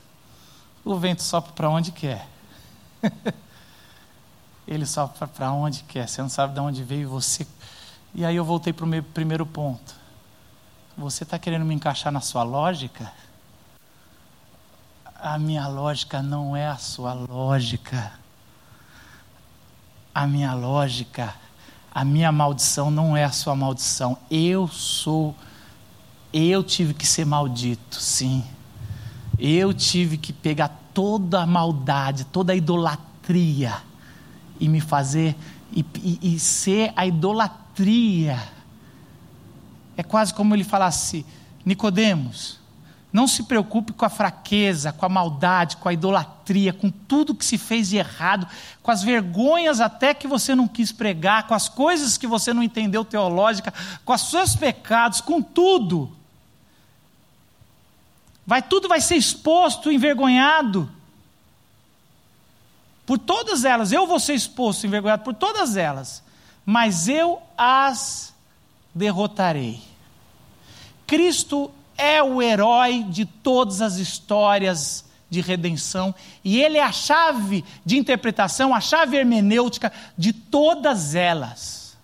o 0.84 0.96
vento 0.96 1.22
sopra 1.22 1.52
para 1.52 1.68
onde 1.68 1.92
quer. 1.92 2.26
Ele 4.66 4.84
sopra 4.84 5.28
para 5.28 5.52
onde 5.52 5.82
quer, 5.84 6.08
você 6.08 6.22
não 6.22 6.28
sabe 6.28 6.54
de 6.54 6.60
onde 6.60 6.82
veio 6.82 7.08
você. 7.08 7.46
E 8.14 8.24
aí 8.24 8.36
eu 8.36 8.44
voltei 8.44 8.72
para 8.72 8.84
o 8.84 8.88
meu 8.88 9.02
primeiro 9.02 9.44
ponto. 9.44 9.94
Você 10.96 11.22
está 11.22 11.38
querendo 11.38 11.64
me 11.64 11.74
encaixar 11.74 12.10
na 12.10 12.20
sua 12.20 12.42
lógica? 12.42 13.12
A 15.26 15.40
minha 15.40 15.66
lógica 15.66 16.22
não 16.22 16.56
é 16.56 16.68
a 16.68 16.76
sua 16.76 17.12
lógica. 17.12 18.12
A 20.14 20.24
minha 20.24 20.54
lógica, 20.54 21.34
a 21.92 22.04
minha 22.04 22.30
maldição 22.30 22.92
não 22.92 23.16
é 23.16 23.24
a 23.24 23.32
sua 23.32 23.56
maldição. 23.56 24.16
Eu 24.30 24.68
sou, 24.68 25.34
eu 26.32 26.62
tive 26.62 26.94
que 26.94 27.04
ser 27.04 27.26
maldito, 27.26 28.00
sim. 28.00 28.44
Eu 29.36 29.74
tive 29.74 30.16
que 30.16 30.32
pegar 30.32 30.68
toda 30.94 31.42
a 31.42 31.46
maldade, 31.46 32.24
toda 32.26 32.52
a 32.52 32.56
idolatria 32.56 33.82
e 34.60 34.68
me 34.68 34.80
fazer 34.80 35.34
e, 35.72 35.84
e, 36.04 36.36
e 36.36 36.38
ser 36.38 36.92
a 36.94 37.04
idolatria. 37.04 38.40
É 39.96 40.04
quase 40.04 40.32
como 40.32 40.54
ele 40.54 40.62
falasse, 40.62 41.26
Nicodemos, 41.64 42.60
não 43.16 43.26
se 43.26 43.44
preocupe 43.44 43.94
com 43.94 44.04
a 44.04 44.10
fraqueza, 44.10 44.92
com 44.92 45.06
a 45.06 45.08
maldade, 45.08 45.78
com 45.78 45.88
a 45.88 45.92
idolatria, 45.94 46.70
com 46.70 46.90
tudo 46.90 47.34
que 47.34 47.46
se 47.46 47.56
fez 47.56 47.88
de 47.88 47.96
errado, 47.96 48.46
com 48.82 48.90
as 48.90 49.02
vergonhas 49.02 49.80
até 49.80 50.12
que 50.12 50.28
você 50.28 50.54
não 50.54 50.68
quis 50.68 50.92
pregar, 50.92 51.46
com 51.46 51.54
as 51.54 51.66
coisas 51.66 52.18
que 52.18 52.26
você 52.26 52.52
não 52.52 52.62
entendeu 52.62 53.06
teológica, 53.06 53.72
com 54.04 54.12
os 54.12 54.20
seus 54.20 54.54
pecados, 54.54 55.22
com 55.22 55.40
tudo. 55.40 56.14
Vai 58.46 58.60
tudo 58.60 58.86
vai 58.86 59.00
ser 59.00 59.16
exposto, 59.16 59.90
envergonhado. 59.90 60.86
Por 63.06 63.18
todas 63.18 63.64
elas, 63.64 63.92
eu 63.92 64.06
vou 64.06 64.20
ser 64.20 64.34
exposto, 64.34 64.86
envergonhado 64.86 65.24
por 65.24 65.32
todas 65.32 65.74
elas, 65.74 66.22
mas 66.66 67.08
eu 67.08 67.40
as 67.56 68.34
derrotarei. 68.94 69.82
Cristo 71.06 71.70
é 71.96 72.22
o 72.22 72.40
herói 72.42 73.04
de 73.08 73.24
todas 73.24 73.80
as 73.80 73.96
histórias 73.96 75.04
de 75.28 75.40
redenção 75.40 76.14
e 76.44 76.60
ele 76.60 76.78
é 76.78 76.82
a 76.82 76.92
chave 76.92 77.64
de 77.84 77.96
interpretação, 77.96 78.74
a 78.74 78.80
chave 78.80 79.16
hermenêutica 79.16 79.92
de 80.16 80.32
todas 80.32 81.14
elas. 81.14 81.96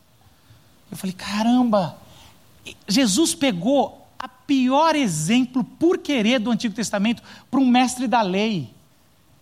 Eu 0.91 0.97
falei, 0.97 1.15
caramba, 1.15 1.97
Jesus 2.87 3.35
pegou 3.35 4.07
a 4.19 4.29
pior 4.29 4.95
exemplo 4.95 5.65
por 5.65 5.99
querer 5.99 6.39
do 6.39 6.51
Antigo 6.51 6.75
Testamento 6.75 7.23
para 7.51 7.61
um 7.61 7.67
mestre 7.67 8.07
da 8.07 8.23
lei. 8.23 8.71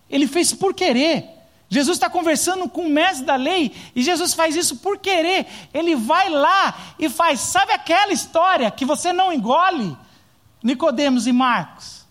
Ele 0.09 0.27
fez 0.27 0.53
por 0.53 0.73
querer. 0.73 1.25
Jesus 1.69 1.97
está 1.97 2.09
conversando 2.09 2.67
com 2.67 2.81
o 2.81 2.89
mestre 2.89 3.25
da 3.25 3.35
lei 3.35 3.71
e 3.95 4.03
Jesus 4.03 4.33
faz 4.33 4.55
isso 4.55 4.77
por 4.77 4.97
querer. 4.97 5.47
Ele 5.73 5.95
vai 5.95 6.29
lá 6.29 6.93
e 6.99 7.09
faz, 7.09 7.39
sabe 7.39 7.71
aquela 7.71 8.11
história 8.11 8.69
que 8.69 8.83
você 8.83 9.13
não 9.13 9.31
engole, 9.31 9.97
Nicodemos 10.61 11.27
e 11.27 11.31
Marcos? 11.31 12.05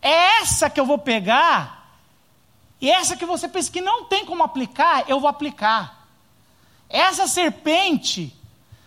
É 0.00 0.40
essa 0.40 0.70
que 0.70 0.78
eu 0.78 0.86
vou 0.86 0.98
pegar 0.98 1.98
e 2.80 2.90
essa 2.90 3.16
que 3.16 3.26
você 3.26 3.48
pensa 3.48 3.72
que 3.72 3.80
não 3.80 4.04
tem 4.04 4.24
como 4.24 4.42
aplicar, 4.42 5.08
eu 5.08 5.18
vou 5.18 5.28
aplicar. 5.28 6.06
Essa 6.88 7.26
serpente 7.26 8.36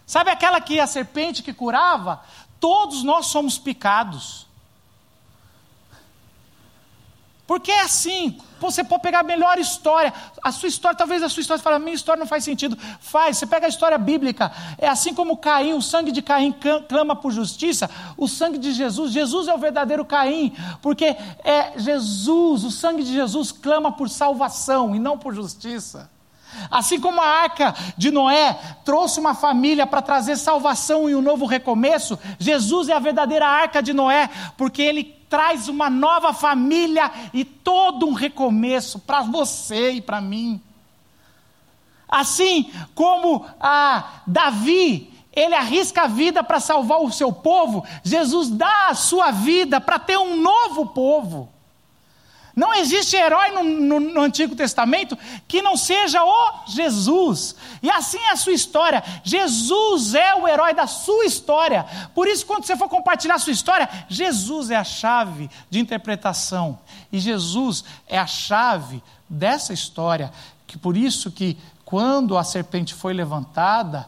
Sabe 0.10 0.32
aquela 0.32 0.60
que 0.60 0.80
a 0.80 0.88
serpente 0.88 1.44
que 1.44 1.54
curava? 1.54 2.20
Todos 2.60 3.04
nós 3.04 3.28
somos 3.28 3.60
picados. 3.60 4.48
Porque 7.46 7.72
é 7.72 7.82
assim, 7.82 8.42
você 8.60 8.84
pode 8.84 9.02
pegar 9.02 9.20
a 9.20 9.24
melhor 9.24 9.58
história. 9.58 10.14
A 10.44 10.52
sua 10.52 10.70
história, 10.70 10.98
talvez 10.98 11.24
a 11.24 11.30
sua 11.30 11.42
história 11.42 11.62
fale, 11.62 11.78
a 11.78 11.80
minha 11.80 11.94
história 11.94 12.20
não 12.20 12.28
faz 12.28 12.44
sentido. 12.44 12.78
Faz, 13.00 13.38
você 13.38 13.46
pega 13.46 13.66
a 13.66 13.70
história 13.70 13.98
bíblica. 13.98 14.52
É 14.78 14.88
assim 14.88 15.14
como 15.14 15.38
Caim, 15.38 15.74
o 15.74 15.82
sangue 15.82 16.12
de 16.12 16.22
Caim 16.22 16.54
clama 16.88 17.16
por 17.16 17.32
justiça, 17.32 17.90
o 18.18 18.28
sangue 18.28 18.58
de 18.58 18.72
Jesus, 18.72 19.12
Jesus 19.12 19.48
é 19.48 19.54
o 19.54 19.58
verdadeiro 19.58 20.06
Caim, 20.06 20.54
porque 20.82 21.16
é 21.44 21.74
Jesus, 21.78 22.64
o 22.64 22.72
sangue 22.72 23.04
de 23.04 23.14
Jesus 23.14 23.52
clama 23.52 23.92
por 23.92 24.10
salvação 24.10 24.96
e 24.96 25.00
não 25.00 25.18
por 25.18 25.34
justiça. 25.34 26.10
Assim 26.70 27.00
como 27.00 27.22
a 27.22 27.28
arca 27.28 27.76
de 27.98 28.12
Noé 28.12 28.58
trouxe 28.84 29.20
uma 29.20 29.34
família 29.34 29.88
para 29.88 30.02
trazer 30.02 30.38
salvação 30.38 31.10
e 31.10 31.16
um 31.16 31.22
novo 31.22 31.46
recomeço, 31.46 32.18
Jesus 32.38 32.90
é 32.90 32.94
a 32.94 33.00
verdadeira 33.00 33.48
arca 33.48 33.82
de 33.82 33.94
Noé, 33.94 34.30
porque 34.58 34.82
ele 34.82 35.04
traz 35.30 35.68
uma 35.68 35.90
nova 35.90 36.34
família 36.34 37.12
e 37.34 37.46
todo 37.46 38.08
um 38.08 38.14
recomeço 38.14 39.00
para 39.00 39.22
você 39.22 39.92
e 39.92 40.02
para 40.02 40.20
mim. 40.20 40.62
Assim 42.08 42.72
como 42.96 43.46
a 43.60 44.22
Davi, 44.26 45.14
ele 45.32 45.54
arrisca 45.54 46.04
a 46.04 46.08
vida 46.08 46.44
para 46.44 46.60
salvar 46.60 47.00
o 47.02 47.12
seu 47.12 47.32
povo, 47.32 47.86
Jesus 48.04 48.50
dá 48.50 48.88
a 48.90 48.96
sua 48.96 49.30
vida 49.30 49.80
para 49.80 50.00
ter 50.00 50.18
um 50.18 50.42
novo 50.42 50.88
povo. 50.88 51.50
Não 52.60 52.74
existe 52.74 53.16
herói 53.16 53.52
no, 53.52 53.64
no, 53.64 54.00
no, 54.02 54.22
Antigo 54.22 54.54
Testamento 54.54 55.18
que 55.48 55.62
não 55.62 55.78
seja 55.78 56.22
o 56.26 56.66
Jesus. 56.68 57.56
E 57.82 57.90
assim 57.90 58.18
é 58.18 58.32
a 58.32 58.36
sua 58.36 58.52
história. 58.52 59.02
Jesus 59.24 60.14
é 60.14 60.36
o 60.36 60.46
herói 60.46 60.74
da 60.74 60.86
sua 60.86 61.24
história. 61.24 61.86
Por 62.14 62.28
isso, 62.28 62.46
quando 62.46 62.66
você 62.66 62.76
for 62.76 62.90
compartilhar 62.90 63.36
a 63.36 63.40
sua 63.40 63.54
história, 63.54 63.88
Jesus 64.10 64.72
é 64.72 64.76
a 64.76 64.84
chave 64.84 65.50
de 65.70 65.80
interpretação. 65.80 66.78
E 67.10 67.18
Jesus 67.18 67.86
é 68.06 68.20
a 68.20 68.28
chave 68.28 69.02
dessa 69.30 69.72
história. 69.72 70.30
Que 70.68 70.78
por 70.78 70.98
isso 70.98 71.32
que 71.32 71.58
quando 71.86 72.38
a 72.38 72.44
serpente 72.44 72.94
foi 72.94 73.14
levantada, 73.14 74.06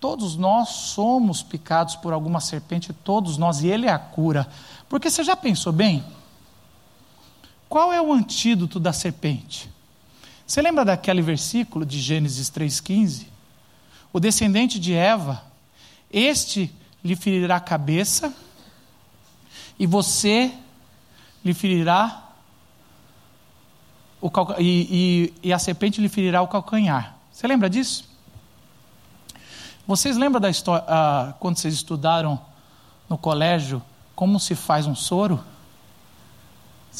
todos 0.00 0.36
nós 0.36 0.70
somos 0.70 1.42
picados 1.42 1.96
por 1.96 2.14
alguma 2.14 2.40
serpente, 2.40 2.94
todos 2.94 3.36
nós, 3.36 3.62
e 3.62 3.68
ele 3.68 3.86
é 3.86 3.92
a 3.92 3.98
cura. 3.98 4.48
Porque 4.88 5.10
você 5.10 5.22
já 5.22 5.36
pensou 5.36 5.70
bem? 5.70 6.02
Qual 7.70 7.92
é 7.92 8.02
o 8.02 8.12
antídoto 8.12 8.80
da 8.80 8.92
serpente? 8.92 9.70
Você 10.44 10.60
lembra 10.60 10.84
daquele 10.84 11.22
versículo 11.22 11.86
de 11.86 12.00
Gênesis 12.00 12.50
3,15? 12.50 13.28
O 14.12 14.18
descendente 14.18 14.80
de 14.80 14.92
Eva, 14.92 15.40
este 16.12 16.74
lhe 17.04 17.14
ferirá 17.14 17.54
a 17.54 17.60
cabeça, 17.60 18.34
e 19.78 19.86
você 19.86 20.52
lhe 21.44 21.54
ferirá 21.54 22.30
o 24.20 24.28
e, 24.58 25.32
e, 25.40 25.48
e 25.48 25.52
a 25.52 25.58
serpente 25.60 26.00
lhe 26.00 26.08
ferirá 26.08 26.42
o 26.42 26.48
calcanhar. 26.48 27.14
Você 27.30 27.46
lembra 27.46 27.70
disso? 27.70 28.04
Vocês 29.86 30.16
lembram 30.16 30.40
da 30.40 30.50
história, 30.50 30.84
ah, 30.88 31.34
quando 31.38 31.56
vocês 31.56 31.72
estudaram 31.72 32.40
no 33.08 33.16
colégio, 33.16 33.80
como 34.16 34.40
se 34.40 34.56
faz 34.56 34.88
um 34.88 34.94
soro? 34.96 35.40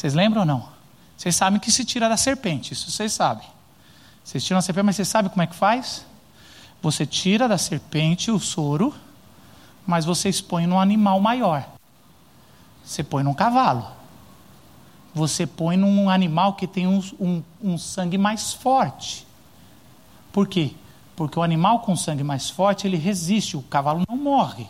Vocês 0.01 0.15
lembram 0.15 0.41
ou 0.41 0.47
não? 0.47 0.67
Vocês 1.15 1.35
sabem 1.35 1.59
que 1.59 1.71
se 1.71 1.85
tira 1.85 2.09
da 2.09 2.17
serpente, 2.17 2.73
isso 2.73 2.89
vocês 2.89 3.13
sabem. 3.13 3.47
Vocês 4.23 4.43
tiram 4.43 4.57
a 4.57 4.61
serpente, 4.63 4.85
mas 4.85 4.95
vocês 4.95 5.07
sabem 5.07 5.29
como 5.29 5.43
é 5.43 5.45
que 5.45 5.53
faz? 5.55 6.03
Você 6.81 7.05
tira 7.05 7.47
da 7.47 7.55
serpente 7.55 8.31
o 8.31 8.39
soro, 8.39 8.95
mas 9.85 10.03
você 10.03 10.27
expõe 10.27 10.65
num 10.65 10.79
animal 10.79 11.19
maior. 11.19 11.69
Você 12.83 13.03
põe 13.03 13.21
num 13.21 13.35
cavalo. 13.35 13.85
Você 15.13 15.45
põe 15.45 15.77
num 15.77 16.09
animal 16.09 16.55
que 16.55 16.65
tem 16.65 16.87
um, 16.87 16.99
um, 17.19 17.43
um 17.61 17.77
sangue 17.77 18.17
mais 18.17 18.53
forte. 18.53 19.27
Por 20.33 20.47
quê? 20.47 20.71
Porque 21.15 21.37
o 21.37 21.43
animal 21.43 21.81
com 21.81 21.95
sangue 21.95 22.23
mais 22.23 22.49
forte, 22.49 22.87
ele 22.87 22.97
resiste, 22.97 23.55
o 23.55 23.61
cavalo 23.61 24.01
não 24.09 24.17
morre. 24.17 24.65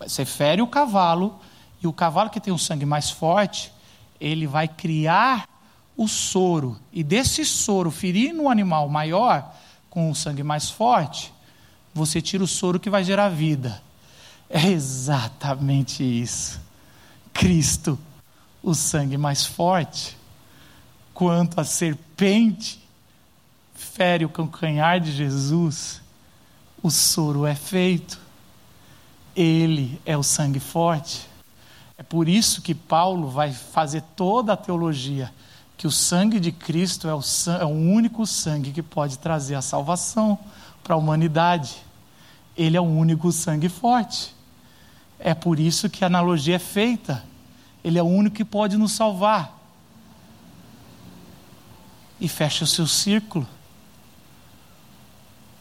Você 0.00 0.24
fere 0.24 0.60
o 0.60 0.66
cavalo, 0.66 1.38
e 1.80 1.86
o 1.86 1.92
cavalo 1.92 2.30
que 2.30 2.40
tem 2.40 2.52
um 2.52 2.58
sangue 2.58 2.84
mais 2.84 3.10
forte, 3.10 3.72
ele 4.20 4.46
vai 4.46 4.68
criar 4.68 5.48
o 5.96 6.08
soro, 6.08 6.76
e 6.92 7.04
desse 7.04 7.44
soro, 7.44 7.90
ferir 7.90 8.32
no 8.32 8.48
animal 8.48 8.88
maior, 8.88 9.54
com 9.88 10.10
o 10.10 10.14
sangue 10.14 10.42
mais 10.42 10.68
forte, 10.68 11.32
você 11.94 12.20
tira 12.20 12.42
o 12.42 12.48
soro 12.48 12.80
que 12.80 12.90
vai 12.90 13.04
gerar 13.04 13.28
vida. 13.28 13.80
É 14.50 14.66
exatamente 14.66 16.02
isso. 16.02 16.60
Cristo, 17.32 17.98
o 18.62 18.74
sangue 18.74 19.16
mais 19.16 19.46
forte, 19.46 20.16
quanto 21.12 21.60
a 21.60 21.64
serpente 21.64 22.82
fere 23.74 24.24
o 24.24 24.28
calcanhar 24.28 24.98
de 25.00 25.12
Jesus, 25.12 26.02
o 26.82 26.90
soro 26.90 27.46
é 27.46 27.54
feito. 27.54 28.18
Ele 29.36 30.00
é 30.04 30.16
o 30.16 30.22
sangue 30.22 30.60
forte. 30.60 31.28
É 31.96 32.02
por 32.02 32.28
isso 32.28 32.60
que 32.60 32.74
Paulo 32.74 33.28
vai 33.28 33.52
fazer 33.52 34.02
toda 34.16 34.52
a 34.52 34.56
teologia, 34.56 35.32
que 35.76 35.86
o 35.86 35.90
sangue 35.90 36.40
de 36.40 36.50
Cristo 36.50 37.08
é 37.08 37.14
o, 37.14 37.20
é 37.60 37.64
o 37.64 37.68
único 37.68 38.26
sangue 38.26 38.72
que 38.72 38.82
pode 38.82 39.18
trazer 39.18 39.54
a 39.54 39.62
salvação 39.62 40.38
para 40.82 40.94
a 40.94 40.98
humanidade. 40.98 41.76
Ele 42.56 42.76
é 42.76 42.80
o 42.80 42.84
único 42.84 43.30
sangue 43.32 43.68
forte. 43.68 44.34
É 45.18 45.34
por 45.34 45.58
isso 45.58 45.88
que 45.88 46.04
a 46.04 46.06
analogia 46.06 46.56
é 46.56 46.58
feita. 46.58 47.24
Ele 47.82 47.98
é 47.98 48.02
o 48.02 48.06
único 48.06 48.36
que 48.36 48.44
pode 48.44 48.76
nos 48.76 48.92
salvar. 48.92 49.52
e 52.20 52.28
feche 52.28 52.64
o 52.64 52.66
seu 52.66 52.86
círculo. 52.86 53.46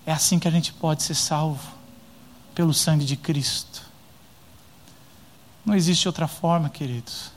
É 0.05 0.13
assim 0.13 0.39
que 0.39 0.47
a 0.47 0.51
gente 0.51 0.71
pode 0.71 1.03
ser 1.03 1.15
salvo, 1.15 1.73
pelo 2.53 2.73
sangue 2.73 3.05
de 3.05 3.17
Cristo. 3.17 3.92
Não 5.65 5.75
existe 5.75 6.07
outra 6.07 6.27
forma, 6.27 6.69
queridos. 6.69 7.31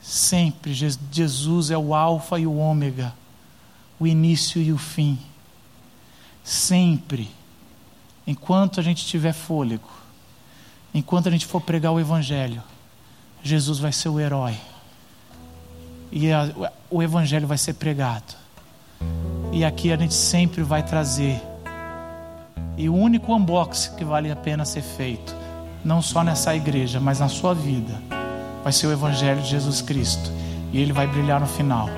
Sempre 0.00 0.72
Jesus 0.72 1.70
é 1.70 1.76
o 1.76 1.94
Alfa 1.94 2.38
e 2.38 2.46
o 2.46 2.56
Ômega, 2.56 3.12
o 3.98 4.06
início 4.06 4.60
e 4.62 4.72
o 4.72 4.78
fim. 4.78 5.18
Sempre, 6.42 7.30
enquanto 8.26 8.80
a 8.80 8.82
gente 8.82 9.04
tiver 9.04 9.32
fôlego, 9.32 9.88
enquanto 10.94 11.28
a 11.28 11.30
gente 11.30 11.44
for 11.44 11.60
pregar 11.60 11.92
o 11.92 12.00
Evangelho, 12.00 12.62
Jesus 13.42 13.78
vai 13.78 13.92
ser 13.92 14.08
o 14.08 14.18
herói. 14.18 14.56
E 16.10 16.32
a, 16.32 16.72
o 16.90 17.02
Evangelho 17.02 17.46
vai 17.46 17.58
ser 17.58 17.74
pregado. 17.74 18.34
E 19.52 19.64
aqui 19.64 19.92
a 19.92 19.96
gente 19.96 20.14
sempre 20.14 20.62
vai 20.62 20.82
trazer. 20.82 21.40
E 22.76 22.88
o 22.88 22.94
único 22.94 23.34
unboxing 23.34 23.96
que 23.96 24.04
vale 24.04 24.30
a 24.30 24.36
pena 24.36 24.64
ser 24.64 24.82
feito, 24.82 25.34
não 25.84 26.02
só 26.02 26.22
nessa 26.22 26.54
igreja, 26.54 27.00
mas 27.00 27.20
na 27.20 27.28
sua 27.28 27.54
vida 27.54 28.00
vai 28.62 28.72
ser 28.72 28.86
o 28.86 28.92
Evangelho 28.92 29.40
de 29.40 29.48
Jesus 29.48 29.80
Cristo. 29.80 30.30
E 30.72 30.80
ele 30.80 30.92
vai 30.92 31.06
brilhar 31.06 31.40
no 31.40 31.46
final. 31.46 31.88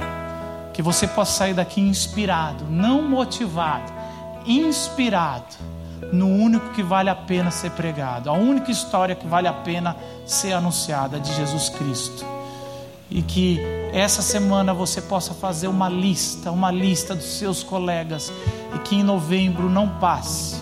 Que 0.73 0.83
você 0.83 1.07
possa 1.07 1.33
sair 1.33 1.55
daqui 1.55 1.81
inspirado, 1.81 2.65
não 2.71 3.03
motivado, 3.03 3.93
inspirado 4.47 5.55
no 6.13 6.27
único 6.27 6.71
que 6.71 6.83
vale 6.83 7.11
a 7.11 7.15
pena 7.15 7.51
ser 7.51 7.71
pregado, 7.73 8.29
a 8.29 8.33
única 8.33 8.71
história 8.71 9.15
que 9.15 9.27
vale 9.27 9.47
a 9.47 9.53
pena 9.53 9.97
ser 10.27 10.53
anunciada 10.53 11.21
de 11.21 11.35
Jesus 11.35 11.69
Cristo. 11.69 12.25
E 13.11 13.21
que 13.21 13.61
essa 13.93 14.23
semana 14.23 14.73
você 14.73 15.03
possa 15.03 15.35
fazer 15.35 15.69
uma 15.69 15.89
lista, 15.89 16.51
uma 16.51 16.71
lista 16.71 17.15
dos 17.15 17.39
seus 17.39 17.63
colegas, 17.63 18.33
e 18.75 18.79
que 18.79 18.97
em 18.97 19.03
novembro 19.03 19.69
não 19.69 19.87
passe, 19.87 20.57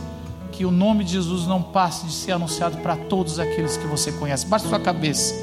que 0.60 0.66
o 0.66 0.70
nome 0.70 1.04
de 1.04 1.12
Jesus 1.12 1.46
não 1.46 1.62
passe 1.62 2.04
de 2.04 2.12
ser 2.12 2.32
anunciado 2.32 2.76
para 2.82 2.94
todos 2.94 3.38
aqueles 3.38 3.78
que 3.78 3.86
você 3.86 4.12
conhece. 4.12 4.44
Baixe 4.44 4.68
sua 4.68 4.78
cabeça. 4.78 5.34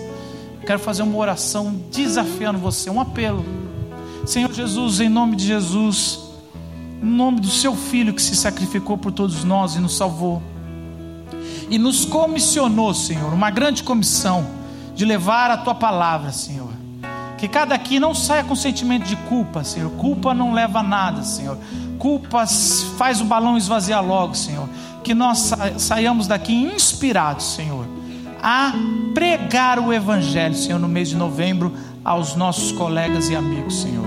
Quero 0.63 0.77
fazer 0.77 1.01
uma 1.01 1.17
oração 1.17 1.75
desafiando 1.91 2.59
você, 2.59 2.87
um 2.87 3.01
apelo. 3.01 3.43
Senhor 4.27 4.53
Jesus, 4.53 4.99
em 4.99 5.09
nome 5.09 5.35
de 5.35 5.47
Jesus, 5.47 6.19
em 7.01 7.07
nome 7.07 7.39
do 7.39 7.49
seu 7.49 7.75
filho 7.75 8.13
que 8.13 8.21
se 8.21 8.35
sacrificou 8.35 8.95
por 8.95 9.11
todos 9.11 9.43
nós 9.43 9.73
e 9.73 9.79
nos 9.79 9.97
salvou, 9.97 10.39
e 11.67 11.79
nos 11.79 12.05
comissionou, 12.05 12.93
Senhor, 12.93 13.33
uma 13.33 13.49
grande 13.49 13.81
comissão 13.81 14.45
de 14.93 15.03
levar 15.03 15.49
a 15.49 15.57
tua 15.57 15.73
palavra, 15.73 16.31
Senhor. 16.31 16.69
Que 17.39 17.47
cada 17.47 17.73
aqui 17.73 17.99
não 17.99 18.13
saia 18.13 18.43
com 18.43 18.55
sentimento 18.55 19.05
de 19.05 19.15
culpa, 19.15 19.63
Senhor. 19.63 19.89
Culpa 19.93 20.35
não 20.35 20.53
leva 20.53 20.81
a 20.81 20.83
nada, 20.83 21.23
Senhor. 21.23 21.57
Culpa 21.97 22.45
faz 22.97 23.19
o 23.19 23.25
balão 23.25 23.57
esvaziar 23.57 24.05
logo, 24.05 24.35
Senhor. 24.35 24.69
Que 25.07 25.13
nós 25.13 25.53
saiamos 25.77 26.27
daqui 26.27 26.53
inspirados, 26.53 27.55
Senhor 27.55 27.87
a 28.41 28.73
pregar 29.13 29.79
o 29.79 29.93
Evangelho, 29.93 30.53
Senhor, 30.53 30.79
no 30.79 30.87
mês 30.87 31.09
de 31.09 31.15
novembro, 31.15 31.73
aos 32.03 32.35
nossos 32.35 32.71
colegas 32.71 33.29
e 33.29 33.35
amigos, 33.35 33.81
Senhor. 33.81 34.05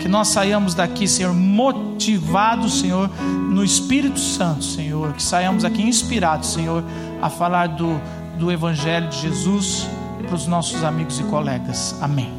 Que 0.00 0.08
nós 0.08 0.28
saiamos 0.28 0.74
daqui, 0.74 1.06
Senhor, 1.06 1.34
motivados, 1.34 2.80
Senhor, 2.80 3.10
no 3.50 3.64
Espírito 3.64 4.18
Santo, 4.18 4.64
Senhor. 4.64 5.12
Que 5.12 5.22
saiamos 5.22 5.64
aqui 5.64 5.82
inspirados, 5.82 6.52
Senhor, 6.52 6.84
a 7.20 7.28
falar 7.28 7.68
do, 7.68 8.00
do 8.38 8.50
Evangelho 8.50 9.08
de 9.08 9.20
Jesus 9.20 9.86
para 10.26 10.34
os 10.34 10.46
nossos 10.46 10.82
amigos 10.82 11.18
e 11.18 11.24
colegas. 11.24 11.96
Amém. 12.00 12.37